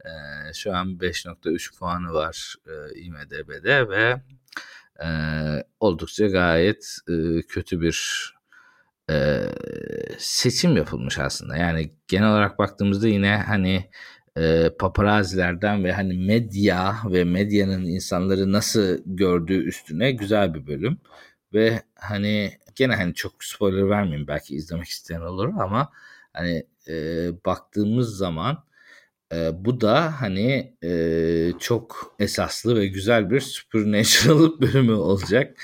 Ee, 0.06 0.54
şu 0.54 0.76
an 0.76 0.88
5.3 0.97 1.80
puanı 1.80 2.14
var 2.14 2.56
e, 2.68 2.99
IMDB'de 2.99 3.89
ve 3.89 4.22
e, 5.04 5.08
oldukça 5.80 6.28
gayet 6.28 6.97
e, 7.10 7.41
kötü 7.41 7.82
bir 7.82 8.32
e, 9.10 9.45
seçim 10.18 10.78
yapılmış 10.78 11.20
aslında. 11.20 11.58
Yani 11.58 11.91
genel 12.08 12.32
olarak 12.32 12.60
baktığımızda 12.60 13.08
yine 13.08 13.38
hani 13.38 13.89
e, 14.38 14.70
paparazilerden 14.80 15.84
ve 15.84 15.91
hani 15.93 16.14
medya 16.14 16.95
ve 17.06 17.24
medyanın 17.24 17.86
insanları 17.86 18.52
nasıl 18.52 18.97
gördüğü 19.06 19.68
üstüne 19.68 20.12
güzel 20.12 20.54
bir 20.54 20.68
bölüm. 20.68 20.97
Ve 21.54 21.82
hani 21.95 22.52
gene 22.76 22.95
hani 22.95 23.14
çok 23.14 23.43
spoiler 23.43 23.89
vermeyeyim 23.89 24.28
belki 24.28 24.56
izlemek 24.56 24.88
isteyen 24.88 25.22
olur 25.22 25.47
ama 25.60 25.91
hani 26.34 26.66
e, 26.88 26.93
baktığımız 27.45 28.18
zaman 28.18 28.64
e, 29.34 29.66
bu 29.66 29.82
da 29.82 30.22
hani 30.22 30.78
e, 30.84 31.54
çok 31.60 32.16
esaslı 32.20 32.76
ve 32.76 32.88
güzel 32.88 33.30
bir 33.30 33.40
supernatural 33.40 34.62
bölümü 34.62 34.94
olacak 34.94 35.58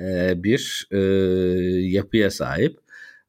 e, 0.00 0.34
bir 0.44 0.88
e, 0.90 0.98
yapıya 1.88 2.30
sahip. 2.30 2.78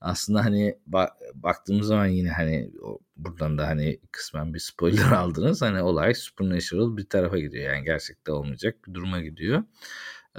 Aslında 0.01 0.45
hani 0.45 0.77
ba- 0.89 1.11
baktığımız 1.35 1.87
zaman 1.87 2.05
yine 2.05 2.29
hani 2.29 2.71
buradan 3.17 3.57
da 3.57 3.67
hani 3.67 3.99
kısmen 4.11 4.53
bir 4.53 4.59
spoiler 4.59 5.11
aldınız. 5.11 5.61
Hani 5.61 5.81
olay 5.81 6.13
supernatural 6.13 6.97
bir 6.97 7.05
tarafa 7.09 7.39
gidiyor. 7.39 7.73
Yani 7.73 7.85
gerçekte 7.85 8.31
olmayacak 8.31 8.75
bir 8.87 8.93
duruma 8.93 9.21
gidiyor. 9.21 9.63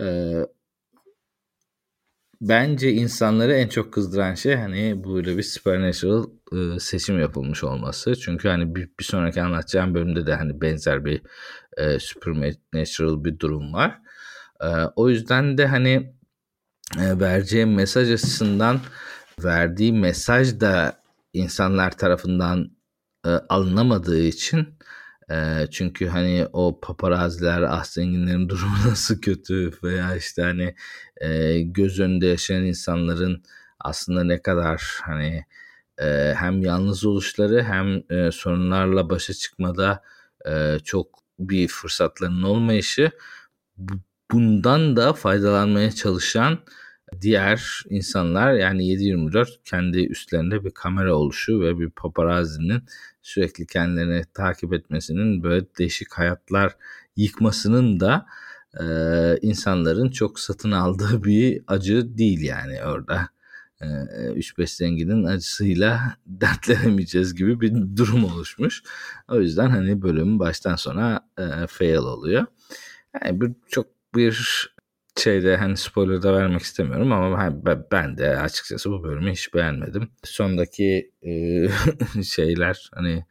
Ee, 0.01 0.47
bence 2.43 2.93
insanları 2.93 3.55
en 3.55 3.69
çok 3.69 3.93
kızdıran 3.93 4.35
şey 4.35 4.57
hani 4.57 5.05
böyle 5.05 5.37
bir 5.37 5.43
supernatural 5.43 6.25
e, 6.53 6.81
seçim 6.81 7.21
yapılmış 7.21 7.65
olması. 7.65 8.15
Çünkü 8.17 8.49
hani 8.49 8.75
bir, 8.75 8.91
bir 9.01 9.05
sonraki 9.05 9.43
anlatacağım 9.43 9.95
bölümde 9.95 10.27
de 10.27 10.35
hani 10.35 10.61
benzer 10.61 11.05
bir 11.05 11.23
e, 11.77 11.99
supernatural 11.99 13.25
bir 13.25 13.39
durum 13.39 13.73
var. 13.73 13.99
E, 14.61 14.67
o 14.97 15.09
yüzden 15.09 15.59
de 15.59 15.67
hani 15.67 16.15
e, 16.99 17.21
vereceğim 17.21 17.75
mesaj 17.75 18.11
açısından 18.13 18.81
verdiği 19.45 19.93
mesaj 19.93 20.61
da 20.61 21.01
insanlar 21.33 21.97
tarafından 21.99 22.71
e, 23.27 23.29
alınamadığı 23.29 24.23
için 24.23 24.69
Çünkü 25.71 26.07
hani 26.07 26.47
o 26.53 26.81
paparaziler, 26.81 27.63
ah 27.63 27.85
zenginlerin 27.85 28.49
durumu 28.49 28.77
nasıl 28.87 29.21
kötü 29.21 29.71
veya 29.83 30.17
işte 30.17 30.43
hani 30.43 30.75
e, 31.17 31.61
göz 31.61 32.01
önünde 32.01 32.27
yaşayan 32.27 32.65
insanların 32.65 33.43
aslında 33.81 34.25
ne 34.25 34.43
kadar 34.43 34.83
hani 35.03 35.45
e, 35.99 36.35
hem 36.37 36.63
yalnız 36.63 37.05
oluşları 37.05 37.63
hem 37.63 38.03
e, 38.11 38.31
sorunlarla 38.31 39.11
başa 39.11 39.35
çıkmada 39.35 40.03
e, 40.49 40.79
çok 40.85 41.19
bir 41.39 41.69
fırsatlarının 41.69 42.43
olmayışı 42.43 43.11
bundan 44.33 44.97
da 44.97 45.13
faydalanmaya 45.13 45.91
çalışan 45.91 46.59
diğer 47.21 47.83
insanlar 47.91 48.53
yani 48.53 48.83
7-24 48.85 49.49
kendi 49.65 50.07
üstlerinde 50.07 50.65
bir 50.65 50.71
kamera 50.71 51.15
oluşu 51.15 51.61
ve 51.61 51.79
bir 51.79 51.91
paparazinin 51.91 52.83
sürekli 53.23 53.67
kendilerini 53.67 54.25
takip 54.35 54.73
etmesinin 54.73 55.43
böyle 55.43 55.67
değişik 55.79 56.13
hayatlar 56.13 56.77
yıkmasının 57.17 58.01
da 58.01 58.27
e, 58.81 58.85
insanların 59.43 60.11
çok 60.11 60.41
satın 60.41 60.71
aldığı 60.71 61.25
bir 61.25 61.63
acı 61.67 62.19
değil 62.19 62.43
yani 62.43 62.83
orada. 62.85 63.29
3-5 63.83 64.77
zenginin 64.77 65.25
acısıyla 65.25 66.17
dertlenemeyeceğiz 66.27 67.35
gibi 67.35 67.61
bir 67.61 67.97
durum 67.97 68.25
oluşmuş. 68.25 68.83
O 69.29 69.41
yüzden 69.41 69.71
hani 69.71 70.03
bölüm 70.03 70.39
baştan 70.39 70.77
sona 70.77 71.29
e, 71.39 71.67
fail 71.67 71.97
oluyor. 71.97 72.47
Yani 73.15 73.41
bir, 73.41 73.53
çok 73.69 73.87
bir 74.15 74.69
şeyde 75.17 75.57
hani 75.57 75.77
spoiler 75.77 76.23
da 76.23 76.35
vermek 76.35 76.63
istemiyorum 76.63 77.13
ama 77.13 77.55
ben 77.93 78.19
de 78.19 78.39
açıkçası 78.39 78.91
bu 78.91 79.03
bölümü 79.03 79.33
hiç 79.33 79.55
beğenmedim. 79.55 80.11
Sondaki 80.25 81.11
e, 81.23 81.69
şeyler 82.23 82.91
hani 82.95 83.25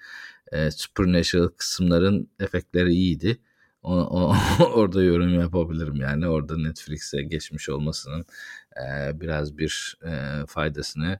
e, 0.51 0.71
supernatural 0.71 1.47
kısımların 1.47 2.29
efektleri 2.39 2.91
iyiydi. 2.93 3.37
O, 3.83 3.93
o, 3.95 4.35
orada 4.73 5.03
yorum 5.03 5.39
yapabilirim 5.39 5.95
yani 5.95 6.27
orada 6.27 6.57
Netflix'e 6.57 7.21
geçmiş 7.23 7.69
olmasının 7.69 8.25
e, 8.77 9.19
biraz 9.21 9.57
bir 9.57 9.97
e, 10.05 10.45
faydasını 10.47 11.19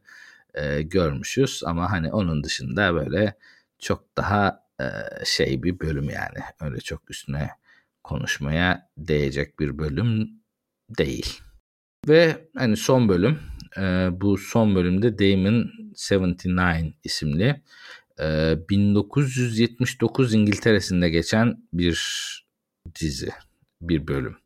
e, 0.53 0.82
görmüşüz 0.82 1.64
ama 1.66 1.91
hani 1.91 2.12
onun 2.12 2.43
dışında 2.43 2.93
böyle 2.93 3.36
çok 3.80 4.18
daha 4.18 4.64
e, 4.82 4.86
şey 5.26 5.64
bir 5.64 5.80
bölüm 5.80 6.09
yani 6.09 6.39
öyle 6.62 6.80
çok 6.80 7.12
üstüne 7.12 7.49
konuşmaya 8.03 8.89
değecek 8.97 9.59
bir 9.59 9.78
bölüm 9.78 10.41
değil. 10.98 11.39
Ve 12.08 12.48
hani 12.58 12.78
son 12.78 13.10
bölüm 13.10 13.39
e, 13.78 14.10
bu 14.12 14.38
son 14.38 14.76
bölümde 14.76 15.20
Damon 15.20 15.72
79 16.10 16.94
isimli 17.04 17.62
e, 18.20 18.56
1979 18.70 20.34
İngiltere'sinde 20.34 21.10
geçen 21.10 21.58
bir 21.74 22.02
dizi, 23.00 23.30
bir 23.82 24.08
bölüm. 24.08 24.38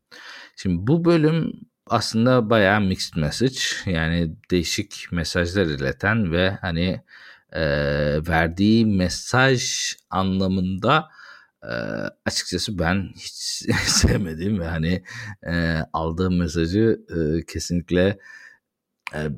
Şimdi 0.55 0.87
bu 0.87 1.05
bölüm 1.05 1.51
aslında 1.87 2.49
bayağı 2.49 2.81
mixed 2.81 3.17
message 3.17 3.59
yani 3.85 4.35
değişik 4.51 5.07
mesajlar 5.11 5.65
ileten 5.65 6.31
ve 6.31 6.49
hani 6.61 7.01
e, 7.51 7.61
verdiği 8.27 8.85
mesaj 8.85 9.93
anlamında 10.09 11.09
açıkçası 12.25 12.79
ben 12.79 13.09
hiç 13.15 13.33
sevmediğim 13.85 14.59
ve 14.59 14.67
hani 14.67 15.03
e, 15.47 15.79
aldığım 15.93 16.37
mesajı 16.37 16.99
e, 17.09 17.45
kesinlikle 17.45 18.17
e, 19.13 19.29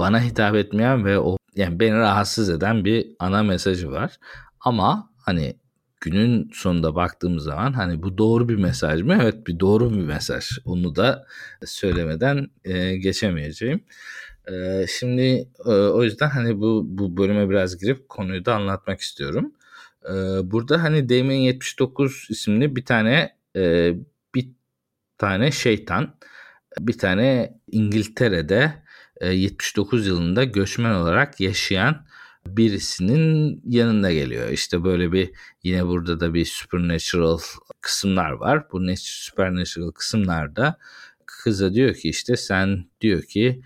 bana 0.00 0.22
hitap 0.22 0.54
etmeyen 0.54 1.04
ve 1.04 1.18
o 1.18 1.36
yani 1.56 1.80
beni 1.80 1.94
rahatsız 1.94 2.50
eden 2.50 2.84
bir 2.84 3.06
ana 3.18 3.42
mesajı 3.42 3.90
var. 3.90 4.18
Ama 4.60 5.10
hani 5.16 5.56
günün 6.00 6.50
sonunda 6.54 6.94
baktığımız 6.94 7.44
zaman 7.44 7.72
hani 7.72 8.02
bu 8.02 8.18
doğru 8.18 8.48
bir 8.48 8.56
mesaj 8.56 9.02
mı? 9.02 9.18
Evet 9.22 9.46
bir 9.46 9.60
doğru 9.60 9.90
bir 9.90 10.04
mesaj. 10.04 10.44
Onu 10.64 10.96
da 10.96 11.26
söylemeden 11.64 12.50
e, 12.64 12.96
geçemeyeceğim. 12.96 13.84
E, 14.52 14.86
şimdi 14.88 15.48
e, 15.66 15.70
o 15.70 16.04
yüzden 16.04 16.28
hani 16.28 16.60
bu, 16.60 16.84
bu 16.86 17.16
bölüme 17.16 17.50
biraz 17.50 17.78
girip 17.78 18.08
konuyu 18.08 18.44
da 18.44 18.54
anlatmak 18.54 19.00
istiyorum. 19.00 19.52
E, 20.08 20.12
burada 20.50 20.82
hani 20.82 21.08
Damon 21.08 21.32
79 21.32 22.26
isimli 22.30 22.76
bir 22.76 22.84
tane 22.84 23.36
e, 23.56 23.94
bir 24.34 24.48
tane 25.18 25.52
şeytan 25.52 26.14
bir 26.80 26.98
tane 26.98 27.54
İngiltere'de 27.72 28.82
e, 29.20 29.28
79 29.32 30.06
yılında 30.06 30.44
göçmen 30.44 30.94
olarak 30.94 31.40
yaşayan 31.40 32.06
birisinin 32.46 33.62
yanında 33.64 34.12
geliyor. 34.12 34.48
İşte 34.48 34.84
böyle 34.84 35.12
bir 35.12 35.30
yine 35.62 35.86
burada 35.86 36.20
da 36.20 36.34
bir 36.34 36.44
supernatural 36.44 37.38
kısımlar 37.80 38.30
var. 38.30 38.72
Bu 38.72 38.80
supernatural 38.96 39.90
kısımlarda 39.90 40.78
kıza 41.26 41.74
diyor 41.74 41.94
ki 41.94 42.08
işte 42.08 42.36
sen 42.36 42.84
diyor 43.00 43.22
ki 43.22 43.62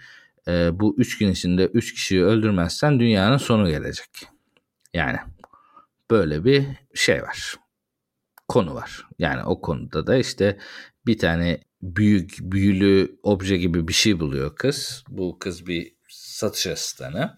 e, 0.49 0.81
bu 0.81 0.95
üç 0.99 1.19
gün 1.19 1.31
içinde 1.31 1.67
üç 1.67 1.95
kişiyi 1.95 2.25
öldürmezsen 2.25 3.01
dünyanın 3.01 3.37
sonu 3.37 3.71
gelecek. 3.71 4.09
Yani 4.95 5.19
böyle 6.11 6.45
bir 6.45 6.67
şey 6.95 7.23
var. 7.23 7.55
Konu 8.49 8.75
var. 8.75 9.07
Yani 9.19 9.43
o 9.43 9.61
konuda 9.61 10.07
da 10.07 10.17
işte 10.17 10.59
bir 11.07 11.19
tane 11.19 11.61
büyük 11.83 12.39
büyülü 12.41 13.19
obje 13.23 13.57
gibi 13.57 13.89
bir 13.89 13.93
şey 13.93 14.21
buluyor 14.21 14.57
kız. 14.57 15.05
Bu 15.09 15.39
kız 15.39 15.67
bir 15.67 15.95
satış 16.09 16.67
asistanı 16.67 17.37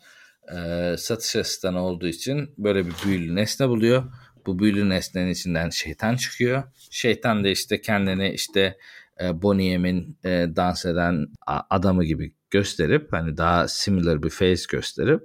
e, 0.53 0.95
satış 0.99 1.37
asistanı 1.37 1.81
olduğu 1.81 2.07
için 2.07 2.55
böyle 2.59 2.87
bir 2.87 2.95
büyülü 3.05 3.35
nesne 3.35 3.69
buluyor. 3.69 4.05
Bu 4.47 4.59
büyülü 4.59 4.89
nesnenin 4.89 5.31
içinden 5.31 5.71
şeytan 5.71 6.17
çıkıyor. 6.17 6.63
Şeytan 6.91 7.45
da 7.45 7.49
işte 7.49 7.81
kendini 7.81 8.31
işte 8.31 8.79
e, 9.21 9.43
Bonnie 9.43 10.05
e, 10.25 10.57
dans 10.57 10.87
eden 10.87 11.27
adamı 11.47 12.05
gibi 12.05 12.35
gösterip 12.51 13.13
hani 13.13 13.37
daha 13.37 13.69
similar 13.69 14.23
bir 14.23 14.31
face 14.31 14.63
gösterip 14.69 15.23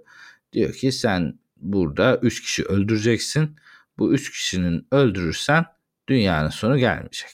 diyor 0.53 0.73
ki 0.73 0.91
sen 0.91 1.39
burada 1.59 2.17
üç 2.21 2.41
kişi 2.41 2.63
öldüreceksin. 2.63 3.55
Bu 3.99 4.13
üç 4.13 4.31
kişinin 4.31 4.87
öldürürsen 4.91 5.65
dünyanın 6.09 6.49
sonu 6.49 6.77
gelmeyecek. 6.77 7.31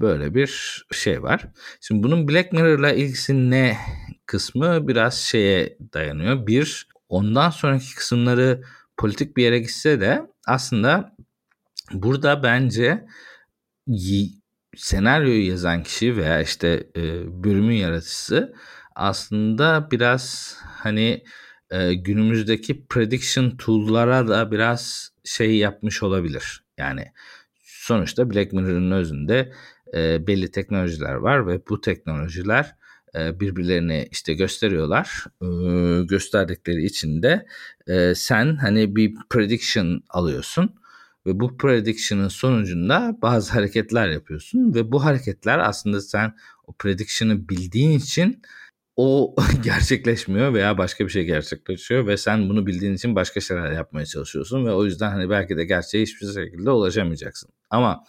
Böyle 0.00 0.34
bir 0.34 0.82
şey 0.92 1.22
var. 1.22 1.48
Şimdi 1.80 2.02
bunun 2.02 2.28
Black 2.28 2.52
Mirror'la 2.52 2.92
ilgisi 2.92 3.50
ne 3.50 3.78
kısmı 4.26 4.88
biraz 4.88 5.14
şeye 5.14 5.78
dayanıyor. 5.94 6.46
Bir, 6.46 6.88
ondan 7.08 7.50
sonraki 7.50 7.94
kısımları 7.94 8.62
politik 8.96 9.36
bir 9.36 9.42
yere 9.42 9.58
gitse 9.58 10.00
de 10.00 10.22
aslında 10.46 11.16
burada 11.92 12.42
bence 12.42 13.06
senaryoyu 14.76 15.48
yazan 15.48 15.82
kişi 15.82 16.16
veya 16.16 16.42
işte 16.42 16.90
e, 16.96 17.02
bölümün 17.44 17.74
yaratıcısı 17.74 18.54
aslında 18.94 19.88
biraz 19.90 20.54
hani 20.62 21.24
e, 21.70 21.94
günümüzdeki 21.94 22.86
prediction 22.86 23.50
tool'lara 23.50 24.28
da 24.28 24.50
biraz 24.50 25.10
şey 25.24 25.56
yapmış 25.56 26.02
olabilir. 26.02 26.64
Yani 26.78 27.04
sonuçta 27.62 28.30
Black 28.30 28.52
Mirror'ın 28.52 28.90
özünde 28.90 29.52
e, 29.94 30.26
belli 30.26 30.50
teknolojiler 30.50 31.14
var 31.14 31.46
ve 31.46 31.60
bu 31.68 31.80
teknolojiler 31.80 32.76
e, 33.14 33.40
birbirlerini 33.40 34.08
işte 34.10 34.34
gösteriyorlar. 34.34 35.24
E, 35.42 35.46
gösterdikleri 36.04 36.84
için 36.84 37.22
de 37.22 37.46
e, 37.86 38.14
sen 38.14 38.56
hani 38.56 38.96
bir 38.96 39.14
prediction 39.30 40.02
alıyorsun 40.08 40.74
ve 41.26 41.40
bu 41.40 41.56
prediction'ın 41.56 42.28
sonucunda 42.28 43.18
bazı 43.22 43.52
hareketler 43.52 44.08
yapıyorsun 44.08 44.74
ve 44.74 44.92
bu 44.92 45.04
hareketler 45.04 45.58
aslında 45.58 46.00
sen 46.00 46.34
o 46.66 46.72
prediction'ı 46.72 47.48
bildiğin 47.48 47.98
için 47.98 48.42
o 48.96 49.34
gerçekleşmiyor 49.62 50.54
veya 50.54 50.78
başka 50.78 51.04
bir 51.04 51.10
şey 51.10 51.24
gerçekleşiyor 51.24 52.06
ve 52.06 52.16
sen 52.16 52.48
bunu 52.48 52.66
bildiğin 52.66 52.94
için 52.94 53.14
başka 53.14 53.40
şeyler 53.40 53.72
yapmaya 53.72 54.06
çalışıyorsun 54.06 54.66
ve 54.66 54.72
o 54.72 54.84
yüzden 54.84 55.10
hani 55.10 55.30
belki 55.30 55.56
de 55.56 55.64
gerçeğe 55.64 56.02
hiçbir 56.02 56.26
şekilde 56.26 56.70
ulaşamayacaksın. 56.70 57.50
Ama 57.70 58.04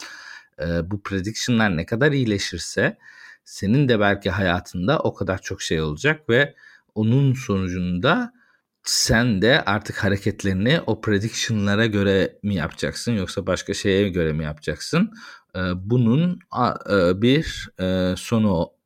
e, 0.59 0.91
bu 0.91 1.03
prediction'lar 1.03 1.77
ne 1.77 1.85
kadar 1.85 2.11
iyileşirse 2.11 2.97
senin 3.43 3.89
de 3.89 3.99
belki 3.99 4.29
hayatında 4.29 4.99
o 4.99 5.13
kadar 5.13 5.41
çok 5.41 5.61
şey 5.61 5.81
olacak 5.81 6.29
ve 6.29 6.55
onun 6.95 7.33
sonucunda 7.33 8.33
sen 8.83 9.41
de 9.41 9.63
artık 9.65 10.03
hareketlerini 10.03 10.81
o 10.85 11.01
prediction'lara 11.01 11.85
göre 11.85 12.39
mi 12.43 12.55
yapacaksın 12.55 13.11
yoksa 13.11 13.47
başka 13.47 13.73
şeye 13.73 14.09
göre 14.09 14.33
mi 14.33 14.43
yapacaksın? 14.43 15.11
E, 15.55 15.59
bunun 15.75 16.39
e, 16.89 17.21
bir 17.21 17.69
e, 17.79 18.15
sonu 18.17 18.76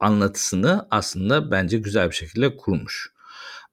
anlatısını 0.00 0.86
aslında 0.90 1.50
bence 1.50 1.78
güzel 1.78 2.10
bir 2.10 2.14
şekilde 2.14 2.56
kurmuş. 2.56 3.12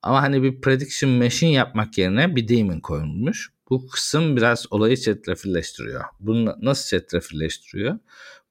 Ama 0.01 0.21
hani 0.21 0.43
bir 0.43 0.61
prediction 0.61 1.11
machine 1.11 1.51
yapmak 1.51 1.97
yerine 1.97 2.35
bir 2.35 2.47
daemon 2.47 2.79
koyulmuş. 2.79 3.53
Bu 3.69 3.87
kısım 3.87 4.37
biraz 4.37 4.65
olayı 4.71 4.97
çetrefilleştiriyor. 4.97 6.03
Bunu 6.19 6.55
nasıl 6.61 6.87
çetrefilleştiriyor? 6.87 7.99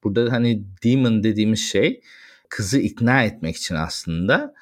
Burada 0.04 0.32
hani 0.32 0.64
demon 0.84 1.24
dediğimiz 1.24 1.60
şey 1.60 2.00
kızı 2.48 2.78
ikna 2.78 3.22
etmek 3.22 3.56
için 3.56 3.74
aslında 3.74 4.54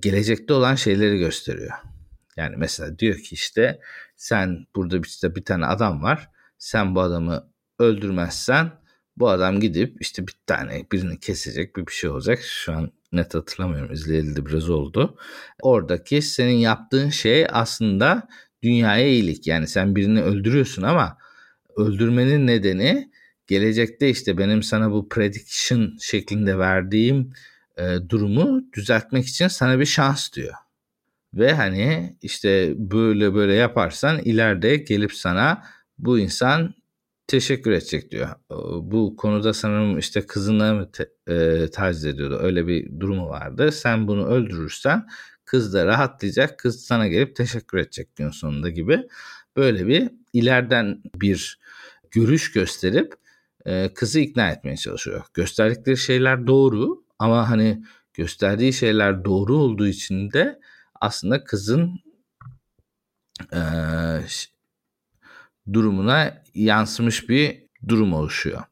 gelecekte 0.00 0.52
olan 0.52 0.74
şeyleri 0.74 1.18
gösteriyor. 1.18 1.72
Yani 2.36 2.56
mesela 2.56 2.98
diyor 2.98 3.16
ki 3.16 3.34
işte 3.34 3.80
sen 4.16 4.66
burada 4.76 4.98
işte 4.98 5.36
bir 5.36 5.44
tane 5.44 5.66
adam 5.66 6.02
var. 6.02 6.30
Sen 6.58 6.94
bu 6.94 7.00
adamı 7.00 7.50
öldürmezsen 7.78 8.70
bu 9.20 9.28
adam 9.28 9.60
gidip 9.60 9.96
işte 10.00 10.26
bir 10.26 10.34
tane 10.46 10.86
birini 10.92 11.20
kesecek 11.20 11.76
bir 11.76 11.86
bir 11.86 11.92
şey 11.92 12.10
olacak. 12.10 12.38
Şu 12.42 12.72
an 12.72 12.92
net 13.12 13.34
hatırlamıyorum 13.34 13.92
izleyeli 13.92 14.36
de 14.36 14.46
biraz 14.46 14.70
oldu. 14.70 15.16
Oradaki 15.62 16.22
senin 16.22 16.56
yaptığın 16.56 17.10
şey 17.10 17.46
aslında 17.50 18.28
dünyaya 18.62 19.08
iyilik. 19.08 19.46
Yani 19.46 19.66
sen 19.66 19.96
birini 19.96 20.22
öldürüyorsun 20.22 20.82
ama 20.82 21.18
öldürmenin 21.76 22.46
nedeni 22.46 23.10
gelecekte 23.46 24.10
işte 24.10 24.38
benim 24.38 24.62
sana 24.62 24.90
bu 24.90 25.08
prediction 25.08 25.96
şeklinde 26.00 26.58
verdiğim 26.58 27.32
e, 27.76 27.96
durumu 28.08 28.62
düzeltmek 28.72 29.26
için 29.26 29.48
sana 29.48 29.80
bir 29.80 29.86
şans 29.86 30.32
diyor. 30.32 30.54
Ve 31.34 31.52
hani 31.52 32.16
işte 32.22 32.74
böyle 32.76 33.34
böyle 33.34 33.54
yaparsan 33.54 34.18
ileride 34.18 34.76
gelip 34.76 35.12
sana 35.12 35.62
bu 35.98 36.18
insan 36.18 36.74
teşekkür 37.30 37.70
edecek 37.70 38.10
diyor. 38.10 38.28
Bu 38.82 39.16
konuda 39.16 39.54
sanırım 39.54 39.98
işte 39.98 40.26
kızına 40.26 40.74
mı 40.74 40.92
te, 40.92 41.10
e, 41.28 41.66
taciz 41.70 42.04
ediyordu. 42.04 42.38
Öyle 42.42 42.66
bir 42.66 43.00
durumu 43.00 43.28
vardı. 43.28 43.72
Sen 43.72 44.08
bunu 44.08 44.26
öldürürsen 44.26 45.06
kız 45.44 45.74
da 45.74 45.86
rahatlayacak. 45.86 46.58
Kız 46.58 46.84
sana 46.84 47.08
gelip 47.08 47.36
teşekkür 47.36 47.78
edecek 47.78 48.16
gün 48.16 48.30
sonunda 48.30 48.70
gibi. 48.70 49.08
Böyle 49.56 49.86
bir 49.86 50.10
ileriden 50.32 51.02
bir 51.14 51.58
görüş 52.10 52.52
gösterip 52.52 53.14
e, 53.66 53.94
kızı 53.94 54.20
ikna 54.20 54.50
etmeye 54.50 54.76
çalışıyor. 54.76 55.24
Gösterdikleri 55.34 55.96
şeyler 55.96 56.46
doğru 56.46 57.04
ama 57.18 57.50
hani 57.50 57.84
gösterdiği 58.14 58.72
şeyler 58.72 59.24
doğru 59.24 59.56
olduğu 59.56 59.86
için 59.86 60.32
de 60.32 60.60
aslında 61.00 61.44
kızın 61.44 62.00
e, 63.52 63.60
durumuna 65.72 66.42
yansımış 66.54 67.28
bir 67.28 67.64
durum 67.88 68.12
oluşuyor. 68.12 68.62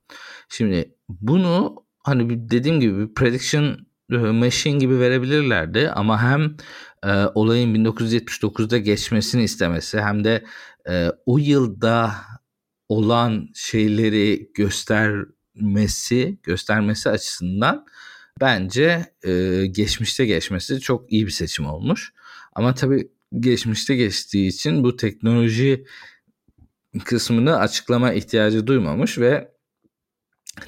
Şimdi 0.49 0.95
bunu 1.09 1.85
hani 1.99 2.51
dediğim 2.51 2.81
gibi 2.81 2.99
bir 2.99 3.15
prediction 3.15 3.79
e, 4.13 4.17
machine 4.17 4.79
gibi 4.79 5.01
verebilirlerdi 5.01 5.91
ama 5.91 6.23
hem 6.23 6.57
e, 7.05 7.25
olayın 7.35 7.75
1979'da 7.75 8.79
geçmesini 8.79 9.43
istemesi 9.43 10.01
hem 10.01 10.25
de 10.25 10.45
e, 10.89 11.13
o 11.27 11.39
yılda 11.39 12.15
olan 12.89 13.49
şeyleri 13.55 14.51
göstermesi 14.55 16.39
göstermesi 16.43 17.11
açısından 17.11 17.87
bence 18.41 19.13
e, 19.23 19.65
geçmişte 19.67 20.27
geçmesi 20.27 20.81
çok 20.81 21.13
iyi 21.13 21.27
bir 21.27 21.31
seçim 21.31 21.67
olmuş. 21.67 22.13
Ama 22.55 22.75
tabii 22.75 23.11
geçmişte 23.41 23.97
geçtiği 23.97 24.49
için 24.49 24.85
bu 24.85 24.97
teknoloji 24.97 25.85
kısmını 27.05 27.59
açıklama 27.59 28.13
ihtiyacı 28.13 28.67
duymamış 28.67 29.19
ve 29.19 29.53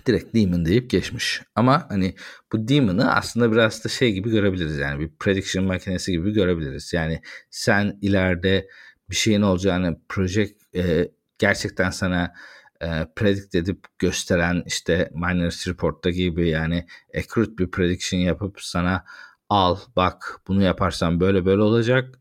direkt 0.06 0.34
Demon 0.34 0.64
deyip 0.64 0.90
geçmiş. 0.90 1.42
Ama 1.54 1.86
hani 1.88 2.14
bu 2.52 2.68
Demon'ı 2.68 3.14
aslında 3.14 3.52
biraz 3.52 3.84
da 3.84 3.88
şey 3.88 4.12
gibi 4.12 4.30
görebiliriz 4.30 4.78
yani 4.78 5.00
bir 5.00 5.10
prediction 5.18 5.64
makinesi 5.64 6.12
gibi 6.12 6.32
görebiliriz. 6.32 6.92
Yani 6.92 7.22
sen 7.50 7.98
ileride 8.02 8.68
bir 9.10 9.16
şeyin 9.16 9.42
olacağını 9.42 10.00
proje 10.08 10.48
e, 10.74 11.10
gerçekten 11.38 11.90
sana 11.90 12.34
e, 12.80 13.06
predict 13.16 13.54
edip 13.54 13.84
gösteren 13.98 14.62
işte 14.66 15.10
Minority 15.14 15.70
Report'ta 15.70 16.10
gibi 16.10 16.48
yani 16.48 16.86
accurate 17.18 17.58
bir 17.58 17.70
prediction 17.70 18.20
yapıp 18.20 18.60
sana 18.60 19.04
al 19.48 19.76
bak 19.96 20.40
bunu 20.48 20.62
yaparsan 20.62 21.20
böyle 21.20 21.44
böyle 21.44 21.62
olacak. 21.62 22.18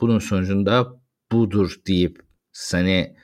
Bunun 0.00 0.18
sonucunda 0.18 1.00
budur 1.32 1.76
deyip 1.86 2.22
seni 2.52 3.16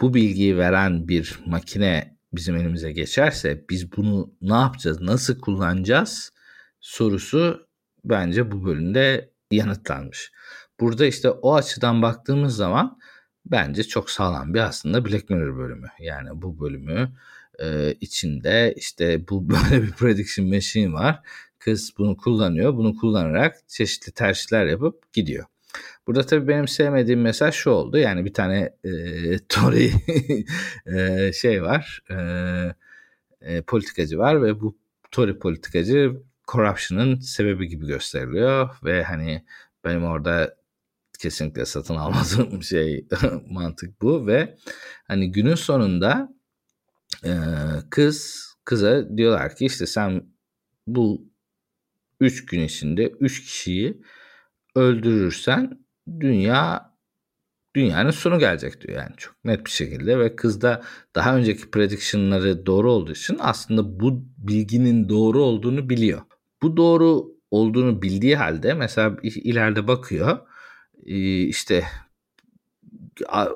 bu 0.00 0.14
bilgiyi 0.14 0.58
veren 0.58 1.08
bir 1.08 1.38
makine 1.46 2.16
bizim 2.32 2.56
elimize 2.56 2.92
geçerse 2.92 3.64
biz 3.70 3.92
bunu 3.96 4.34
ne 4.42 4.54
yapacağız, 4.54 5.00
nasıl 5.00 5.40
kullanacağız 5.40 6.32
sorusu 6.80 7.68
bence 8.04 8.50
bu 8.52 8.64
bölümde 8.64 9.30
yanıtlanmış. 9.50 10.32
Burada 10.80 11.06
işte 11.06 11.30
o 11.30 11.54
açıdan 11.54 12.02
baktığımız 12.02 12.56
zaman 12.56 12.98
bence 13.46 13.84
çok 13.84 14.10
sağlam 14.10 14.54
bir 14.54 14.60
aslında 14.60 15.04
Black 15.04 15.30
Mirror 15.30 15.58
bölümü. 15.58 15.88
Yani 16.00 16.28
bu 16.42 16.60
bölümü 16.60 17.12
e, 17.58 17.94
içinde 18.00 18.74
işte 18.76 19.28
bu 19.28 19.48
böyle 19.50 19.82
bir 19.82 19.90
prediction 19.90 20.48
machine 20.48 20.92
var. 20.92 21.20
Kız 21.58 21.92
bunu 21.98 22.16
kullanıyor. 22.16 22.76
Bunu 22.76 22.96
kullanarak 22.96 23.68
çeşitli 23.68 24.12
tercihler 24.12 24.66
yapıp 24.66 25.12
gidiyor. 25.12 25.44
Burada 26.06 26.26
tabii 26.26 26.48
benim 26.48 26.68
sevmediğim 26.68 27.20
mesaj 27.20 27.54
şu 27.54 27.70
oldu. 27.70 27.98
Yani 27.98 28.24
bir 28.24 28.34
tane 28.34 28.76
e, 28.84 28.90
Tory 29.48 29.90
e, 30.86 31.32
şey 31.32 31.62
var. 31.62 32.02
E, 32.10 32.16
e, 33.40 33.62
politikacı 33.62 34.18
var 34.18 34.42
ve 34.42 34.60
bu 34.60 34.76
Tory 35.10 35.38
politikacı 35.38 36.22
corruption'ın 36.48 37.20
sebebi 37.20 37.68
gibi 37.68 37.86
gösteriliyor 37.86 38.70
ve 38.84 39.02
hani 39.02 39.44
benim 39.84 40.04
orada 40.04 40.56
kesinlikle 41.18 41.64
satın 41.64 41.94
almadığım 41.94 42.62
şey 42.62 43.06
mantık 43.50 44.02
bu 44.02 44.26
ve 44.26 44.56
hani 45.08 45.32
günün 45.32 45.54
sonunda 45.54 46.34
e, 47.24 47.32
kız 47.90 48.46
kıza 48.64 49.16
diyorlar 49.16 49.56
ki 49.56 49.66
işte 49.66 49.86
sen 49.86 50.26
bu 50.86 51.28
3 52.20 52.46
gün 52.46 52.60
içinde 52.60 53.08
3 53.08 53.44
kişiyi 53.44 54.02
öldürürsen 54.76 55.78
dünya 56.20 56.92
dünyanın 57.76 58.10
sonu 58.10 58.38
gelecek 58.38 58.80
diyor 58.80 58.98
yani 58.98 59.16
çok 59.16 59.44
net 59.44 59.66
bir 59.66 59.70
şekilde 59.70 60.18
ve 60.18 60.36
kız 60.36 60.62
da 60.62 60.82
daha 61.14 61.36
önceki 61.36 61.70
prediction'ları 61.70 62.66
doğru 62.66 62.92
olduğu 62.92 63.12
için 63.12 63.36
aslında 63.40 64.00
bu 64.00 64.24
bilginin 64.38 65.08
doğru 65.08 65.42
olduğunu 65.42 65.90
biliyor. 65.90 66.20
Bu 66.62 66.76
doğru 66.76 67.26
olduğunu 67.50 68.02
bildiği 68.02 68.36
halde 68.36 68.74
mesela 68.74 69.16
ileride 69.22 69.88
bakıyor 69.88 70.38
işte 71.02 71.84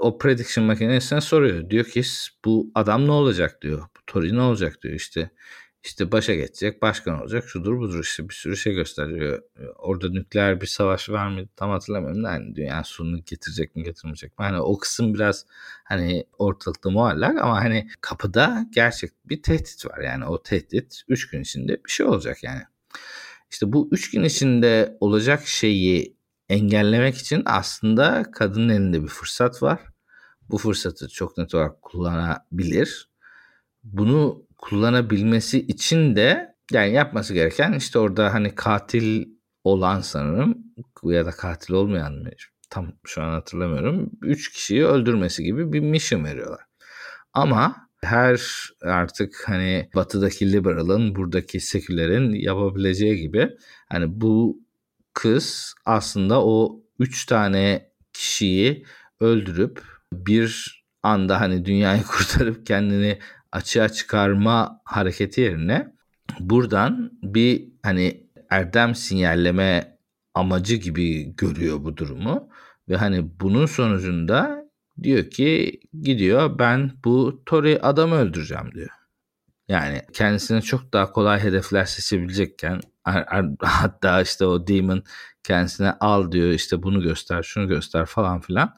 o 0.01 0.19
prediction 0.19 0.67
makinesine 0.67 1.21
soruyor. 1.21 1.71
Diyor 1.71 1.85
ki 1.85 2.03
bu 2.45 2.71
adam 2.75 3.07
ne 3.07 3.11
olacak 3.11 3.63
diyor. 3.63 3.81
Bu 3.81 4.01
Tori 4.07 4.37
ne 4.37 4.41
olacak 4.41 4.83
diyor 4.83 4.95
işte 4.95 5.31
işte 5.85 6.13
başa 6.13 6.35
geçecek, 6.35 6.83
başkan 6.83 7.21
olacak, 7.23 7.45
şudur 7.49 7.79
budur 7.79 8.05
işte 8.05 8.29
bir 8.29 8.35
sürü 8.35 8.57
şey 8.57 8.75
gösteriyor. 8.75 9.43
Orada 9.77 10.11
nükleer 10.11 10.61
bir 10.61 10.67
savaş 10.67 11.09
var 11.09 11.29
mı 11.29 11.49
tam 11.57 11.71
hatırlamıyorum 11.71 12.25
da 12.25 12.29
hani 12.31 12.55
dünyanın 12.55 12.83
sonunu 12.83 13.25
getirecek 13.25 13.77
mi 13.77 13.83
getirmeyecek 13.83 14.39
mi? 14.39 14.45
Hani 14.45 14.61
o 14.61 14.79
kısım 14.79 15.15
biraz 15.15 15.47
hani 15.85 16.25
ortalıkta 16.39 16.91
muallak 16.91 17.39
ama 17.39 17.57
hani 17.61 17.89
kapıda 18.01 18.67
gerçek 18.75 19.11
bir 19.25 19.43
tehdit 19.43 19.87
var. 19.87 19.99
Yani 19.99 20.25
o 20.27 20.43
tehdit 20.43 21.03
3 21.09 21.31
gün 21.31 21.41
içinde 21.41 21.85
bir 21.85 21.91
şey 21.91 22.07
olacak 22.07 22.45
yani. 22.45 22.63
İşte 23.51 23.73
bu 23.73 23.89
3 23.93 24.11
gün 24.11 24.25
içinde 24.25 24.97
olacak 25.01 25.47
şeyi 25.47 26.17
engellemek 26.49 27.17
için 27.17 27.43
aslında 27.47 28.31
kadının 28.33 28.69
elinde 28.69 29.03
bir 29.03 29.09
fırsat 29.09 29.63
var. 29.63 29.81
Bu 30.51 30.59
fırsatı 30.59 31.09
çok 31.09 31.39
net 31.39 31.55
olarak 31.55 31.83
kullanabilir. 31.83 33.11
Bunu 33.85 34.47
kullanabilmesi 34.63 35.61
için 35.61 36.17
de 36.17 36.55
yani 36.73 36.93
yapması 36.93 37.35
gereken 37.35 37.73
işte 37.73 37.99
orada 37.99 38.35
hani 38.35 38.55
katil 38.55 39.27
olan 39.65 40.01
sanırım 40.01 40.59
ya 41.05 41.27
da 41.27 41.31
katil 41.31 41.75
olmayan 41.75 42.13
mı 42.13 42.31
tam 42.71 42.93
şu 43.05 43.23
an 43.23 43.31
hatırlamıyorum. 43.31 44.11
Üç 44.23 44.53
kişiyi 44.53 44.85
öldürmesi 44.85 45.45
gibi 45.45 45.73
bir 45.73 45.81
mission 45.81 46.25
veriyorlar. 46.25 46.61
Ama 47.33 47.77
her 48.03 48.41
artık 48.83 49.45
hani 49.47 49.91
batıdaki 49.95 50.53
liberal'ın 50.53 51.15
buradaki 51.17 51.61
sekülerin 51.61 52.35
yapabileceği 52.35 53.17
gibi 53.17 53.51
hani 53.89 54.21
bu 54.21 54.61
kız 55.15 55.75
aslında 55.87 56.45
o 56.45 56.83
üç 56.99 57.27
tane 57.27 57.91
kişiyi 58.13 58.85
öldürüp 59.21 59.83
bir 60.13 60.81
anda 61.03 61.41
hani 61.41 61.65
dünyayı 61.65 62.03
kurtarıp 62.09 62.67
kendini 62.67 63.19
açığa 63.53 63.89
çıkarma 63.89 64.81
hareketi 64.85 65.41
yerine 65.41 65.95
buradan 66.41 67.11
bir 67.23 67.69
hani 67.83 68.27
erdem 68.51 68.95
sinyalleme 68.95 69.99
amacı 70.35 70.77
gibi 70.77 71.37
görüyor 71.37 71.85
bu 71.85 71.97
durumu 71.97 72.49
ve 72.89 72.97
hani 72.97 73.41
bunun 73.41 73.67
sonucunda 73.67 74.71
diyor 75.03 75.31
ki 75.31 75.81
gidiyor 76.03 76.59
ben 76.59 76.93
bu 77.05 77.43
Tori 77.47 77.81
adamı 77.83 78.15
öldüreceğim 78.15 78.73
diyor. 78.75 78.89
Yani 79.69 80.03
kendisine 80.13 80.63
çok 80.63 80.93
daha 80.93 81.13
kolay 81.13 81.43
hedefler 81.43 81.85
seçebilecekken 81.85 82.81
hatta 83.61 84.23
işte 84.23 84.47
o 84.47 84.67
demon 84.67 85.03
kendisine 85.43 85.93
al 86.01 86.33
diyor 86.33 86.49
işte 86.49 86.83
bunu 86.83 87.03
göster 87.03 87.43
şunu 87.43 87.69
göster 87.69 88.07
falan 88.07 88.41
filan 88.41 88.77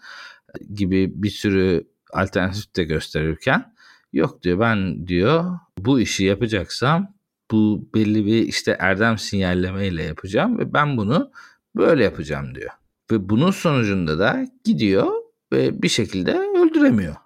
gibi 0.74 1.12
bir 1.14 1.30
sürü 1.30 1.88
alternatif 2.12 2.76
de 2.76 2.84
gösterirken 2.84 3.71
Yok 4.12 4.42
diyor 4.42 4.60
ben 4.60 5.08
diyor 5.08 5.58
bu 5.78 6.00
işi 6.00 6.24
yapacaksam 6.24 7.14
bu 7.50 7.88
belli 7.94 8.26
bir 8.26 8.42
işte 8.42 8.76
erdem 8.80 9.18
sinyallemeyle 9.18 10.02
yapacağım 10.02 10.58
ve 10.58 10.72
ben 10.72 10.96
bunu 10.96 11.30
böyle 11.76 12.04
yapacağım 12.04 12.54
diyor. 12.54 12.70
Ve 13.10 13.28
bunun 13.28 13.50
sonucunda 13.50 14.18
da 14.18 14.46
gidiyor 14.64 15.06
ve 15.52 15.82
bir 15.82 15.88
şekilde 15.88 16.34
öldüremiyor. 16.34 17.16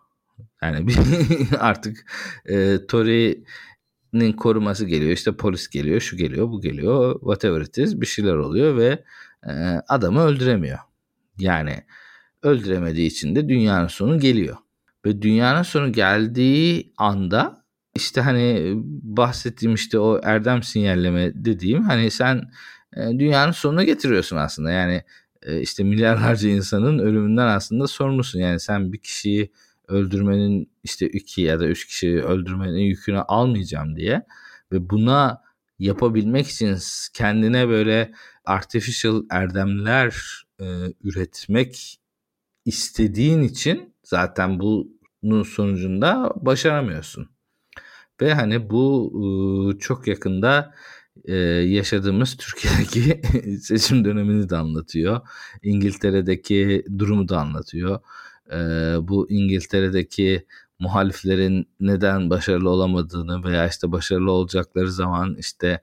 Yani 0.63 0.87
artık 1.59 2.07
e, 2.47 2.87
Tori'nin 2.89 4.33
koruması 4.33 4.87
geliyor. 4.87 5.11
işte 5.11 5.37
polis 5.37 5.69
geliyor, 5.69 6.01
şu 6.01 6.17
geliyor, 6.17 6.49
bu 6.49 6.61
geliyor. 6.61 7.21
Whatever 7.21 7.61
it 7.61 7.79
is 7.79 8.01
bir 8.01 8.07
şeyler 8.07 8.35
oluyor 8.35 8.77
ve 8.77 9.05
e, 9.49 9.53
adamı 9.89 10.21
öldüremiyor. 10.21 10.79
Yani 11.39 11.85
öldüremediği 12.43 13.07
için 13.07 13.37
de 13.37 13.49
dünyanın 13.49 13.87
sonu 13.87 14.19
geliyor. 14.19 14.57
Ve 15.07 15.23
dünyanın 15.23 15.63
sonu 15.63 15.93
geldiği 15.93 16.93
anda 16.97 17.65
işte 17.95 18.21
hani 18.21 18.73
bahsettiğim 19.03 19.75
işte 19.75 19.99
o 19.99 20.21
erdem 20.23 20.63
sinyalleme 20.63 21.33
dediğim 21.35 21.83
hani 21.83 22.11
sen 22.11 22.51
e, 22.97 23.01
dünyanın 23.19 23.53
sonuna 23.53 23.85
getiriyorsun 23.85 24.37
aslında. 24.37 24.71
Yani 24.71 25.05
e, 25.43 25.61
işte 25.61 25.85
milyarlarca 25.85 26.49
insanın 26.49 26.99
ölümünden 26.99 27.47
aslında 27.47 27.87
sorumlusun. 27.87 28.41
Yani 28.41 28.61
sen 28.61 28.93
bir 28.93 28.99
kişiyi 28.99 29.53
öldürmenin 29.89 30.71
işte 30.85 31.09
iki 31.09 31.43
ya 31.43 31.61
da 31.61 31.67
üç 31.67 31.87
kişiyi 31.87 32.23
öldürmenin 32.23 32.83
yükünü 32.83 33.21
almayacağım 33.21 33.97
diye 33.97 34.23
ve 34.73 34.91
buna 34.91 35.43
yapabilmek 35.79 36.49
için 36.49 36.79
kendine 37.15 37.69
böyle 37.69 38.13
artificial 38.45 39.23
erdemler 39.31 40.43
e, 40.61 40.65
üretmek 41.05 42.01
istediğin 42.65 43.43
için 43.43 43.95
zaten 44.03 44.61
bunun 44.61 44.96
sonucunda 45.45 46.33
başaramıyorsun. 46.37 47.29
Ve 48.21 48.35
hani 48.35 48.71
bu 48.71 49.75
çok 49.81 50.07
yakında 50.07 50.75
yaşadığımız 51.65 52.37
Türkiye'deki 52.39 53.23
seçim 53.61 54.05
dönemini 54.05 54.49
de 54.49 54.57
anlatıyor. 54.57 55.21
İngiltere'deki 55.63 56.85
durumu 56.99 57.29
da 57.29 57.39
anlatıyor. 57.39 58.01
Bu 59.09 59.31
İngiltere'deki 59.31 60.47
muhaliflerin 60.79 61.69
neden 61.81 62.31
başarılı 62.31 62.71
olamadığını 62.71 63.45
veya 63.45 63.69
işte 63.69 63.93
başarılı 63.93 64.31
olacakları 64.31 64.93
zaman 64.93 65.37
işte 65.39 65.83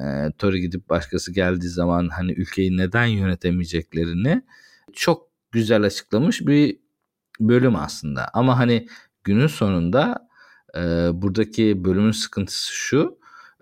e, 0.00 0.32
Tory 0.38 0.60
gidip 0.60 0.88
başkası 0.88 1.32
geldiği 1.32 1.68
zaman 1.68 2.08
hani 2.08 2.32
ülkeyi 2.32 2.76
neden 2.76 3.06
yönetemeyeceklerini 3.06 4.42
çok 4.92 5.28
güzel 5.52 5.82
açıklamış 5.82 6.46
bir 6.46 6.78
bölüm 7.40 7.76
aslında. 7.76 8.28
Ama 8.32 8.58
hani 8.58 8.86
günün 9.24 9.46
sonunda 9.46 10.28
e, 10.76 10.80
buradaki 11.12 11.84
bölümün 11.84 12.10
sıkıntısı 12.10 12.72
şu. 12.74 13.18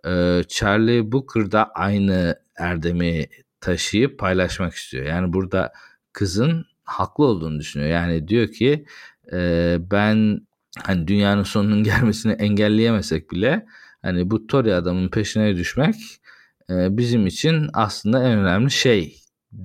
E, 0.06 0.42
Charlie 0.48 1.12
Booker 1.12 1.52
da 1.52 1.70
aynı 1.74 2.40
erdemi 2.56 3.28
taşıyıp 3.60 4.18
paylaşmak 4.18 4.74
istiyor. 4.74 5.06
Yani 5.06 5.32
burada 5.32 5.72
kızın 6.12 6.66
haklı 6.84 7.24
olduğunu 7.24 7.60
düşünüyor. 7.60 7.90
Yani 7.90 8.28
diyor 8.28 8.48
ki 8.48 8.86
e, 9.32 9.76
ben 9.80 10.40
hani 10.84 11.08
dünyanın 11.08 11.42
sonunun 11.42 11.82
gelmesini 11.84 12.32
engelleyemesek 12.32 13.30
bile 13.30 13.66
hani 14.02 14.30
bu 14.30 14.46
Tory 14.46 14.74
adamın 14.74 15.08
peşine 15.08 15.56
düşmek 15.56 15.94
e, 16.70 16.96
bizim 16.96 17.26
için 17.26 17.68
aslında 17.72 18.22
en 18.22 18.38
önemli 18.38 18.70
şey 18.70 19.16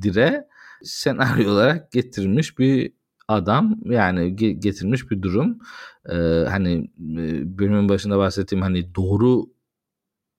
dire 0.02 0.48
senaryo 0.84 1.52
olarak 1.52 1.92
getirmiş 1.92 2.60
bir 2.60 2.94
adam 3.32 3.80
yani 3.86 4.36
getirmiş 4.36 5.12
bir 5.12 5.22
durum. 5.22 5.60
Ee, 6.10 6.14
hani 6.50 6.92
bölümün 7.58 7.90
başında 7.90 8.18
bahsettiğim 8.18 8.62
hani 8.62 8.96
doğru 8.96 9.46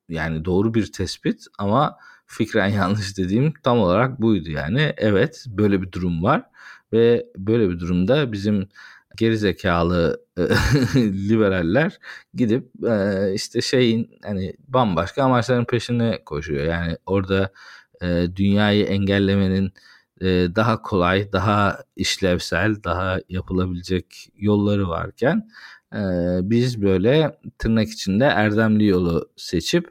yani 0.09 0.45
doğru 0.45 0.75
bir 0.75 0.93
tespit 0.93 1.45
ama 1.59 1.97
fikren 2.27 2.67
yanlış 2.77 3.19
dediğim 3.19 3.53
tam 3.63 3.79
olarak 3.79 4.21
buydu 4.23 4.51
yani. 4.51 4.95
Evet 4.97 5.45
böyle 5.49 5.83
bir 5.83 5.93
durum 5.93 6.23
var 6.23 6.45
ve 6.93 7.27
böyle 7.37 7.71
bir 7.71 7.81
durumda 7.81 8.33
bizim 8.33 8.69
gerizekalı 9.17 10.21
liberaller 10.97 11.99
gidip 12.35 12.85
e, 12.87 13.33
işte 13.35 13.61
şeyin 13.61 14.11
hani 14.23 14.55
bambaşka 14.69 15.23
amaçların 15.25 15.65
peşine 15.65 16.25
koşuyor. 16.25 16.65
Yani 16.65 16.97
orada 17.07 17.53
e, 18.03 18.27
dünyayı 18.37 18.85
engellemenin 18.85 19.73
daha 20.57 20.83
kolay, 20.83 21.33
daha 21.33 21.79
işlevsel, 21.97 22.85
daha 22.85 23.19
yapılabilecek 23.29 24.29
yolları 24.37 24.89
varken 24.89 25.49
biz 26.43 26.83
böyle 26.83 27.39
tırnak 27.59 27.89
içinde 27.89 28.25
erdemli 28.25 28.87
yolu 28.87 29.31
seçip 29.37 29.91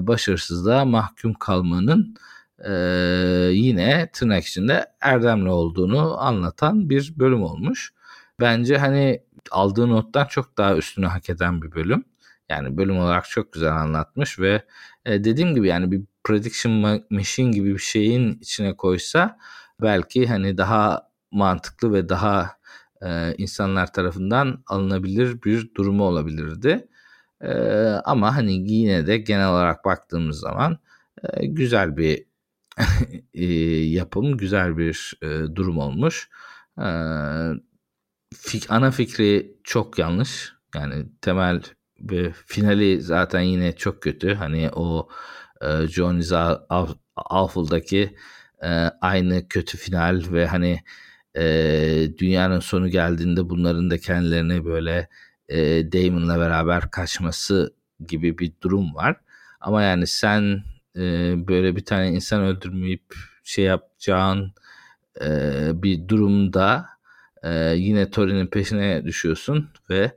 başarısızlığa 0.00 0.84
mahkum 0.84 1.34
kalmanın 1.34 2.16
yine 3.52 4.10
tırnak 4.12 4.44
içinde 4.44 4.86
erdemli 5.00 5.48
olduğunu 5.48 6.20
anlatan 6.20 6.90
bir 6.90 7.12
bölüm 7.16 7.42
olmuş. 7.42 7.92
Bence 8.40 8.78
hani 8.78 9.22
aldığı 9.50 9.88
nottan 9.88 10.26
çok 10.26 10.58
daha 10.58 10.76
üstünü 10.76 11.06
hak 11.06 11.30
eden 11.30 11.62
bir 11.62 11.72
bölüm. 11.72 12.04
Yani 12.48 12.76
bölüm 12.76 12.98
olarak 12.98 13.30
çok 13.30 13.52
güzel 13.52 13.72
anlatmış 13.72 14.38
ve 14.38 14.62
dediğim 15.06 15.54
gibi 15.54 15.68
yani 15.68 15.90
bir 15.90 16.02
prediction 16.24 17.02
machine 17.10 17.50
gibi 17.50 17.74
bir 17.74 17.78
şeyin 17.78 18.38
içine 18.40 18.76
koysa 18.76 19.38
belki 19.82 20.26
hani 20.26 20.58
daha 20.58 21.10
mantıklı 21.30 21.92
ve 21.92 22.08
daha 22.08 22.50
e, 23.02 23.34
insanlar 23.38 23.92
tarafından 23.92 24.62
alınabilir 24.66 25.42
bir 25.42 25.74
durumu 25.74 26.04
olabilirdi. 26.04 26.88
E, 27.40 27.52
ama 28.04 28.36
hani 28.36 28.52
yine 28.52 29.06
de 29.06 29.18
genel 29.18 29.48
olarak 29.48 29.84
baktığımız 29.84 30.40
zaman 30.40 30.78
e, 31.22 31.46
güzel 31.46 31.96
bir 31.96 32.24
e, 33.34 33.44
yapım, 33.84 34.36
güzel 34.36 34.76
bir 34.76 35.18
e, 35.22 35.56
durum 35.56 35.78
olmuş. 35.78 36.28
E, 36.78 36.86
fik, 38.34 38.70
ana 38.70 38.90
fikri 38.90 39.56
çok 39.64 39.98
yanlış. 39.98 40.52
Yani 40.74 41.06
temel 41.20 41.62
ve 42.00 42.32
finali 42.46 43.02
zaten 43.02 43.40
yine 43.40 43.76
çok 43.76 44.02
kötü. 44.02 44.34
Hani 44.34 44.70
o 44.72 45.08
e, 45.62 45.86
John 45.86 46.18
is 46.18 46.32
Awful'daki 47.16 48.16
e, 48.62 48.68
aynı 49.00 49.48
kötü 49.48 49.78
final 49.78 50.22
ve 50.32 50.46
hani 50.46 50.80
e, 51.36 51.42
dünyanın 52.18 52.60
sonu 52.60 52.88
geldiğinde 52.88 53.50
bunların 53.50 53.90
da 53.90 53.98
kendilerine 53.98 54.64
böyle 54.64 55.08
e, 55.48 55.58
Damon'la 55.92 56.38
beraber 56.38 56.90
kaçması 56.90 57.74
gibi 58.06 58.38
bir 58.38 58.52
durum 58.62 58.94
var. 58.94 59.16
Ama 59.60 59.82
yani 59.82 60.06
sen 60.06 60.62
böyle 61.48 61.76
bir 61.76 61.84
tane 61.84 62.08
insan 62.08 62.42
öldürmeyip 62.42 63.14
şey 63.44 63.64
yapacağın 63.64 64.52
bir 65.82 66.08
durumda 66.08 66.86
yine 67.74 68.10
Tori'nin 68.10 68.46
peşine 68.46 69.04
düşüyorsun 69.04 69.70
ve 69.90 70.16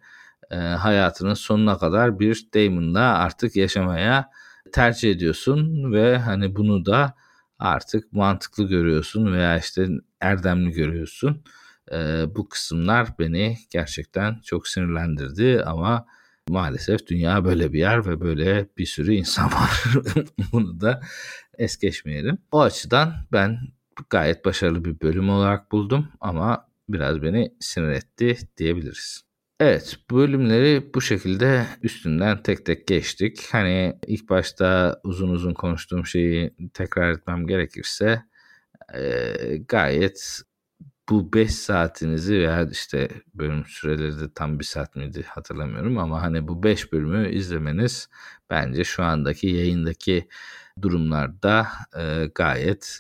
hayatının 0.77 1.33
sonuna 1.33 1.77
kadar 1.77 2.19
bir 2.19 2.47
Damon'la 2.53 3.17
artık 3.17 3.55
yaşamaya 3.55 4.29
tercih 4.71 5.11
ediyorsun 5.11 5.91
ve 5.93 6.17
hani 6.17 6.55
bunu 6.55 6.85
da 6.85 7.15
artık 7.59 8.13
mantıklı 8.13 8.67
görüyorsun 8.67 9.33
veya 9.33 9.57
işte 9.57 9.87
erdemli 10.21 10.71
görüyorsun. 10.71 11.43
E, 11.91 12.25
bu 12.35 12.49
kısımlar 12.49 13.07
beni 13.19 13.57
gerçekten 13.69 14.39
çok 14.43 14.67
sinirlendirdi 14.67 15.63
ama 15.65 16.05
maalesef 16.49 17.07
dünya 17.07 17.45
böyle 17.45 17.73
bir 17.73 17.79
yer 17.79 18.05
ve 18.05 18.21
böyle 18.21 18.67
bir 18.77 18.85
sürü 18.85 19.13
insan 19.13 19.45
var. 19.51 19.83
bunu 20.51 20.81
da 20.81 21.01
es 21.57 21.77
geçmeyelim. 21.77 22.37
O 22.51 22.61
açıdan 22.61 23.13
ben 23.31 23.59
gayet 24.09 24.45
başarılı 24.45 24.85
bir 24.85 25.01
bölüm 25.01 25.29
olarak 25.29 25.71
buldum 25.71 26.07
ama 26.21 26.67
biraz 26.89 27.21
beni 27.21 27.53
sinir 27.59 27.89
etti 27.89 28.37
diyebiliriz. 28.57 29.23
Evet 29.63 29.97
bölümleri 30.11 30.93
bu 30.95 31.01
şekilde 31.01 31.65
üstünden 31.83 32.43
tek 32.43 32.65
tek 32.65 32.87
geçtik. 32.87 33.47
Hani 33.51 33.99
ilk 34.07 34.29
başta 34.29 34.99
uzun 35.03 35.29
uzun 35.29 35.53
konuştuğum 35.53 36.05
şeyi 36.05 36.55
tekrar 36.73 37.11
etmem 37.11 37.47
gerekirse 37.47 38.23
e, 38.95 39.33
gayet 39.67 40.41
bu 41.09 41.33
5 41.33 41.55
saatinizi 41.55 42.35
veya 42.35 42.69
işte 42.71 43.09
bölüm 43.33 43.65
süreleri 43.65 44.19
de 44.19 44.33
tam 44.35 44.59
bir 44.59 44.65
saat 44.65 44.95
miydi 44.95 45.23
hatırlamıyorum 45.27 45.97
ama 45.97 46.21
hani 46.21 46.47
bu 46.47 46.63
5 46.63 46.93
bölümü 46.93 47.31
izlemeniz 47.31 48.09
bence 48.49 48.83
şu 48.83 49.03
andaki 49.03 49.47
yayındaki 49.47 50.27
durumlarda 50.81 51.67
e, 51.97 52.31
gayet 52.35 52.99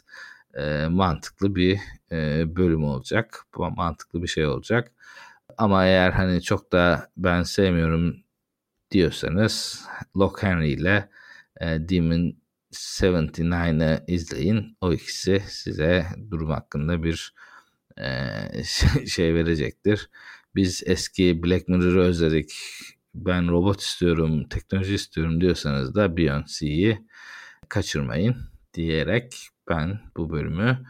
e, 0.53 0.87
mantıklı 0.87 1.55
bir 1.55 1.79
e, 2.11 2.45
bölüm 2.55 2.83
olacak. 2.83 3.45
Mantıklı 3.57 4.23
bir 4.23 4.27
şey 4.27 4.47
olacak. 4.47 4.92
Ama 5.57 5.85
eğer 5.85 6.11
hani 6.11 6.41
çok 6.41 6.71
da 6.71 7.09
ben 7.17 7.43
sevmiyorum 7.43 8.23
diyorsanız 8.91 9.85
Lock 10.17 10.43
Henry 10.43 10.71
ile 10.71 11.09
e, 11.61 11.65
Demon 11.65 12.35
79'ı 12.73 14.03
izleyin. 14.07 14.77
O 14.81 14.93
ikisi 14.93 15.43
size 15.47 16.05
durum 16.31 16.49
hakkında 16.49 17.03
bir 17.03 17.33
e, 17.97 18.63
şey 19.07 19.35
verecektir. 19.35 20.09
Biz 20.55 20.83
eski 20.85 21.43
Black 21.43 21.67
Mirror'ı 21.67 22.01
özledik. 22.01 22.53
Ben 23.15 23.47
robot 23.47 23.81
istiyorum, 23.81 24.49
teknoloji 24.49 24.95
istiyorum 24.95 25.41
diyorsanız 25.41 25.95
da 25.95 26.05
Beyoncé'yi 26.05 27.07
kaçırmayın 27.69 28.35
diyerek 28.73 29.35
ben 29.69 29.99
bu 30.17 30.29
bölümü 30.29 30.85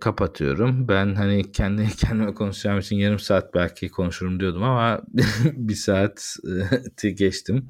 kapatıyorum. 0.00 0.88
Ben 0.88 1.14
hani 1.14 1.52
kendi 1.52 1.88
kendime 1.96 2.34
konuşacağım 2.34 2.78
için 2.78 2.96
yarım 2.96 3.18
saat 3.18 3.54
belki 3.54 3.88
konuşurum 3.88 4.40
diyordum 4.40 4.62
ama 4.62 5.02
bir 5.44 5.74
saat 5.74 6.36
e, 7.04 7.10
geçtim. 7.10 7.68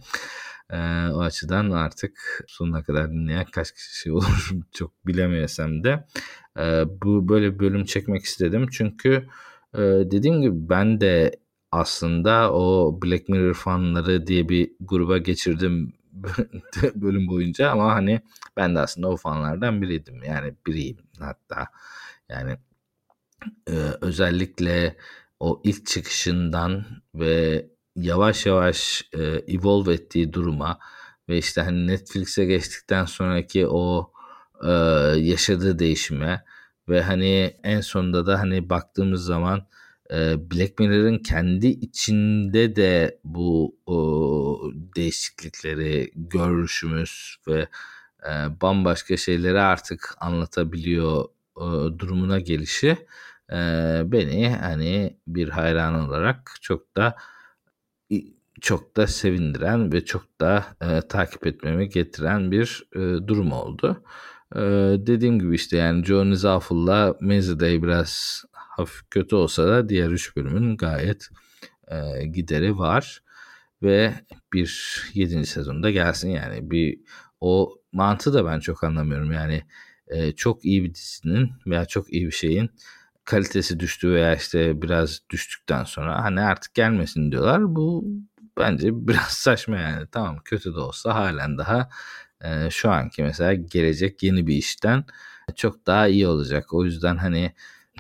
O 1.12 1.20
açıdan 1.20 1.70
artık 1.70 2.44
sonuna 2.48 2.82
kadar 2.82 3.10
dinleyen 3.10 3.44
kaç 3.52 3.72
kişi 3.72 4.12
olur 4.12 4.50
çok 4.72 5.06
bilemeyesem 5.06 5.84
de 5.84 6.04
bu 7.02 7.28
böyle 7.28 7.54
bir 7.54 7.58
bölüm 7.58 7.84
çekmek 7.84 8.22
istedim. 8.22 8.66
Çünkü 8.72 9.26
dediğim 10.10 10.42
gibi 10.42 10.68
ben 10.68 11.00
de 11.00 11.32
aslında 11.72 12.52
o 12.52 12.98
Black 13.02 13.28
Mirror 13.28 13.54
fanları 13.54 14.26
diye 14.26 14.48
bir 14.48 14.72
gruba 14.80 15.18
geçirdim 15.18 15.92
bölüm 16.94 17.28
boyunca 17.28 17.70
ama 17.70 17.94
hani 17.94 18.20
ben 18.56 18.74
de 18.74 18.80
aslında 18.80 19.08
o 19.08 19.16
fanlardan 19.16 19.82
biriydim. 19.82 20.22
Yani 20.22 20.54
biriyim 20.66 20.98
hatta. 21.18 21.68
Yani 22.28 22.56
e, 23.68 23.72
özellikle 24.00 24.96
o 25.40 25.60
ilk 25.64 25.86
çıkışından 25.86 26.84
ve 27.14 27.66
yavaş 27.96 28.46
yavaş 28.46 29.08
e, 29.12 29.22
evolve 29.22 29.94
ettiği 29.94 30.32
duruma 30.32 30.78
ve 31.28 31.38
işte 31.38 31.60
hani 31.60 31.86
Netflix'e 31.86 32.44
geçtikten 32.44 33.04
sonraki 33.04 33.66
o 33.68 34.12
e, 34.64 34.70
yaşadığı 35.16 35.78
değişime 35.78 36.44
ve 36.88 37.02
hani 37.02 37.56
en 37.62 37.80
sonunda 37.80 38.26
da 38.26 38.38
hani 38.40 38.70
baktığımız 38.70 39.24
zaman 39.24 39.66
Black 40.50 40.78
Mirror'ın 40.78 41.18
kendi 41.18 41.66
içinde 41.66 42.76
de 42.76 43.18
bu 43.24 43.76
değişiklikleri 44.96 46.10
görüşümüz 46.14 47.36
ve 47.48 47.68
bambaşka 48.62 49.16
şeyleri 49.16 49.60
artık 49.60 50.14
anlatabiliyor 50.20 51.24
durumuna 51.98 52.40
gelişi 52.40 52.96
beni 54.12 54.56
hani 54.60 55.16
bir 55.26 55.48
hayran 55.48 55.94
olarak 56.08 56.54
çok 56.60 56.96
da 56.96 57.16
çok 58.64 58.96
da 58.96 59.06
sevindiren 59.06 59.92
ve 59.92 60.04
çok 60.04 60.40
da 60.40 60.64
e, 60.80 61.00
takip 61.08 61.46
etmemi 61.46 61.88
getiren 61.88 62.50
bir 62.50 62.86
e, 62.92 62.98
durum 63.28 63.52
oldu. 63.52 64.02
E, 64.56 64.60
dediğim 65.06 65.38
gibi 65.38 65.54
işte 65.54 65.76
yani 65.76 66.04
Johnny 66.04 66.36
Zawful'la 66.36 67.16
Wednesday 67.18 67.82
biraz 67.82 68.44
hafif 68.76 69.10
kötü 69.10 69.36
olsa 69.36 69.66
da 69.68 69.88
diğer 69.88 70.08
üç 70.10 70.36
bölümün 70.36 70.76
gayet 70.76 71.28
e, 71.88 72.26
gideri 72.26 72.78
var 72.78 73.22
ve 73.82 74.14
bir 74.52 75.02
yedinci 75.14 75.46
sezonda 75.46 75.90
gelsin 75.90 76.30
yani. 76.30 76.70
Bir 76.70 76.98
o 77.40 77.78
mantığı 77.92 78.34
da 78.34 78.44
ben 78.46 78.60
çok 78.60 78.84
anlamıyorum. 78.84 79.32
Yani 79.32 79.62
e, 80.08 80.32
çok 80.32 80.64
iyi 80.64 80.84
bir 80.84 80.94
dizinin 80.94 81.52
veya 81.66 81.84
çok 81.84 82.12
iyi 82.12 82.26
bir 82.26 82.32
şeyin 82.32 82.70
kalitesi 83.24 83.80
düştü 83.80 84.12
veya 84.12 84.34
işte 84.34 84.82
biraz 84.82 85.20
düştükten 85.30 85.84
sonra 85.84 86.24
hani 86.24 86.40
artık 86.40 86.74
gelmesin 86.74 87.32
diyorlar. 87.32 87.76
Bu 87.76 88.04
bence 88.58 88.88
biraz 89.08 89.28
saçma 89.28 89.76
yani. 89.76 90.06
Tamam 90.12 90.38
kötü 90.44 90.74
de 90.74 90.78
olsa 90.78 91.14
halen 91.14 91.58
daha 91.58 91.88
e, 92.40 92.70
şu 92.70 92.90
anki 92.90 93.22
mesela 93.22 93.54
gelecek 93.54 94.22
yeni 94.22 94.46
bir 94.46 94.54
işten 94.56 95.04
çok 95.56 95.86
daha 95.86 96.08
iyi 96.08 96.26
olacak. 96.26 96.74
O 96.74 96.84
yüzden 96.84 97.16
hani 97.16 97.52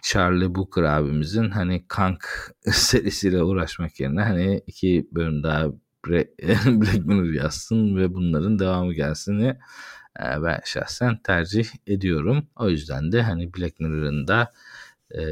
Charlie 0.04 0.54
Booker 0.54 0.82
abimizin 0.82 1.50
hani 1.50 1.84
Kank 1.88 2.24
serisiyle 2.72 3.42
uğraşmak 3.42 4.00
yerine 4.00 4.22
hani 4.22 4.62
iki 4.66 5.08
bölüm 5.12 5.42
daha 5.42 5.66
Black 6.06 7.06
Mirror 7.06 7.32
yazsın 7.32 7.96
ve 7.96 8.14
bunların 8.14 8.58
devamı 8.58 8.94
gelsin 8.94 9.40
e, 9.40 9.56
ben 10.20 10.60
şahsen 10.64 11.18
tercih 11.22 11.66
ediyorum. 11.86 12.46
O 12.56 12.68
yüzden 12.68 13.12
de 13.12 13.22
hani 13.22 13.54
Black 13.54 13.80
Mirror'ın 13.80 14.28
da 14.28 14.52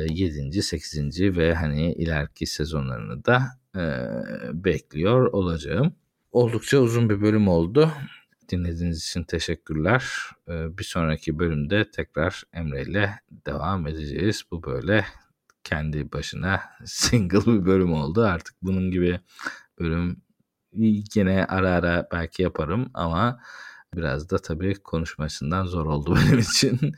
7. 0.08 0.62
8. 0.62 1.20
ve 1.20 1.54
hani 1.54 1.92
ileriki 1.92 2.46
sezonlarını 2.46 3.24
da 3.24 3.42
e, 3.76 3.82
bekliyor 4.64 5.26
olacağım. 5.32 5.94
Oldukça 6.32 6.78
uzun 6.78 7.10
bir 7.10 7.20
bölüm 7.20 7.48
oldu. 7.48 7.92
Dinlediğiniz 8.53 9.05
için 9.05 9.24
teşekkürler. 9.24 10.05
Ee, 10.48 10.78
bir 10.78 10.84
sonraki 10.84 11.38
bölümde 11.38 11.90
tekrar 11.90 12.42
Emre 12.53 12.82
ile 12.82 13.20
devam 13.30 13.86
edeceğiz. 13.86 14.42
Bu 14.50 14.62
böyle 14.62 15.07
kendi 15.64 16.12
başına 16.12 16.61
single 16.84 17.46
bir 17.46 17.66
bölüm 17.66 17.92
oldu. 17.92 18.24
Artık 18.24 18.55
bunun 18.62 18.90
gibi 18.90 19.20
bölüm 19.78 20.22
yine 20.72 21.44
ara 21.44 21.70
ara 21.70 22.09
belki 22.12 22.42
yaparım 22.42 22.90
ama 22.94 23.40
biraz 23.94 24.30
da 24.30 24.38
tabii 24.38 24.74
konuşmasından 24.74 25.64
zor 25.64 25.86
oldu 25.86 26.16
benim 26.26 26.38
için. 26.38 26.92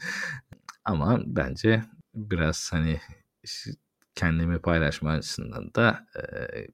ama 0.84 1.20
bence 1.26 1.84
biraz 2.14 2.72
hani 2.72 3.00
kendimi 4.14 4.58
paylaşma 4.58 5.10
açısından 5.10 5.74
da 5.74 6.06
e, 6.16 6.22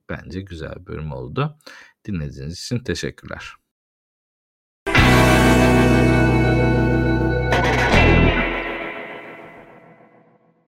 bence 0.09 0.41
güzel 0.41 0.74
bir 0.76 0.87
bölüm 0.87 1.12
oldu. 1.12 1.59
Dinlediğiniz 2.05 2.59
için 2.61 2.78
teşekkürler. 2.78 3.60